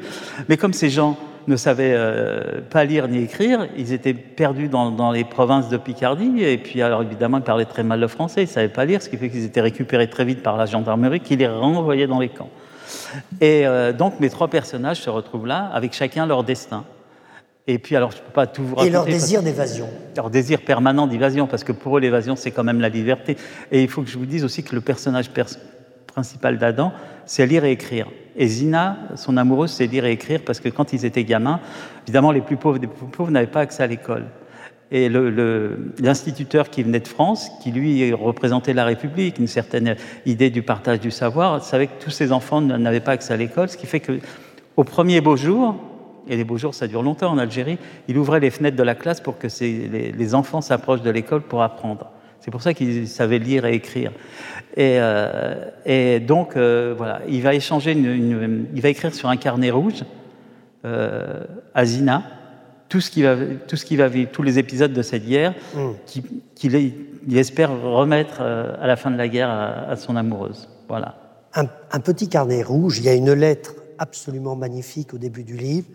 Mais 0.49 0.57
comme 0.57 0.73
ces 0.73 0.89
gens 0.89 1.17
ne 1.47 1.55
savaient 1.55 1.93
euh, 1.95 2.61
pas 2.69 2.83
lire 2.85 3.07
ni 3.07 3.23
écrire. 3.23 3.67
Ils 3.77 3.93
étaient 3.93 4.13
perdus 4.13 4.67
dans, 4.67 4.91
dans, 4.91 5.11
les 5.11 5.23
provinces 5.23 5.69
de 5.69 5.77
Picardie. 5.77 6.43
Et 6.43 6.57
puis, 6.57 6.81
alors 6.81 7.01
évidemment, 7.01 7.37
ils 7.37 7.43
parlaient 7.43 7.65
très 7.65 7.83
mal 7.83 7.99
le 7.99 8.07
français. 8.07 8.41
Ils 8.41 8.47
ne 8.47 8.51
savaient 8.51 8.69
pas 8.69 8.85
lire, 8.85 9.01
ce 9.01 9.09
qui 9.09 9.17
fait 9.17 9.29
qu'ils 9.29 9.45
étaient 9.45 9.61
récupérés 9.61 10.09
très 10.09 10.25
vite 10.25 10.43
par 10.43 10.57
la 10.57 10.65
gendarmerie 10.65 11.19
qui 11.19 11.35
les 11.35 11.47
renvoyait 11.47 12.07
dans 12.07 12.19
les 12.19 12.29
camps. 12.29 12.49
Et 13.39 13.65
euh, 13.65 13.93
donc, 13.93 14.19
mes 14.19 14.29
trois 14.29 14.47
personnages 14.47 15.01
se 15.01 15.09
retrouvent 15.09 15.47
là, 15.47 15.69
avec 15.73 15.93
chacun 15.93 16.25
leur 16.25 16.43
destin. 16.43 16.83
Et 17.67 17.77
puis, 17.77 17.95
alors, 17.95 18.11
je 18.11 18.17
ne 18.17 18.21
peux 18.21 18.31
pas 18.31 18.47
tout 18.47 18.63
vous 18.63 18.75
raconter. 18.75 18.89
Et 18.89 18.91
leur 18.91 19.05
désir 19.05 19.43
d'évasion. 19.43 19.87
Leur 20.15 20.29
désir 20.29 20.61
permanent 20.61 21.07
d'évasion, 21.07 21.47
parce 21.47 21.63
que 21.63 21.71
pour 21.71 21.97
eux, 21.97 22.01
l'évasion, 22.01 22.35
c'est 22.35 22.51
quand 22.51 22.63
même 22.63 22.81
la 22.81 22.89
liberté. 22.89 23.37
Et 23.71 23.83
il 23.83 23.89
faut 23.89 24.01
que 24.01 24.09
je 24.09 24.17
vous 24.17 24.25
dise 24.25 24.43
aussi 24.43 24.63
que 24.63 24.75
le 24.75 24.81
personnage 24.81 25.29
principal 26.07 26.57
d'Adam, 26.57 26.91
c'est 27.25 27.45
lire 27.45 27.65
et 27.65 27.71
écrire. 27.71 28.07
Et 28.35 28.47
Zina, 28.47 28.97
son 29.15 29.37
amoureuse, 29.37 29.71
c'est 29.71 29.87
lire 29.87 30.05
et 30.05 30.11
écrire, 30.11 30.41
parce 30.45 30.59
que 30.59 30.69
quand 30.69 30.93
ils 30.93 31.05
étaient 31.05 31.23
gamins, 31.23 31.59
évidemment, 32.03 32.31
les 32.31 32.41
plus 32.41 32.57
pauvres 32.57 32.79
des 32.79 32.87
plus 32.87 33.07
pauvres 33.07 33.31
n'avaient 33.31 33.47
pas 33.47 33.61
accès 33.61 33.83
à 33.83 33.87
l'école. 33.87 34.25
Et 34.93 35.07
l'instituteur 35.09 36.69
qui 36.69 36.83
venait 36.83 36.99
de 36.99 37.07
France, 37.07 37.49
qui 37.63 37.71
lui 37.71 38.13
représentait 38.13 38.73
la 38.73 38.83
République, 38.83 39.39
une 39.39 39.47
certaine 39.47 39.95
idée 40.25 40.49
du 40.49 40.63
partage 40.63 40.99
du 40.99 41.11
savoir, 41.11 41.63
savait 41.63 41.87
que 41.87 42.03
tous 42.03 42.09
ses 42.09 42.33
enfants 42.33 42.59
n'avaient 42.59 42.99
pas 42.99 43.13
accès 43.13 43.33
à 43.33 43.37
l'école, 43.37 43.69
ce 43.69 43.77
qui 43.77 43.87
fait 43.87 44.01
que 44.01 44.19
au 44.75 44.83
premier 44.83 45.21
beau 45.21 45.37
jour, 45.37 45.75
et 46.27 46.35
les 46.35 46.43
beaux 46.43 46.57
jours 46.57 46.73
ça 46.73 46.87
dure 46.87 47.03
longtemps 47.03 47.31
en 47.31 47.37
Algérie, 47.37 47.77
il 48.07 48.17
ouvrait 48.17 48.39
les 48.39 48.49
fenêtres 48.49 48.77
de 48.77 48.83
la 48.83 48.95
classe 48.95 49.21
pour 49.21 49.37
que 49.37 49.47
les, 49.59 50.35
enfants 50.35 50.61
s'approchent 50.61 51.01
de 51.01 51.09
l'école 51.09 51.41
pour 51.41 51.61
apprendre. 51.61 52.11
C'est 52.41 52.51
pour 52.51 52.61
ça 52.61 52.73
qu'il 52.73 53.07
savait 53.07 53.39
lire 53.39 53.65
et 53.65 53.73
écrire. 53.75 54.11
Et, 54.75 54.97
euh, 54.99 56.19
donc 56.19 56.55
euh, 56.55 56.93
voilà, 56.97 57.21
il 57.27 57.41
va 57.41 57.53
échanger, 57.53 57.91
il 57.91 58.81
va 58.81 58.89
écrire 58.89 59.13
sur 59.13 59.29
un 59.29 59.37
carnet 59.37 59.69
rouge 59.69 60.03
euh, 60.85 61.43
à 61.73 61.85
Zina 61.85 62.23
tout 62.91 62.99
ce 62.99 63.09
qui 63.09 63.23
va, 63.23 63.37
tout 63.67 63.77
ce 63.77 63.85
qui 63.85 63.95
va 63.95 64.09
vivre, 64.09 64.31
tous 64.33 64.43
les 64.43 64.59
épisodes 64.59 64.91
de 64.91 65.01
cette 65.01 65.25
guerre, 65.25 65.53
mm. 65.73 65.91
qu'il 66.55 67.37
espère 67.37 67.71
remettre 67.81 68.39
euh, 68.41 68.75
à 68.81 68.85
la 68.85 68.97
fin 68.97 69.09
de 69.09 69.17
la 69.17 69.29
guerre 69.29 69.49
à, 69.49 69.95
son 69.95 70.17
amoureuse. 70.17 70.67
Voilà. 70.89 71.15
Un, 71.53 71.99
petit 72.01 72.27
carnet 72.27 72.63
rouge, 72.63 72.97
il 72.97 73.05
y 73.05 73.09
a 73.09 73.13
une 73.13 73.31
lettre 73.31 73.75
absolument 73.97 74.57
magnifique 74.57 75.13
au 75.13 75.17
début 75.17 75.43
du 75.43 75.55
livre 75.55 75.87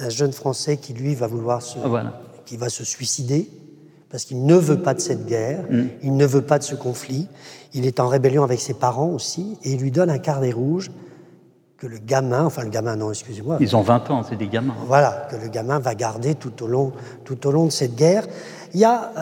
d'un 0.00 0.08
jeune 0.08 0.32
Français 0.32 0.78
qui, 0.78 0.94
lui, 0.94 1.14
va 1.14 1.28
vouloir 1.28 1.62
se, 1.62 1.78
qui 2.44 2.56
va 2.56 2.70
se 2.70 2.84
suicider 2.84 3.48
parce 4.16 4.24
qu'il 4.24 4.46
ne 4.46 4.54
veut 4.54 4.80
pas 4.80 4.94
de 4.94 5.00
cette 5.00 5.26
guerre, 5.26 5.64
mm. 5.70 5.88
il 6.02 6.16
ne 6.16 6.24
veut 6.24 6.40
pas 6.40 6.58
de 6.58 6.64
ce 6.64 6.74
conflit. 6.74 7.28
Il 7.74 7.84
est 7.84 8.00
en 8.00 8.08
rébellion 8.08 8.44
avec 8.44 8.60
ses 8.60 8.72
parents 8.72 9.10
aussi, 9.10 9.58
et 9.62 9.72
il 9.72 9.78
lui 9.78 9.90
donne 9.90 10.08
un 10.08 10.16
carnet 10.16 10.52
rouge 10.52 10.90
que 11.76 11.86
le 11.86 11.98
gamin, 11.98 12.46
enfin 12.46 12.62
le 12.62 12.70
gamin, 12.70 12.96
non, 12.96 13.10
excusez-moi. 13.10 13.58
Ils 13.60 13.76
ont 13.76 13.82
20 13.82 14.10
ans, 14.10 14.22
c'est 14.22 14.36
des 14.36 14.48
gamins. 14.48 14.74
Voilà, 14.86 15.28
que 15.30 15.36
le 15.36 15.48
gamin 15.48 15.80
va 15.80 15.94
garder 15.94 16.34
tout 16.34 16.62
au 16.62 16.66
long, 16.66 16.92
tout 17.26 17.46
au 17.46 17.50
long 17.50 17.66
de 17.66 17.70
cette 17.70 17.94
guerre. 17.94 18.26
Il 18.72 18.80
y, 18.80 18.86
a 18.86 19.12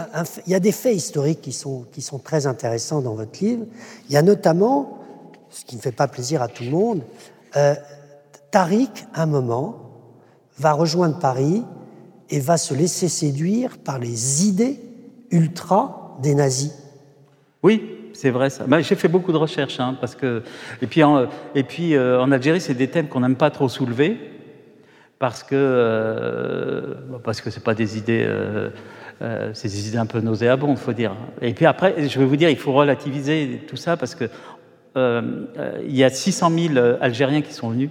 il 0.46 0.52
y 0.52 0.54
a 0.54 0.60
des 0.60 0.70
faits 0.70 0.94
historiques 0.94 1.40
qui 1.40 1.52
sont, 1.52 1.86
qui 1.90 2.00
sont 2.00 2.20
très 2.20 2.46
intéressants 2.46 3.00
dans 3.00 3.14
votre 3.14 3.42
livre. 3.42 3.64
Il 4.08 4.14
y 4.14 4.16
a 4.16 4.22
notamment, 4.22 5.00
ce 5.50 5.64
qui 5.64 5.74
ne 5.74 5.80
fait 5.80 5.90
pas 5.90 6.06
plaisir 6.06 6.40
à 6.40 6.46
tout 6.46 6.62
le 6.62 6.70
monde, 6.70 7.02
euh, 7.56 7.74
Tariq, 8.52 9.08
un 9.12 9.26
moment, 9.26 9.90
va 10.56 10.70
rejoindre 10.70 11.18
Paris 11.18 11.64
et 12.30 12.40
va 12.40 12.56
se 12.56 12.74
laisser 12.74 13.08
séduire 13.08 13.78
par 13.78 13.98
les 13.98 14.46
idées 14.46 14.80
ultra 15.30 16.16
des 16.22 16.34
nazis. 16.34 16.72
Oui, 17.62 17.82
c'est 18.12 18.30
vrai 18.30 18.50
ça. 18.50 18.64
Bah, 18.66 18.80
j'ai 18.80 18.94
fait 18.94 19.08
beaucoup 19.08 19.32
de 19.32 19.36
recherches, 19.36 19.80
hein, 19.80 19.96
parce 20.00 20.14
que 20.14 20.42
et 20.80 20.86
puis 20.86 21.02
en, 21.02 21.26
et 21.54 21.64
puis 21.64 21.94
euh, 21.94 22.20
en 22.20 22.30
Algérie, 22.30 22.60
c'est 22.60 22.74
des 22.74 22.88
thèmes 22.88 23.08
qu'on 23.08 23.20
n'aime 23.20 23.36
pas 23.36 23.50
trop 23.50 23.68
soulever 23.68 24.18
parce 25.18 25.42
que 25.42 25.54
euh, 25.54 26.94
parce 27.24 27.40
que 27.40 27.50
c'est 27.50 27.64
pas 27.64 27.74
des 27.74 27.98
idées. 27.98 28.24
Euh, 28.26 28.70
c'est 29.54 29.68
des 29.68 29.88
idées 29.88 29.98
un 29.98 30.06
peu 30.06 30.20
nauséabondes, 30.20 30.76
faut 30.76 30.92
dire. 30.92 31.14
Et 31.40 31.54
puis 31.54 31.66
après, 31.66 32.08
je 32.08 32.18
vais 32.18 32.24
vous 32.24 32.36
dire, 32.36 32.50
il 32.50 32.58
faut 32.58 32.72
relativiser 32.72 33.62
tout 33.68 33.76
ça 33.76 33.96
parce 33.96 34.14
que 34.14 34.28
il 34.96 35.96
y 35.96 36.04
a 36.04 36.10
600 36.10 36.50
000 36.74 36.96
Algériens 37.00 37.40
qui 37.40 37.52
sont 37.52 37.70
venus, 37.70 37.90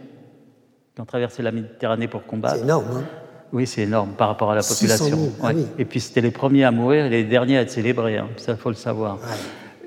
qui 0.95 1.01
ont 1.01 1.05
traversé 1.05 1.41
la 1.41 1.51
Méditerranée 1.51 2.07
pour 2.07 2.25
combattre. 2.25 2.57
C'est 2.57 2.63
énorme. 2.63 2.85
Hein 2.93 3.22
oui, 3.53 3.67
c'est 3.67 3.83
énorme 3.83 4.13
par 4.17 4.27
rapport 4.29 4.51
à 4.51 4.55
la 4.55 4.63
population. 4.63 5.31
Ah 5.41 5.51
et 5.77 5.85
puis 5.85 5.99
c'était 5.99 6.21
les 6.21 6.31
premiers 6.31 6.63
à 6.63 6.71
mourir 6.71 7.05
et 7.05 7.09
les 7.09 7.23
derniers 7.23 7.59
à 7.59 7.61
être 7.61 7.69
célébrés. 7.69 8.17
Hein. 8.17 8.27
Ça, 8.37 8.57
faut 8.57 8.69
le 8.69 8.75
savoir. 8.75 9.19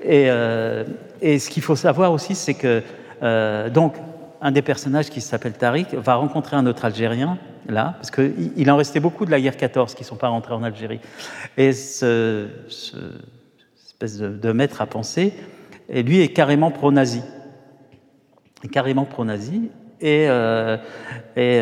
Euh, 0.05 0.85
et, 1.21 1.37
ce 1.37 1.49
qu'il 1.49 1.61
faut 1.61 1.75
savoir 1.75 2.13
aussi, 2.13 2.33
c'est 2.33 2.53
que 2.53 2.81
euh, 3.23 3.69
donc 3.69 3.95
un 4.39 4.51
des 4.51 4.61
personnages 4.61 5.09
qui 5.09 5.19
s'appelle 5.19 5.53
Tariq 5.53 5.95
va 5.95 6.15
rencontrer 6.15 6.55
un 6.55 6.65
autre 6.65 6.85
Algérien 6.85 7.37
là, 7.67 7.95
parce 7.97 8.11
qu'il 8.11 8.71
en 8.71 8.77
restait 8.77 9.01
beaucoup 9.01 9.25
de 9.25 9.31
la 9.31 9.41
guerre 9.41 9.57
14 9.57 9.93
qui 9.95 10.03
ne 10.03 10.07
sont 10.07 10.15
pas 10.15 10.29
rentrés 10.29 10.53
en 10.53 10.63
Algérie. 10.63 11.01
Et 11.57 11.73
ce, 11.73 12.47
espèce 13.85 14.17
de, 14.17 14.51
maître 14.53 14.81
à 14.81 14.85
penser, 14.85 15.33
et 15.89 16.03
lui 16.03 16.21
est 16.21 16.29
carrément 16.29 16.71
pro-nazi, 16.71 17.21
carrément 18.71 19.05
pro-nazi. 19.05 19.69
Et, 19.99 20.27
euh, 20.29 20.77
et 21.35 21.61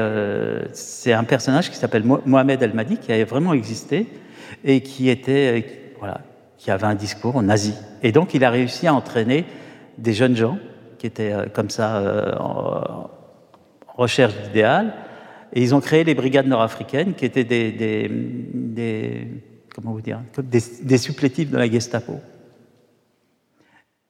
c'est 0.73 1.13
un 1.13 1.23
personnage 1.23 1.69
qui 1.69 1.77
s'appelle 1.77 2.03
Mohamed 2.03 2.61
El-Madi, 2.61 2.97
qui 2.97 3.11
a 3.11 3.23
vraiment 3.25 3.53
existé 3.53 4.07
et 4.63 4.81
qui 4.81 5.09
était, 5.09 5.93
voilà, 5.99 6.21
qui 6.57 6.71
avait 6.71 6.87
un 6.87 6.95
discours 6.95 7.41
nazi. 7.41 7.73
Et 8.03 8.11
donc, 8.11 8.33
il 8.33 8.43
a 8.43 8.49
réussi 8.49 8.87
à 8.87 8.93
entraîner 8.93 9.45
des 9.97 10.13
jeunes 10.13 10.35
gens 10.35 10.57
qui 10.97 11.07
étaient 11.07 11.31
euh, 11.31 11.45
comme 11.53 11.69
ça 11.69 11.97
euh, 11.97 12.35
en 12.39 13.09
recherche 13.95 14.35
d'idéal. 14.43 14.93
Et 15.53 15.61
ils 15.61 15.73
ont 15.75 15.79
créé 15.79 16.03
les 16.03 16.15
brigades 16.15 16.47
nord-africaines, 16.47 17.13
qui 17.13 17.25
étaient 17.25 17.43
des, 17.43 17.71
des, 17.71 19.27
comment 19.73 19.91
vous 19.93 20.01
dire, 20.01 20.21
des, 20.37 20.97
supplétifs 20.97 21.49
de 21.49 21.57
la 21.57 21.69
Gestapo. 21.69 22.19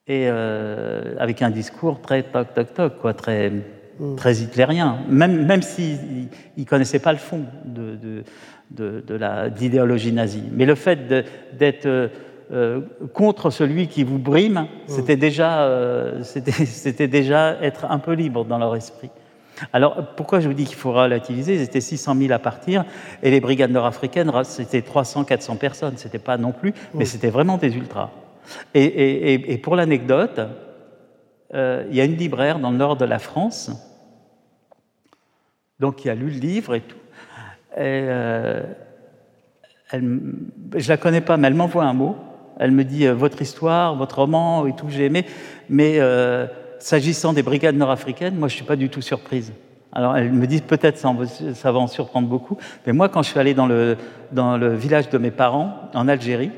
Et 0.08 0.28
euh, 0.28 1.14
avec 1.18 1.42
un 1.42 1.50
discours 1.50 2.00
très 2.00 2.22
toc 2.22 2.54
toc 2.54 2.74
toc, 2.74 2.98
quoi, 3.00 3.14
très 3.14 3.52
mm. 3.98 4.16
très 4.16 4.36
hitlérien, 4.36 4.98
même 5.08 5.46
même 5.46 5.62
s'ils 5.62 6.28
ne 6.56 6.64
connaissaient 6.64 6.98
pas 6.98 7.12
le 7.12 7.18
fond 7.18 7.44
de, 7.64 7.96
de, 7.96 8.24
de, 8.70 9.04
de 9.06 9.14
la 9.14 9.50
d'idéologie 9.50 10.12
nazie. 10.12 10.44
Mais 10.52 10.66
le 10.66 10.74
fait 10.74 10.98
d'être 11.58 12.10
euh, 12.52 12.80
contre 13.12 13.50
celui 13.50 13.88
qui 13.88 14.04
vous 14.04 14.18
brime, 14.18 14.60
mmh. 14.60 14.66
c'était 14.86 15.16
déjà, 15.16 15.62
euh, 15.62 16.22
c'était 16.22 17.08
déjà 17.08 17.56
être 17.60 17.86
un 17.90 17.98
peu 17.98 18.12
libre 18.12 18.44
dans 18.44 18.58
leur 18.58 18.76
esprit. 18.76 19.10
Alors, 19.72 20.14
pourquoi 20.16 20.38
je 20.38 20.46
vous 20.46 20.54
dis 20.54 20.64
qu'il 20.64 20.76
faut 20.76 20.92
relativiser? 20.92 21.56
Ils 21.56 21.62
étaient 21.62 21.80
600 21.80 22.14
000 22.14 22.32
à 22.32 22.38
partir, 22.38 22.84
et 23.24 23.32
les 23.32 23.40
brigades 23.40 23.72
nord-africaines, 23.72 24.30
c'était 24.44 24.82
300, 24.82 25.24
400 25.24 25.56
personnes. 25.56 25.94
C'était 25.96 26.20
pas 26.20 26.36
non 26.36 26.52
plus, 26.52 26.72
mais 26.94 27.02
mmh. 27.02 27.06
c'était 27.06 27.30
vraiment 27.30 27.56
des 27.56 27.74
ultras. 27.74 28.10
Et, 28.74 29.58
pour 29.60 29.74
l'anecdote, 29.74 30.40
euh, 31.52 31.84
il 31.90 31.96
y 31.96 32.00
a 32.00 32.04
une 32.04 32.16
libraire 32.16 32.60
dans 32.60 32.70
le 32.70 32.76
nord 32.76 32.96
de 32.96 33.04
la 33.04 33.18
France, 33.18 33.72
donc 35.80 35.96
qui 35.96 36.10
a 36.10 36.14
lu 36.14 36.30
le 36.30 36.38
livre 36.38 36.74
et 36.74 36.80
tout. 36.80 36.96
Et, 37.78 38.08
elle, 39.90 40.20
je 40.76 40.88
la 40.88 40.96
connais 40.96 41.20
pas, 41.20 41.36
mais 41.36 41.48
elle 41.48 41.54
m'envoie 41.54 41.84
un 41.84 41.92
mot. 41.92 42.16
Elle 42.58 42.72
me 42.72 42.84
dit 42.84 43.06
euh, 43.06 43.14
votre 43.14 43.40
histoire, 43.42 43.94
votre 43.96 44.18
roman 44.18 44.66
et 44.66 44.74
tout, 44.74 44.86
j'ai 44.88 45.04
aimé. 45.04 45.26
Mais 45.68 45.96
euh, 45.98 46.46
s'agissant 46.78 47.32
des 47.32 47.42
brigades 47.42 47.76
nord-africaines, 47.76 48.36
moi, 48.36 48.48
je 48.48 48.54
suis 48.54 48.64
pas 48.64 48.76
du 48.76 48.88
tout 48.88 49.02
surprise. 49.02 49.52
Alors, 49.92 50.16
elle 50.16 50.32
me 50.32 50.46
dit 50.46 50.60
peut-être 50.60 50.98
ça, 50.98 51.14
ça, 51.54 51.72
va 51.72 51.78
en 51.78 51.86
surprendre 51.86 52.28
beaucoup. 52.28 52.58
Mais 52.86 52.92
moi, 52.92 53.08
quand 53.08 53.22
je 53.22 53.30
suis 53.30 53.38
allé 53.38 53.54
dans 53.54 53.66
le, 53.66 53.96
dans 54.32 54.56
le 54.56 54.74
village 54.74 55.08
de 55.08 55.18
mes 55.18 55.30
parents, 55.30 55.74
en 55.94 56.08
Algérie, 56.08 56.50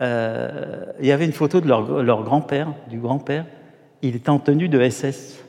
euh, 0.00 0.84
il 1.00 1.06
y 1.06 1.12
avait 1.12 1.24
une 1.24 1.32
photo 1.32 1.60
de 1.60 1.68
leur, 1.68 2.02
leur 2.02 2.24
grand-père, 2.24 2.68
du 2.90 2.98
grand-père. 2.98 3.46
Il 4.02 4.16
était 4.16 4.30
en 4.30 4.40
tenue 4.40 4.68
de 4.68 4.88
SS. 4.88 5.44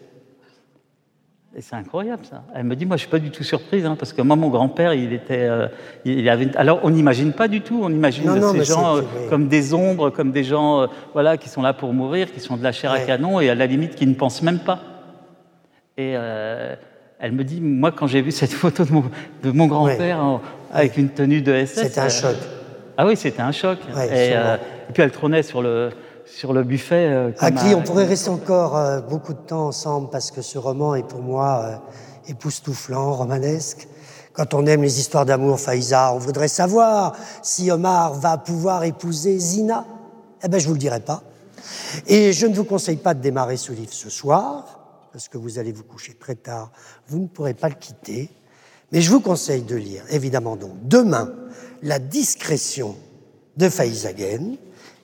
Et 1.55 1.61
c'est 1.61 1.75
incroyable 1.75 2.25
ça. 2.25 2.43
Elle 2.55 2.63
me 2.63 2.75
dit, 2.75 2.85
moi 2.87 2.97
je 2.97 3.01
suis 3.01 3.09
pas 3.09 3.19
du 3.19 3.29
tout 3.29 3.43
surprise, 3.43 3.85
hein, 3.85 3.95
parce 3.97 4.11
que 4.11 4.23
moi 4.23 4.35
mon 4.35 4.49
grand-père, 4.49 4.95
il 4.95 5.13
était, 5.13 5.43
euh, 5.43 5.67
il 6.03 6.27
avait. 6.27 6.55
Alors 6.57 6.79
on 6.81 6.89
n'imagine 6.89 7.31
pas 7.31 7.47
du 7.47 7.61
tout, 7.61 7.79
on 7.83 7.91
imagine 7.91 8.41
ces 8.51 8.63
gens 8.63 8.97
euh, 8.97 9.01
comme 9.29 9.47
des 9.47 9.75
ombres, 9.75 10.09
comme 10.09 10.31
des 10.31 10.43
gens, 10.43 10.81
euh, 10.81 10.87
voilà, 11.13 11.37
qui 11.37 11.49
sont 11.49 11.61
là 11.61 11.73
pour 11.73 11.93
mourir, 11.93 12.31
qui 12.33 12.39
sont 12.39 12.57
de 12.57 12.63
la 12.63 12.71
chair 12.71 12.91
à 12.91 12.99
canon 12.99 13.39
et 13.39 13.49
à 13.49 13.55
la 13.55 13.67
limite 13.67 13.93
qui 13.93 14.07
ne 14.07 14.15
pensent 14.15 14.41
même 14.41 14.59
pas. 14.59 14.79
Et 15.95 16.13
elle 17.19 17.31
me 17.33 17.43
dit, 17.43 17.61
moi 17.61 17.91
quand 17.91 18.07
j'ai 18.07 18.23
vu 18.23 18.31
cette 18.31 18.51
photo 18.51 18.83
de 18.83 18.91
mon, 18.91 19.03
de 19.43 19.51
mon 19.51 19.67
grand-père 19.67 20.39
avec 20.71 20.97
une 20.97 21.09
tenue 21.09 21.43
de 21.43 21.53
SS, 21.65 21.83
c'était 21.83 21.99
un 21.99 22.09
choc. 22.09 22.35
Ah 22.97 23.05
oui, 23.05 23.15
c'était 23.15 23.43
un 23.43 23.51
choc. 23.51 23.77
Et, 24.11 24.31
et, 24.31 24.91
puis 24.91 25.03
elle 25.03 25.11
trônait 25.11 25.43
sur 25.43 25.61
le 25.61 25.91
sur 26.35 26.53
le 26.53 26.63
buffet. 26.63 27.07
Euh, 27.07 27.31
à 27.39 27.51
qui 27.51 27.75
on 27.75 27.81
pourrait 27.83 28.05
rester 28.05 28.29
encore 28.29 28.75
euh, 28.75 29.01
beaucoup 29.01 29.33
de 29.33 29.39
temps 29.39 29.67
ensemble 29.67 30.09
parce 30.09 30.31
que 30.31 30.41
ce 30.41 30.57
roman 30.57 30.95
est 30.95 31.07
pour 31.07 31.21
moi 31.21 31.63
euh, 31.63 32.31
époustouflant, 32.31 33.13
romanesque. 33.13 33.87
Quand 34.33 34.55
on 34.55 34.65
aime 34.65 34.81
les 34.81 34.99
histoires 34.99 35.25
d'amour, 35.25 35.59
Faïza, 35.59 36.11
on 36.13 36.17
voudrait 36.17 36.47
savoir 36.47 37.15
si 37.43 37.69
Omar 37.69 38.15
va 38.15 38.37
pouvoir 38.39 38.83
épouser 38.83 39.37
Zina. 39.37 39.85
Eh 40.43 40.47
ben, 40.47 40.59
je 40.59 40.67
vous 40.67 40.73
le 40.73 40.79
dirai 40.79 41.01
pas. 41.01 41.21
Et 42.07 42.33
je 42.33 42.47
ne 42.47 42.55
vous 42.55 42.63
conseille 42.63 42.97
pas 42.97 43.13
de 43.13 43.21
démarrer 43.21 43.57
ce 43.57 43.71
livre 43.71 43.93
ce 43.93 44.09
soir, 44.09 44.79
parce 45.13 45.27
que 45.27 45.37
vous 45.37 45.59
allez 45.59 45.71
vous 45.71 45.83
coucher 45.83 46.15
très 46.15 46.33
tard, 46.33 46.71
vous 47.07 47.19
ne 47.19 47.27
pourrez 47.27 47.53
pas 47.53 47.69
le 47.69 47.75
quitter. 47.75 48.31
Mais 48.91 49.01
je 49.01 49.11
vous 49.11 49.21
conseille 49.21 49.61
de 49.61 49.75
lire, 49.75 50.03
évidemment 50.09 50.55
donc, 50.55 50.71
demain, 50.81 51.31
La 51.83 51.99
discrétion 51.99 52.95
de 53.55 53.69
Faïza 53.69 54.13
Ghen, 54.13 54.57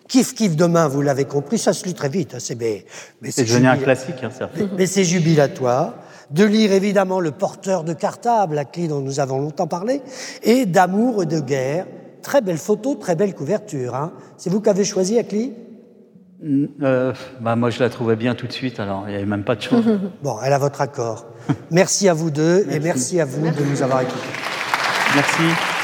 Kiff 0.10 0.34
Kiff 0.34 0.56
demain, 0.56 0.88
vous 0.88 1.04
l'avez 1.04 1.26
compris, 1.26 1.60
ça 1.60 1.72
se 1.72 1.86
lit 1.86 1.94
très 1.94 2.10
vite. 2.10 2.34
Hein, 2.34 2.40
c'est 2.40 2.60
mais, 2.60 2.84
c'est 3.30 3.44
devenu 3.44 3.68
un 3.68 3.78
classique, 3.78 4.24
hein, 4.24 4.30
Mais 4.76 4.88
c'est 4.88 5.04
jubilatoire. 5.04 5.94
de 6.32 6.44
lire 6.44 6.74
évidemment 6.74 7.20
Le 7.20 7.32
porteur 7.32 7.84
de 7.84 7.94
cartable, 7.94 8.56
la 8.56 8.66
clé 8.66 8.88
dont 8.88 9.02
nous 9.02 9.20
avons 9.20 9.40
longtemps 9.40 9.68
parlé, 9.68 10.02
et 10.44 10.66
D'amour 10.66 11.24
et 11.24 11.26
de 11.28 11.40
guerre. 11.40 11.86
Très 12.24 12.42
belle 12.42 12.58
photo, 12.58 12.96
très 12.96 13.16
belle 13.16 13.34
couverture. 13.34 13.96
Hein. 13.96 14.12
C'est 14.36 14.50
vous 14.50 14.60
qui 14.60 14.70
avez 14.70 14.84
choisi, 14.84 15.18
Akli? 15.20 15.54
Euh, 16.82 17.14
bah 17.40 17.56
Moi, 17.56 17.70
je 17.70 17.80
la 17.80 17.90
trouvais 17.90 18.16
bien 18.16 18.34
tout 18.34 18.48
de 18.48 18.52
suite, 18.52 18.80
alors 18.80 19.04
il 19.06 19.12
n'y 19.12 19.16
avait 19.16 19.26
même 19.26 19.44
pas 19.44 19.56
de 19.56 19.62
choix. 19.62 19.80
bon, 20.24 20.38
elle 20.44 20.54
a 20.54 20.58
votre 20.58 20.82
accord. 20.82 21.28
merci 21.70 22.10
à 22.10 22.16
vous 22.16 22.32
deux 22.32 22.66
et 22.72 22.80
merci 22.80 23.22
à 23.22 23.26
vous 23.26 23.48
de 23.48 23.64
nous 23.64 23.82
avoir 23.84 24.02
écoutés. 24.02 24.20
Merci. 25.16 25.79